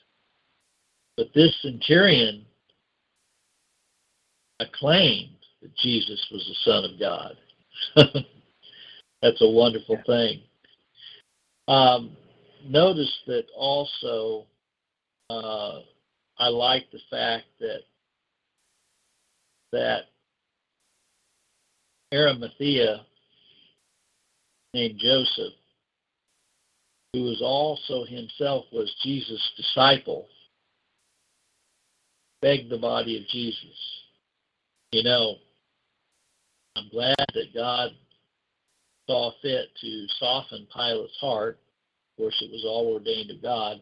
But 1.18 1.34
this 1.34 1.54
centurion 1.62 2.46
acclaimed 4.60 5.30
that 5.62 5.76
Jesus 5.78 6.26
was 6.32 6.46
the 6.48 6.72
Son 6.72 6.86
of 6.86 7.00
God. 7.00 7.36
That's 9.22 9.42
a 9.42 9.50
wonderful 9.50 10.02
thing. 10.06 10.42
Um, 11.68 12.16
notice 12.66 13.14
that 13.28 13.46
also 13.56 14.46
uh, 15.30 15.80
I 16.38 16.48
like 16.48 16.90
the 16.92 17.00
fact 17.10 17.46
that 17.60 17.82
that 19.72 20.06
Arimathea 22.14 23.06
named 24.74 25.00
Joseph, 25.00 25.54
who 27.14 27.24
was 27.24 27.42
also 27.42 28.04
himself 28.06 28.66
was 28.72 28.94
Jesus' 29.04 29.52
disciple, 29.58 30.28
begged 32.42 32.70
the 32.70 32.78
body 32.78 33.18
of 33.18 33.28
Jesus. 33.28 33.99
You 34.92 35.04
know, 35.04 35.36
I'm 36.76 36.90
glad 36.90 37.16
that 37.18 37.54
God 37.54 37.92
saw 39.08 39.32
fit 39.42 39.68
to 39.82 40.06
soften 40.20 40.68
Pilate's 40.76 41.18
heart. 41.20 41.60
Of 42.12 42.24
course, 42.24 42.42
it 42.42 42.52
was 42.52 42.66
all 42.66 42.94
ordained 42.94 43.32
of 43.32 43.42
God 43.42 43.82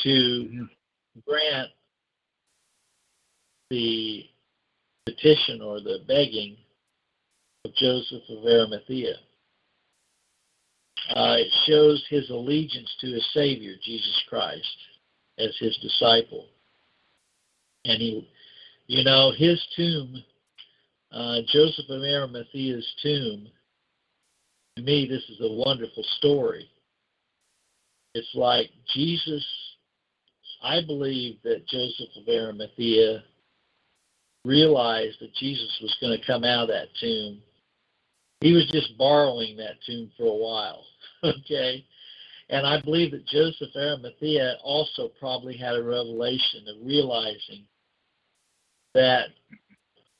to 0.00 0.08
mm-hmm 0.08 0.64
grant 1.26 1.70
the 3.70 4.24
petition 5.06 5.62
or 5.62 5.80
the 5.80 6.00
begging 6.06 6.56
of 7.64 7.74
Joseph 7.74 8.22
of 8.28 8.44
Arimathea. 8.44 9.14
uh, 11.14 11.36
it 11.38 11.48
shows 11.66 12.04
his 12.08 12.28
allegiance 12.30 12.94
to 13.00 13.06
his 13.12 13.26
Savior, 13.32 13.74
Jesus 13.82 14.22
Christ, 14.28 14.76
as 15.38 15.56
his 15.58 15.76
disciple. 15.78 16.46
And 17.84 18.00
he, 18.00 18.28
you 18.86 19.04
know, 19.04 19.32
his 19.36 19.64
tomb, 19.74 20.22
uh, 21.12 21.38
Joseph 21.48 21.88
of 21.88 22.02
Arimathea's 22.02 22.86
tomb, 23.02 23.48
to 24.76 24.82
me, 24.82 25.06
this 25.08 25.22
is 25.30 25.40
a 25.40 25.52
wonderful 25.52 26.04
story. 26.18 26.68
It's 28.14 28.34
like 28.34 28.70
Jesus, 28.94 29.44
I 30.62 30.80
believe 30.86 31.38
that 31.42 31.66
Joseph 31.66 32.08
of 32.16 32.28
Arimathea 32.28 33.22
realized 34.44 35.18
that 35.20 35.34
Jesus 35.34 35.78
was 35.82 35.96
going 36.00 36.18
to 36.18 36.26
come 36.26 36.44
out 36.44 36.64
of 36.64 36.68
that 36.68 36.88
tomb. 37.00 37.42
He 38.40 38.52
was 38.52 38.68
just 38.70 38.96
borrowing 38.96 39.56
that 39.56 39.82
tomb 39.86 40.10
for 40.16 40.24
a 40.24 40.36
while, 40.36 40.84
okay? 41.24 41.84
And 42.48 42.66
I 42.66 42.80
believe 42.80 43.10
that 43.10 43.26
Joseph 43.26 43.74
Arimathea 43.74 44.56
also 44.62 45.10
probably 45.18 45.56
had 45.56 45.74
a 45.74 45.82
revelation 45.82 46.66
of 46.68 46.86
realizing 46.86 47.64
that 48.96 49.28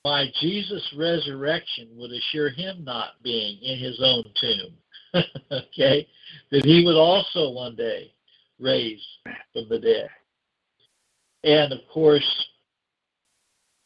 by 0.04 0.26
Jesus' 0.40 0.86
resurrection 0.96 1.88
would 1.96 2.12
assure 2.12 2.50
him 2.50 2.84
not 2.84 3.14
being 3.24 3.58
in 3.62 3.78
his 3.78 3.98
own 4.00 4.22
tomb. 4.40 5.24
okay? 5.50 6.06
That 6.52 6.64
he 6.64 6.84
would 6.84 6.96
also 6.96 7.50
one 7.50 7.74
day 7.74 8.12
raise 8.60 9.04
from 9.52 9.68
the 9.68 9.78
dead. 9.78 10.08
And 11.42 11.72
of 11.72 11.80
course, 11.92 12.46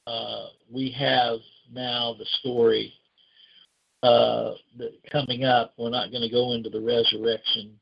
uh, 0.07 0.47
we 0.71 0.91
have 0.91 1.39
now 1.73 2.17
the 2.19 2.27
story 2.41 2.93
uh, 4.03 4.53
that 4.77 4.93
coming 5.11 5.45
up. 5.45 5.73
We're 5.79 5.91
not 5.91 6.11
going 6.11 6.23
to 6.23 6.29
go 6.29 6.53
into 6.53 6.69
the 6.69 6.81
resurrection 6.81 7.79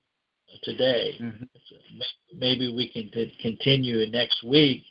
today. 0.62 1.16
Mm-hmm. 1.20 1.44
Maybe 2.36 2.72
we 2.72 2.88
can 2.88 3.10
continue 3.40 4.04
next 4.10 4.44
week 4.44 4.82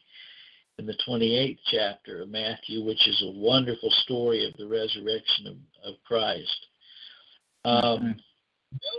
in 0.80 0.86
the 0.86 0.98
28th 1.08 1.58
chapter 1.72 2.22
of 2.22 2.30
Matthew, 2.30 2.84
which 2.84 3.08
is 3.08 3.24
a 3.24 3.40
wonderful 3.40 3.90
story 4.04 4.48
of 4.48 4.54
the 4.58 4.68
resurrection 4.68 5.48
of, 5.48 5.56
of 5.84 5.96
Christ. 6.06 6.66
Um, 7.66 7.82
mm-hmm. 7.84 8.12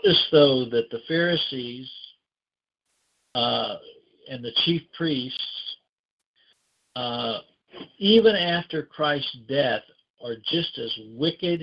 Notice, 0.05 0.29
though, 0.33 0.65
that 0.71 0.91
the 0.91 1.01
Pharisees 1.07 1.91
uh, 3.35 3.77
and 4.29 4.45
the 4.45 4.53
chief 4.65 4.83
priests, 4.97 5.77
uh, 6.97 7.39
even 7.99 8.35
after 8.35 8.83
Christ's 8.83 9.39
death, 9.49 9.83
are 10.25 10.37
just 10.51 10.79
as 10.79 10.93
wicked 11.15 11.63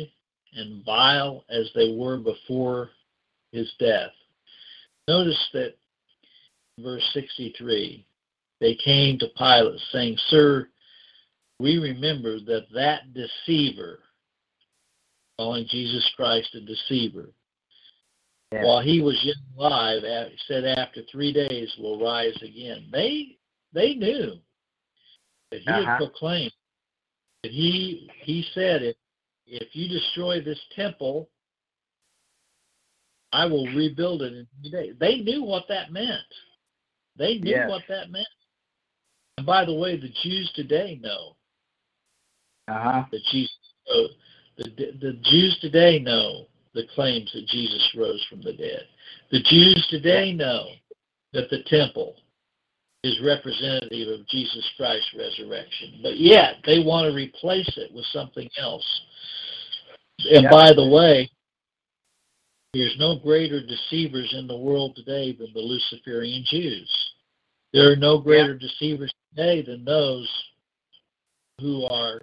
and 0.53 0.85
vile 0.85 1.43
as 1.49 1.69
they 1.75 1.93
were 1.97 2.17
before 2.17 2.91
his 3.51 3.69
death. 3.79 4.11
Notice 5.07 5.49
that 5.53 5.75
verse 6.79 7.03
63 7.13 8.05
they 8.61 8.75
came 8.75 9.19
to 9.19 9.27
Pilate 9.37 9.79
saying, 9.91 10.17
Sir, 10.27 10.69
we 11.59 11.77
remember 11.77 12.39
that 12.39 12.65
that 12.73 13.13
deceiver, 13.13 13.99
calling 15.37 15.65
Jesus 15.69 16.09
Christ 16.15 16.55
a 16.55 16.61
deceiver, 16.61 17.29
yeah. 18.51 18.63
while 18.63 18.81
he 18.81 19.01
was 19.01 19.19
yet 19.23 19.35
alive, 19.57 20.01
said 20.47 20.65
after 20.65 21.01
three 21.11 21.33
days 21.33 21.73
will 21.79 22.01
rise 22.01 22.37
again. 22.41 22.87
They 22.91 23.37
they 23.73 23.95
knew 23.95 24.37
that 25.51 25.61
he 25.61 25.67
uh-huh. 25.67 25.85
had 25.85 25.97
proclaimed 25.97 26.53
that 27.43 27.51
he 27.51 28.09
he 28.23 28.45
said 28.53 28.81
if 28.81 28.95
if 29.47 29.67
you 29.73 29.87
destroy 29.87 30.41
this 30.41 30.59
temple, 30.75 31.29
I 33.31 33.45
will 33.45 33.67
rebuild 33.67 34.23
it 34.23 34.33
in 34.33 34.47
three 34.61 34.71
days. 34.71 34.95
They 34.99 35.17
knew 35.17 35.43
what 35.43 35.65
that 35.69 35.91
meant. 35.91 36.09
They 37.17 37.37
knew 37.37 37.51
yes. 37.51 37.69
what 37.69 37.83
that 37.89 38.09
meant. 38.11 38.27
And 39.45 39.47
by 39.47 39.63
the 39.63 39.75
way, 39.75 39.95
the 39.95 40.11
Jews 40.23 40.51
today 40.55 40.99
know. 41.03 41.35
Uh-huh. 42.67 43.03
That 43.11 43.21
Jesus, 43.31 43.57
uh, 43.93 44.07
the 44.57 44.63
the 44.99 45.19
Jews 45.21 45.55
today 45.61 45.99
know 45.99 46.47
the 46.73 46.87
claims 46.95 47.31
that 47.33 47.45
Jesus 47.47 47.87
rose 47.95 48.25
from 48.27 48.41
the 48.41 48.53
dead. 48.53 48.87
The 49.31 49.43
Jews 49.43 49.87
today 49.91 50.33
know 50.33 50.65
that 51.33 51.51
the 51.51 51.61
temple 51.67 52.15
is 53.03 53.21
representative 53.23 54.19
of 54.19 54.27
Jesus 54.29 54.67
Christ's 54.77 55.13
resurrection, 55.15 55.99
but 56.01 56.17
yet 56.17 56.55
they 56.65 56.79
want 56.79 57.07
to 57.07 57.15
replace 57.15 57.71
it 57.77 57.93
with 57.93 58.05
something 58.05 58.49
else. 58.57 59.01
And 60.31 60.43
yep. 60.43 60.51
by 60.51 60.73
the 60.73 60.87
way, 60.87 61.29
there's 62.73 62.95
no 62.97 63.19
greater 63.19 63.61
deceivers 63.61 64.33
in 64.35 64.47
the 64.47 64.57
world 64.57 64.95
today 64.95 65.33
than 65.33 65.53
the 65.53 65.59
Luciferian 65.59 66.43
Jews. 66.49 66.89
There 67.73 67.91
are 67.91 67.97
no 67.97 68.17
greater 68.17 68.53
yep. 68.53 68.61
deceivers 68.61 69.13
today 69.35 69.61
than 69.61 69.83
those 69.85 70.29
who 71.59 71.85
are 71.85 72.21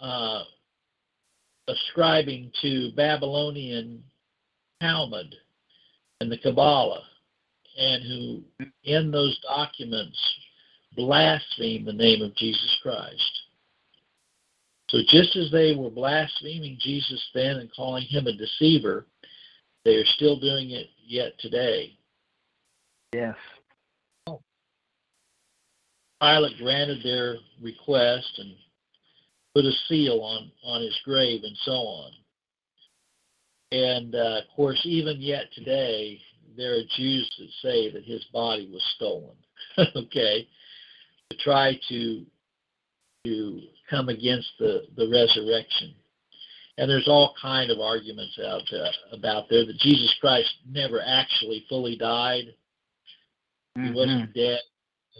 uh, 0.00 0.42
ascribing 1.68 2.50
to 2.62 2.90
Babylonian 2.96 4.02
Talmud 4.80 5.34
and 6.20 6.30
the 6.30 6.38
Kabbalah, 6.38 7.02
and 7.78 8.02
who 8.02 8.66
in 8.84 9.10
those 9.10 9.38
documents 9.40 10.18
blaspheme 10.96 11.84
the 11.84 11.92
name 11.92 12.22
of 12.22 12.34
Jesus 12.36 12.76
Christ. 12.82 13.40
So 14.90 14.98
just 15.08 15.36
as 15.36 15.50
they 15.52 15.74
were 15.74 15.90
blaspheming 15.90 16.76
Jesus 16.80 17.24
then 17.32 17.56
and 17.56 17.70
calling 17.74 18.04
him 18.04 18.26
a 18.26 18.32
deceiver, 18.32 19.06
they 19.84 19.94
are 19.94 20.06
still 20.16 20.38
doing 20.38 20.70
it 20.70 20.88
yet 21.06 21.38
today. 21.38 21.96
Yes. 23.14 23.36
Pilate 26.20 26.58
granted 26.58 27.02
their 27.02 27.36
request 27.62 28.38
and 28.38 28.54
put 29.54 29.64
a 29.64 29.72
seal 29.88 30.20
on, 30.20 30.50
on 30.64 30.82
his 30.82 30.98
grave 31.04 31.42
and 31.44 31.56
so 31.64 31.72
on. 31.72 32.12
And 33.72 34.14
uh, 34.14 34.40
of 34.42 34.44
course, 34.54 34.80
even 34.84 35.20
yet 35.20 35.44
today, 35.54 36.20
there 36.56 36.74
are 36.74 36.96
Jews 36.96 37.30
that 37.38 37.48
say 37.62 37.92
that 37.92 38.04
his 38.04 38.24
body 38.32 38.68
was 38.72 38.84
stolen. 38.96 39.36
okay, 39.96 40.48
to 41.30 41.36
try 41.38 41.78
to 41.88 42.24
to 43.24 43.60
come 43.88 44.08
against 44.08 44.48
the 44.58 44.82
the 44.96 45.08
resurrection. 45.08 45.94
And 46.78 46.88
there's 46.88 47.08
all 47.08 47.34
kind 47.40 47.70
of 47.70 47.78
arguments 47.78 48.38
out 48.44 48.62
uh, 48.72 49.16
about 49.16 49.48
there 49.50 49.66
that 49.66 49.78
Jesus 49.78 50.14
Christ 50.20 50.50
never 50.68 51.00
actually 51.04 51.64
fully 51.68 51.96
died. 51.96 52.54
Mm-hmm. 53.76 53.86
He 53.86 53.92
wasn't 53.92 54.34
dead 54.34 54.60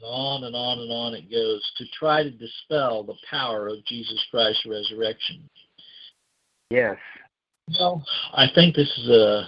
and 0.03 0.11
on 0.11 0.44
and 0.44 0.57
on 0.57 0.78
and 0.78 0.92
on 0.92 1.14
it 1.14 1.30
goes 1.30 1.62
to 1.76 1.84
try 1.98 2.22
to 2.22 2.30
dispel 2.30 3.03
the 3.03 3.14
power 3.28 3.68
of 3.68 3.84
Jesus 3.84 4.24
Christ's 4.30 4.66
resurrection. 4.66 5.48
Yes. 6.70 6.96
Well, 7.78 8.05
I 8.32 8.46
think 8.55 8.74
this 8.74 8.90
is 8.98 9.09
a, 9.09 9.46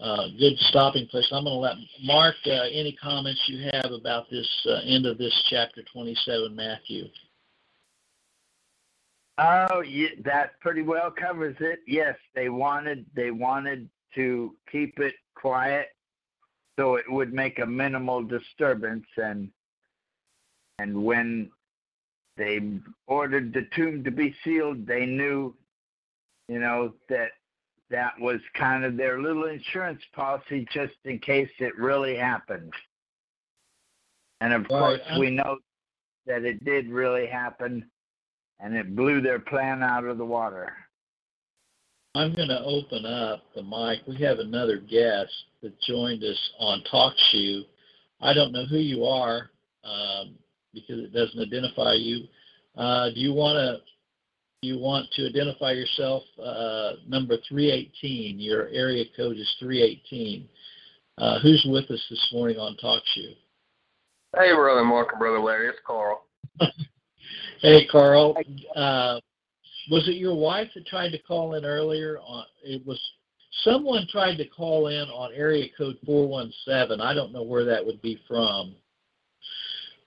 a 0.00 0.28
good 0.38 0.56
stopping 0.68 1.06
place. 1.08 1.28
I'm 1.32 1.44
going 1.44 1.56
to 1.56 1.60
let 1.60 1.76
Mark 2.02 2.36
uh, 2.46 2.64
any 2.72 2.96
comments 3.00 3.40
you 3.46 3.70
have 3.72 3.92
about 3.92 4.30
this 4.30 4.48
uh, 4.66 4.80
end 4.84 5.06
of 5.06 5.18
this 5.18 5.34
chapter 5.50 5.82
27, 5.92 6.54
Matthew. 6.54 7.04
Oh, 9.38 9.82
that 10.24 10.60
pretty 10.60 10.82
well 10.82 11.10
covers 11.10 11.56
it. 11.60 11.80
Yes, 11.86 12.16
they 12.34 12.50
wanted 12.50 13.06
they 13.14 13.30
wanted 13.30 13.88
to 14.14 14.54
keep 14.70 14.98
it 14.98 15.14
quiet 15.34 15.86
so 16.78 16.96
it 16.96 17.10
would 17.10 17.32
make 17.32 17.58
a 17.58 17.66
minimal 17.66 18.22
disturbance 18.22 19.06
and 19.16 19.50
and 20.80 21.04
when 21.04 21.50
they 22.36 22.58
ordered 23.06 23.52
the 23.52 23.66
tomb 23.76 24.02
to 24.04 24.10
be 24.10 24.34
sealed, 24.42 24.86
they 24.86 25.04
knew, 25.04 25.54
you 26.48 26.58
know, 26.58 26.94
that 27.10 27.32
that 27.90 28.12
was 28.18 28.40
kind 28.54 28.84
of 28.84 28.96
their 28.96 29.20
little 29.20 29.44
insurance 29.44 30.00
policy 30.14 30.66
just 30.72 30.94
in 31.04 31.18
case 31.18 31.50
it 31.58 31.76
really 31.76 32.16
happened. 32.16 32.72
And 34.40 34.54
of 34.54 34.66
course, 34.68 35.00
we 35.18 35.30
know 35.30 35.58
that 36.26 36.44
it 36.44 36.64
did 36.64 36.88
really 36.88 37.26
happen 37.26 37.90
and 38.58 38.74
it 38.74 38.96
blew 38.96 39.20
their 39.20 39.40
plan 39.40 39.82
out 39.82 40.04
of 40.04 40.16
the 40.16 40.24
water. 40.24 40.72
I'm 42.14 42.34
going 42.34 42.48
to 42.48 42.64
open 42.64 43.04
up 43.04 43.42
the 43.54 43.62
mic. 43.62 44.00
We 44.06 44.16
have 44.24 44.38
another 44.38 44.78
guest 44.78 45.32
that 45.62 45.78
joined 45.82 46.24
us 46.24 46.50
on 46.58 46.82
TalkShoe. 46.90 47.64
I 48.20 48.32
don't 48.32 48.52
know 48.52 48.64
who 48.64 48.78
you 48.78 49.04
are. 49.04 49.50
Um, 49.84 50.36
because 50.74 50.98
it 51.00 51.12
doesn't 51.12 51.40
identify 51.40 51.94
you. 51.94 52.24
Uh, 52.76 53.10
do 53.10 53.20
you 53.20 53.32
want 53.32 53.56
to 53.56 53.80
you 54.62 54.78
want 54.78 55.10
to 55.12 55.26
identify 55.26 55.72
yourself? 55.72 56.22
Uh, 56.42 56.92
number 57.08 57.36
318. 57.48 58.38
Your 58.38 58.68
area 58.68 59.04
code 59.16 59.38
is 59.38 59.56
318. 59.58 60.48
Uh, 61.16 61.38
who's 61.40 61.64
with 61.68 61.90
us 61.90 62.04
this 62.10 62.28
morning 62.32 62.58
on 62.58 62.76
TalkShoe? 62.82 63.34
Hey, 64.36 64.54
brother 64.54 64.84
Mark 64.84 65.08
and 65.12 65.18
brother 65.18 65.40
Larry. 65.40 65.68
It's 65.68 65.78
Carl. 65.86 66.26
hey, 67.62 67.86
Carl. 67.90 68.36
Uh, 68.76 69.18
was 69.90 70.06
it 70.08 70.16
your 70.16 70.34
wife 70.34 70.68
that 70.74 70.86
tried 70.86 71.10
to 71.10 71.18
call 71.18 71.54
in 71.54 71.64
earlier? 71.64 72.18
On 72.18 72.44
it 72.62 72.86
was 72.86 73.00
Someone 73.64 74.06
tried 74.10 74.36
to 74.36 74.46
call 74.46 74.86
in 74.86 75.08
on 75.08 75.32
area 75.34 75.66
code 75.76 75.98
417. 76.06 77.00
I 77.00 77.12
don't 77.12 77.32
know 77.32 77.42
where 77.42 77.64
that 77.64 77.84
would 77.84 78.00
be 78.00 78.20
from. 78.26 78.74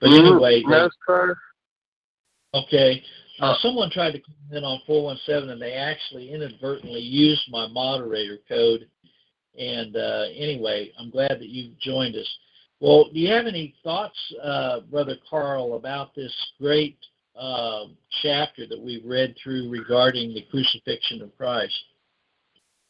But 0.04 0.10
Mm, 0.10 0.18
anyway, 0.18 0.62
sir. 1.06 1.34
okay. 2.52 3.02
Uh, 3.40 3.54
someone 3.62 3.88
tried 3.88 4.10
to 4.10 4.20
call 4.20 4.34
in 4.52 4.62
on 4.62 4.78
417 4.86 5.48
and 5.48 5.62
they 5.62 5.72
actually 5.72 6.30
inadvertently 6.30 7.00
used 7.00 7.40
my 7.50 7.66
moderator 7.68 8.38
code. 8.46 8.86
And 9.58 9.96
uh, 9.96 10.26
anyway, 10.36 10.92
I'm 10.98 11.08
glad 11.08 11.38
that 11.40 11.48
you've 11.48 11.78
joined 11.78 12.16
us. 12.16 12.28
Well, 12.80 13.08
do 13.14 13.18
you 13.18 13.32
have 13.32 13.46
any 13.46 13.74
thoughts, 13.82 14.18
uh, 14.42 14.80
Brother 14.80 15.16
Carl, 15.30 15.74
about 15.74 16.14
this 16.14 16.34
great 16.60 16.98
uh, 17.34 17.86
chapter 18.20 18.66
that 18.66 18.78
we've 18.78 19.06
read 19.06 19.34
through 19.42 19.70
regarding 19.70 20.34
the 20.34 20.42
crucifixion 20.50 21.22
of 21.22 21.34
Christ? 21.38 21.72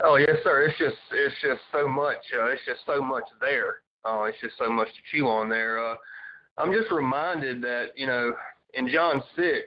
Oh 0.03 0.17
yes, 0.17 0.39
sir. 0.43 0.65
It's 0.65 0.79
just 0.79 0.97
it's 1.13 1.41
just 1.41 1.61
so 1.71 1.87
much. 1.87 2.19
Uh, 2.37 2.47
it's 2.47 2.63
just 2.67 2.81
so 2.85 3.01
much 3.01 3.25
there. 3.41 3.77
Uh, 4.05 4.25
it's 4.25 4.41
just 4.41 4.59
so 4.59 4.69
much 4.69 4.89
to 4.89 5.17
chew 5.17 5.29
on 5.29 5.49
there. 5.49 5.79
I'm 6.59 6.73
just 6.73 6.91
reminded 6.91 7.63
that 7.63 7.89
you 7.97 8.07
know 8.07 8.35
in 8.75 8.89
John 8.89 9.23
six, 9.37 9.67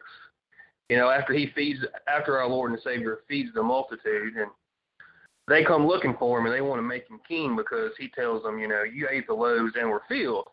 you 0.89 0.97
know 0.97 1.09
after 1.09 1.33
he 1.33 1.51
feeds 1.55 1.79
after 2.07 2.38
our 2.38 2.47
Lord 2.47 2.71
and 2.71 2.81
Savior 2.81 3.19
feeds 3.27 3.53
the 3.53 3.63
multitude 3.63 4.35
and 4.35 4.49
they 5.47 5.63
come 5.63 5.88
looking 5.88 6.15
for 6.19 6.39
him 6.39 6.45
and 6.45 6.53
they 6.53 6.61
want 6.61 6.79
to 6.79 6.83
make 6.83 7.09
him 7.09 7.19
king 7.27 7.55
because 7.55 7.91
he 7.97 8.09
tells 8.09 8.43
them 8.43 8.59
you 8.59 8.67
know 8.67 8.83
you 8.83 9.07
ate 9.09 9.27
the 9.27 9.33
loaves 9.33 9.73
and 9.79 9.89
were 9.89 10.03
filled. 10.09 10.47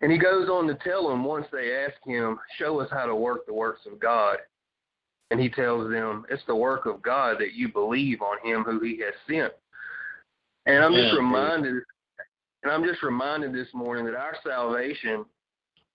And 0.00 0.12
he 0.12 0.18
goes 0.18 0.48
on 0.48 0.66
to 0.68 0.74
tell 0.76 1.08
them 1.08 1.24
once 1.24 1.46
they 1.50 1.74
ask 1.74 1.96
him, 2.06 2.38
show 2.56 2.78
us 2.80 2.88
how 2.90 3.06
to 3.06 3.16
work 3.16 3.46
the 3.46 3.52
works 3.52 3.80
of 3.90 3.98
God. 3.98 4.36
And 5.30 5.40
he 5.40 5.48
tells 5.48 5.90
them, 5.90 6.24
it's 6.30 6.44
the 6.46 6.54
work 6.54 6.86
of 6.86 7.02
God 7.02 7.36
that 7.40 7.54
you 7.54 7.68
believe 7.68 8.22
on 8.22 8.38
him 8.48 8.62
who 8.62 8.80
he 8.80 9.00
has 9.00 9.14
sent. 9.28 9.52
And 10.66 10.84
I'm 10.84 10.92
just 10.92 11.12
Yeah, 11.12 11.18
reminded, 11.18 11.82
and 12.62 12.72
I'm 12.72 12.84
just 12.84 13.02
reminded 13.02 13.52
this 13.52 13.68
morning 13.74 14.04
that 14.06 14.14
our 14.14 14.36
salvation 14.46 15.24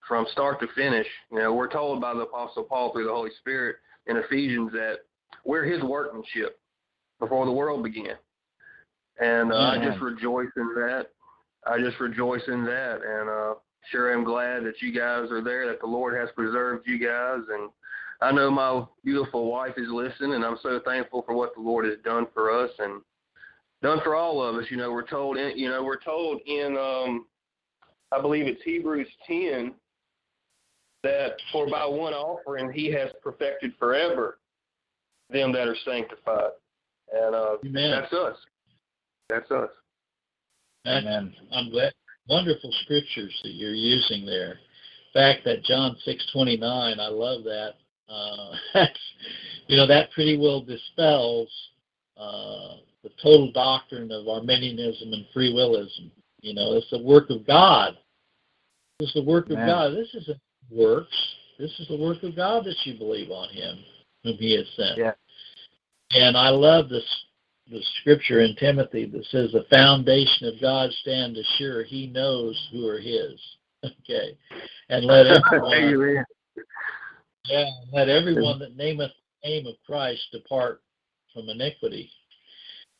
from 0.07 0.25
start 0.31 0.59
to 0.59 0.67
finish, 0.75 1.07
you 1.31 1.39
know, 1.39 1.53
we're 1.53 1.71
told 1.71 2.01
by 2.01 2.13
the 2.13 2.21
Apostle 2.21 2.63
Paul 2.63 2.91
through 2.91 3.05
the 3.05 3.13
Holy 3.13 3.31
Spirit 3.39 3.77
in 4.07 4.17
Ephesians 4.17 4.71
that 4.73 4.97
we're 5.45 5.63
his 5.63 5.81
workmanship 5.83 6.59
before 7.19 7.45
the 7.45 7.51
world 7.51 7.83
began. 7.83 8.15
And 9.19 9.51
uh, 9.51 9.57
I 9.57 9.83
just 9.83 10.01
rejoice 10.01 10.49
in 10.57 10.73
that. 10.75 11.07
I 11.65 11.79
just 11.79 11.99
rejoice 11.99 12.41
in 12.47 12.65
that. 12.65 12.99
And 13.05 13.29
uh, 13.29 13.53
sure 13.91 14.11
am 14.11 14.23
glad 14.23 14.65
that 14.65 14.81
you 14.81 14.91
guys 14.91 15.31
are 15.31 15.43
there, 15.43 15.67
that 15.67 15.79
the 15.79 15.87
Lord 15.87 16.15
has 16.19 16.29
preserved 16.35 16.87
you 16.87 16.97
guys. 16.97 17.39
And 17.51 17.69
I 18.21 18.31
know 18.31 18.49
my 18.49 18.83
beautiful 19.03 19.49
wife 19.49 19.73
is 19.77 19.87
listening, 19.89 20.33
and 20.33 20.43
I'm 20.43 20.57
so 20.61 20.81
thankful 20.83 21.23
for 21.23 21.35
what 21.35 21.53
the 21.55 21.61
Lord 21.61 21.85
has 21.85 21.97
done 22.03 22.25
for 22.33 22.51
us 22.51 22.71
and 22.79 23.01
done 23.81 23.99
for 24.03 24.15
all 24.15 24.41
of 24.41 24.55
us. 24.55 24.65
You 24.69 24.77
know, 24.77 24.91
we're 24.91 25.07
told 25.07 25.37
in, 25.37 25.57
you 25.57 25.69
know, 25.69 25.83
we're 25.83 25.99
told 25.99 26.41
in, 26.45 26.77
um, 26.77 27.25
I 28.11 28.21
believe 28.21 28.47
it's 28.47 28.63
Hebrews 28.63 29.07
10, 29.27 29.73
that 31.03 31.33
for 31.51 31.69
by 31.69 31.85
one 31.85 32.13
offering 32.13 32.71
he 32.71 32.91
has 32.91 33.09
perfected 33.21 33.73
forever 33.77 34.39
them 35.29 35.51
that 35.51 35.67
are 35.67 35.75
sanctified. 35.85 36.51
And 37.11 37.35
uh, 37.35 37.57
Amen. 37.65 37.91
that's 37.91 38.13
us. 38.13 38.37
That's 39.29 39.51
us. 39.51 39.69
That's, 40.85 41.05
I'm 41.51 41.69
glad. 41.69 41.93
Wonderful 42.29 42.71
scriptures 42.83 43.37
that 43.43 43.53
you're 43.53 43.73
using 43.73 44.25
there. 44.25 44.51
In 44.51 45.13
fact, 45.13 45.45
that 45.45 45.63
John 45.63 45.95
six 46.05 46.25
twenty 46.31 46.57
nine, 46.57 46.99
I 46.99 47.07
love 47.07 47.43
that. 47.43 47.73
Uh, 48.09 48.55
that's, 48.73 48.99
you 49.67 49.77
know, 49.77 49.87
that 49.87 50.11
pretty 50.11 50.37
well 50.37 50.61
dispels 50.61 51.49
uh, 52.17 52.77
the 53.03 53.09
total 53.21 53.51
doctrine 53.51 54.11
of 54.11 54.27
Arminianism 54.27 55.13
and 55.13 55.25
free 55.33 55.53
willism. 55.53 56.11
You 56.41 56.53
know, 56.53 56.73
it's 56.73 56.89
the 56.89 57.01
work 57.01 57.29
of 57.29 57.45
God. 57.45 57.97
It's 58.99 59.13
the 59.13 59.23
work 59.23 59.49
of 59.49 59.57
God. 59.57 59.93
This 59.93 60.09
isn't 60.13 60.39
works. 60.69 61.15
This 61.59 61.71
is 61.79 61.87
the 61.87 61.97
work 61.97 62.23
of 62.23 62.35
God 62.35 62.65
that 62.65 62.75
you 62.83 62.97
believe 62.97 63.31
on 63.31 63.49
Him, 63.49 63.79
whom 64.23 64.37
He 64.37 64.55
has 64.55 64.65
sent. 64.75 64.97
Yeah. 64.97 65.13
And 66.11 66.37
I 66.37 66.49
love 66.49 66.89
this 66.89 67.03
the 67.69 67.81
scripture 68.01 68.41
in 68.41 68.55
Timothy 68.55 69.05
that 69.05 69.25
says 69.27 69.51
the 69.51 69.65
foundation 69.69 70.47
of 70.47 70.59
God 70.59 70.91
stand 71.01 71.37
assured 71.37 71.87
he 71.87 72.07
knows 72.07 72.69
who 72.71 72.87
are 72.87 72.99
his. 72.99 73.39
Okay. 74.05 74.37
And 74.87 75.03
let 75.03 75.27
everyone 75.51 76.23
yeah, 77.49 77.65
let 77.91 78.07
everyone 78.07 78.57
that 78.59 78.77
nameth 78.77 79.11
the 79.43 79.49
name 79.49 79.67
of 79.67 79.75
Christ 79.85 80.21
depart 80.31 80.81
from 81.33 81.49
iniquity. 81.49 82.09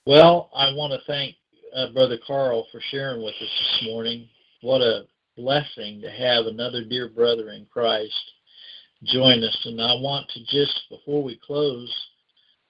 Well, 0.05 0.49
I 0.53 0.73
want 0.73 0.91
to 0.91 0.99
thank 1.07 1.35
uh, 1.73 1.93
Brother 1.93 2.17
Carl 2.27 2.67
for 2.69 2.81
sharing 2.91 3.23
with 3.23 3.35
us 3.35 3.39
this 3.39 3.87
morning. 3.89 4.27
What 4.59 4.81
a 4.81 5.05
blessing 5.35 6.01
to 6.01 6.09
have 6.09 6.45
another 6.45 6.83
dear 6.83 7.09
brother 7.09 7.51
in 7.51 7.65
Christ 7.65 8.13
join 9.03 9.43
us. 9.43 9.57
And 9.65 9.81
I 9.81 9.93
want 9.95 10.29
to 10.29 10.39
just, 10.45 10.79
before 10.89 11.23
we 11.23 11.39
close, 11.45 11.93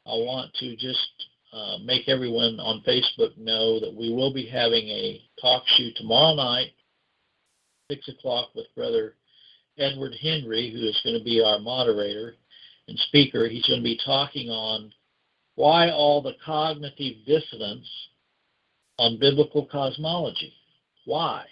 I 0.05 0.11
want 0.11 0.53
to 0.55 0.75
just 0.75 1.07
uh, 1.53 1.77
make 1.83 2.09
everyone 2.09 2.59
on 2.59 2.83
Facebook 2.87 3.37
know 3.37 3.79
that 3.79 3.93
we 3.93 4.11
will 4.11 4.33
be 4.33 4.45
having 4.45 4.87
a 4.87 5.21
talk 5.39 5.63
show 5.67 5.89
tomorrow 5.95 6.35
night, 6.35 6.71
6 7.91 8.07
o'clock, 8.09 8.49
with 8.55 8.65
Brother 8.75 9.15
Edward 9.77 10.13
Henry, 10.21 10.71
who 10.71 10.87
is 10.87 10.99
going 11.03 11.17
to 11.17 11.23
be 11.23 11.41
our 11.41 11.59
moderator 11.59 12.35
and 12.87 12.97
speaker. 12.99 13.47
He's 13.47 13.65
going 13.65 13.79
to 13.79 13.83
be 13.83 13.99
talking 14.03 14.49
on 14.49 14.91
why 15.55 15.91
all 15.91 16.21
the 16.21 16.33
cognitive 16.43 17.17
dissonance 17.25 17.87
on 18.97 19.19
biblical 19.19 19.65
cosmology. 19.65 20.53
Why? 21.05 21.45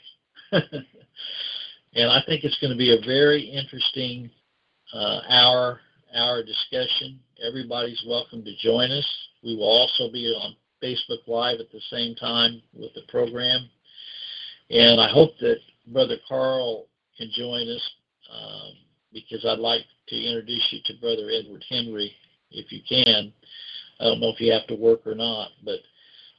and 1.93 2.12
I 2.12 2.22
think 2.26 2.43
it's 2.43 2.60
going 2.60 2.72
to 2.72 2.78
be 2.78 2.93
a 2.93 3.06
very 3.06 3.41
interesting 3.41 4.30
uh, 4.93 5.22
hour 5.30 5.80
hour 6.16 6.43
discussion. 6.43 7.20
Everybody's 7.45 8.04
welcome 8.06 8.43
to 8.43 8.56
join 8.58 8.91
us. 8.91 9.08
We 9.43 9.56
will 9.56 9.64
also 9.64 10.12
be 10.12 10.28
on 10.28 10.56
Facebook 10.84 11.26
Live 11.28 11.60
at 11.60 11.72
the 11.72 11.82
same 11.89 12.16
time 12.16 12.62
with 12.74 12.93
the 12.95 13.02
program. 13.08 13.70
And 14.70 14.99
I 14.99 15.10
hope 15.10 15.32
that 15.39 15.58
Brother 15.88 16.18
Carl 16.28 16.88
can 17.18 17.30
join 17.34 17.70
us 17.70 17.91
um, 18.32 18.72
because 19.14 19.45
I'd 19.45 19.60
like 19.60 19.82
to 20.10 20.16
introduce 20.16 20.68
you 20.72 20.80
to 20.86 20.99
Brother 20.99 21.30
Edward 21.32 21.64
Henry 21.70 22.14
if 22.52 22.72
you 22.72 22.82
can. 22.88 23.32
I 23.99 24.06
don't 24.06 24.20
know 24.20 24.30
if 24.30 24.41
you 24.41 24.52
have 24.52 24.68
to 24.68 24.76
work 24.76 25.06
or 25.06 25.16
not, 25.16 25.49
but 25.64 25.80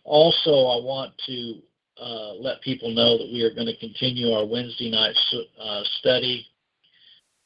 also 0.04 0.50
I 0.50 0.84
want 0.84 1.12
to 1.26 1.62
uh, 2.00 2.34
let 2.34 2.60
people 2.62 2.90
know 2.90 3.18
that 3.18 3.30
we 3.32 3.42
are 3.42 3.54
going 3.54 3.66
to 3.66 3.76
continue 3.78 4.32
our 4.32 4.46
Wednesday 4.46 4.90
night 4.90 5.16
uh, 5.60 5.82
study. 5.98 6.46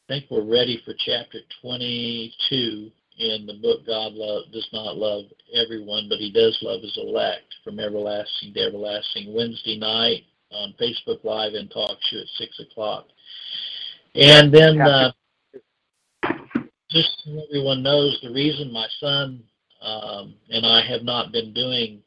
I 0.09 0.13
think 0.13 0.27
we're 0.31 0.45
ready 0.45 0.81
for 0.85 0.95
chapter 1.05 1.39
22 1.63 2.91
in 3.19 3.47
the 3.47 3.55
book 3.55 3.87
God 3.87 4.13
love, 4.13 4.45
does 4.53 4.69
not 4.73 4.97
love 4.97 5.25
everyone, 5.55 6.07
but 6.09 6.19
he 6.19 6.31
does 6.31 6.57
love 6.63 6.83
his 6.83 6.97
elect 6.97 7.55
from 7.65 7.81
everlasting 7.81 8.55
to 8.55 8.61
everlasting. 8.61 9.35
Wednesday 9.35 9.79
night 9.79 10.25
on 10.53 10.75
Facebook 10.81 11.25
Live 11.25 11.55
and 11.55 11.71
Talk 11.71 11.99
Show 12.03 12.19
at 12.19 12.27
6 12.39 12.61
o'clock. 12.61 13.07
And 14.15 14.53
then, 14.53 14.81
uh, 14.81 15.13
just 16.91 17.23
so 17.25 17.43
everyone 17.49 17.83
knows, 17.83 18.19
the 18.23 18.33
reason 18.33 18.73
my 18.73 18.87
son 19.01 19.43
um, 19.83 20.35
and 20.51 20.65
I 20.65 20.83
have 20.87 21.03
not 21.03 21.33
been 21.33 21.53
doing 21.53 22.03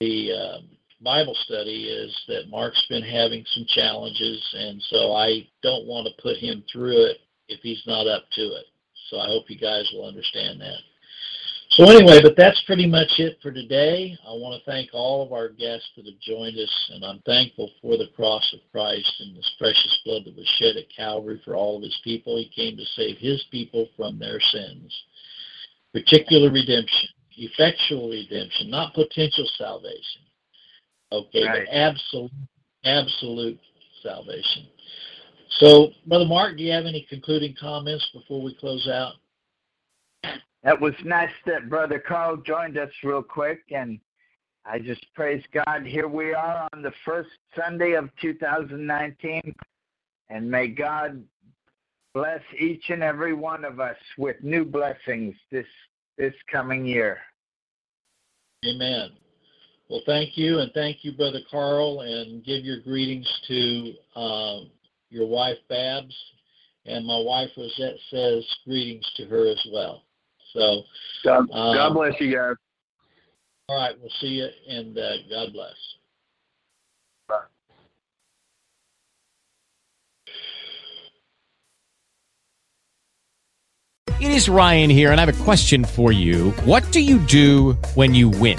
the 0.00 0.32
uh, 0.32 0.58
Bible 1.02 1.36
study 1.44 1.84
is 1.84 2.16
that 2.28 2.50
Mark's 2.50 2.84
been 2.88 3.02
having 3.02 3.44
some 3.54 3.64
challenges, 3.68 4.54
and 4.54 4.80
so 4.82 5.12
I 5.12 5.48
don't 5.62 5.86
want 5.86 6.06
to 6.06 6.22
put 6.22 6.36
him 6.36 6.62
through 6.72 7.06
it 7.06 7.18
if 7.48 7.60
he's 7.60 7.82
not 7.86 8.06
up 8.06 8.24
to 8.32 8.42
it. 8.42 8.66
So 9.10 9.18
I 9.18 9.26
hope 9.26 9.50
you 9.50 9.58
guys 9.58 9.88
will 9.92 10.06
understand 10.06 10.60
that. 10.60 10.78
So 11.70 11.84
anyway, 11.84 12.20
but 12.22 12.36
that's 12.36 12.62
pretty 12.66 12.86
much 12.86 13.08
it 13.18 13.38
for 13.42 13.50
today. 13.50 14.16
I 14.26 14.32
want 14.32 14.62
to 14.62 14.70
thank 14.70 14.90
all 14.92 15.24
of 15.24 15.32
our 15.32 15.48
guests 15.48 15.88
that 15.96 16.04
have 16.04 16.20
joined 16.20 16.58
us, 16.58 16.90
and 16.92 17.02
I'm 17.02 17.20
thankful 17.24 17.70
for 17.80 17.96
the 17.96 18.08
cross 18.14 18.46
of 18.52 18.60
Christ 18.70 19.10
and 19.20 19.34
this 19.34 19.50
precious 19.58 20.00
blood 20.04 20.24
that 20.26 20.36
was 20.36 20.46
shed 20.58 20.76
at 20.76 20.94
Calvary 20.94 21.40
for 21.44 21.54
all 21.54 21.78
of 21.78 21.82
his 21.82 21.98
people. 22.04 22.36
He 22.36 22.50
came 22.54 22.76
to 22.76 22.84
save 22.94 23.16
his 23.16 23.42
people 23.50 23.88
from 23.96 24.18
their 24.18 24.38
sins. 24.38 24.94
Particular 25.94 26.50
redemption, 26.50 27.08
effectual 27.38 28.10
redemption, 28.10 28.68
not 28.68 28.92
potential 28.92 29.48
salvation. 29.56 30.22
Okay, 31.12 31.46
Right. 31.46 31.68
absolute, 31.70 32.32
absolute 32.84 33.60
salvation. 34.02 34.66
So, 35.58 35.92
Brother 36.06 36.24
Mark, 36.24 36.56
do 36.56 36.62
you 36.64 36.72
have 36.72 36.86
any 36.86 37.02
concluding 37.02 37.54
comments 37.54 38.08
before 38.14 38.40
we 38.40 38.54
close 38.54 38.88
out? 38.88 39.16
That 40.62 40.80
was 40.80 40.94
nice 41.04 41.32
that 41.44 41.68
Brother 41.68 41.98
Carl 41.98 42.38
joined 42.38 42.78
us 42.78 42.90
real 43.02 43.22
quick, 43.22 43.64
and 43.70 44.00
I 44.64 44.78
just 44.78 45.04
praise 45.14 45.44
God. 45.52 45.84
Here 45.84 46.08
we 46.08 46.32
are 46.32 46.68
on 46.72 46.82
the 46.82 46.92
first 47.04 47.30
Sunday 47.54 47.92
of 47.92 48.08
2019, 48.20 49.54
and 50.30 50.50
may 50.50 50.68
God 50.68 51.22
bless 52.14 52.40
each 52.58 52.88
and 52.88 53.02
every 53.02 53.34
one 53.34 53.64
of 53.64 53.80
us 53.80 53.96
with 54.16 54.42
new 54.42 54.64
blessings 54.64 55.34
this 55.50 55.66
this 56.16 56.34
coming 56.50 56.86
year. 56.86 57.18
Amen. 58.64 59.10
Well, 59.92 60.00
thank 60.06 60.38
you, 60.38 60.60
and 60.60 60.72
thank 60.72 61.04
you, 61.04 61.12
Brother 61.12 61.40
Carl, 61.50 62.00
and 62.00 62.42
give 62.42 62.64
your 62.64 62.80
greetings 62.80 63.28
to 63.46 63.92
uh, 64.16 64.60
your 65.10 65.26
wife, 65.26 65.58
Babs, 65.68 66.16
and 66.86 67.04
my 67.04 67.18
wife, 67.18 67.50
Rosette, 67.58 67.98
says 68.10 68.42
greetings 68.64 69.04
to 69.18 69.26
her 69.26 69.50
as 69.50 69.62
well. 69.70 70.04
So, 70.54 70.80
God, 71.22 71.40
um, 71.52 71.76
God 71.76 71.92
bless 71.92 72.18
you 72.22 72.34
guys. 72.34 72.54
All 73.68 73.76
right, 73.76 73.94
we'll 74.00 74.08
see 74.18 74.28
you, 74.28 74.48
and 74.66 74.96
uh, 74.96 75.10
God 75.28 75.52
bless. 75.52 75.74
Bye. 77.28 77.42
It 84.22 84.30
is 84.30 84.48
Ryan 84.48 84.88
here, 84.88 85.12
and 85.12 85.20
I 85.20 85.26
have 85.26 85.38
a 85.38 85.44
question 85.44 85.84
for 85.84 86.12
you. 86.12 86.52
What 86.64 86.90
do 86.92 87.00
you 87.02 87.18
do 87.18 87.74
when 87.94 88.14
you 88.14 88.30
win? 88.30 88.58